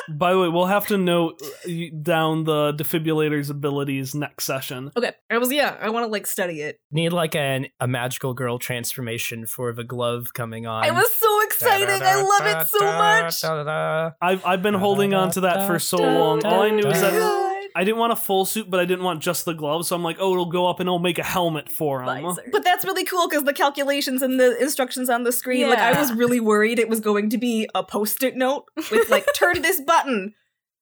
[0.10, 1.72] By the way, we'll have to note uh,
[2.02, 4.92] down the defibrillator's abilities next session.
[4.96, 5.78] Okay, I was yeah.
[5.80, 6.80] I want to like study it.
[6.92, 10.84] Need like an, a magical girl transformation for the glove coming on.
[10.84, 12.02] I was so excited.
[12.02, 14.14] I love it so much.
[14.22, 16.46] I've I've been holding on to that for so long.
[16.46, 17.14] All I knew is that
[17.78, 19.90] I didn't want a full suit, but I didn't want just the gloves.
[19.90, 22.36] So I'm like, oh, it'll go up and it'll make a helmet for him.
[22.52, 26.00] But that's really cool because the calculations and the instructions on the screen, like I
[26.00, 29.80] was really worried it was going to be a post-it note with like turn this
[29.80, 30.34] button.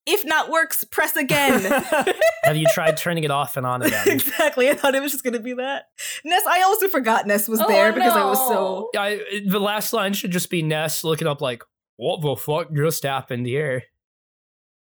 [0.05, 1.63] If not works, press again.
[2.45, 4.07] Have you tried turning it off and on again?
[4.07, 4.69] exactly.
[4.69, 5.89] I thought it was just gonna be that.
[6.23, 9.91] Ness, I also forgot Ness was oh, there because I was so I, the last
[9.91, 11.61] line should just be Ness looking up like,
[11.97, 13.83] what the fuck just happened here?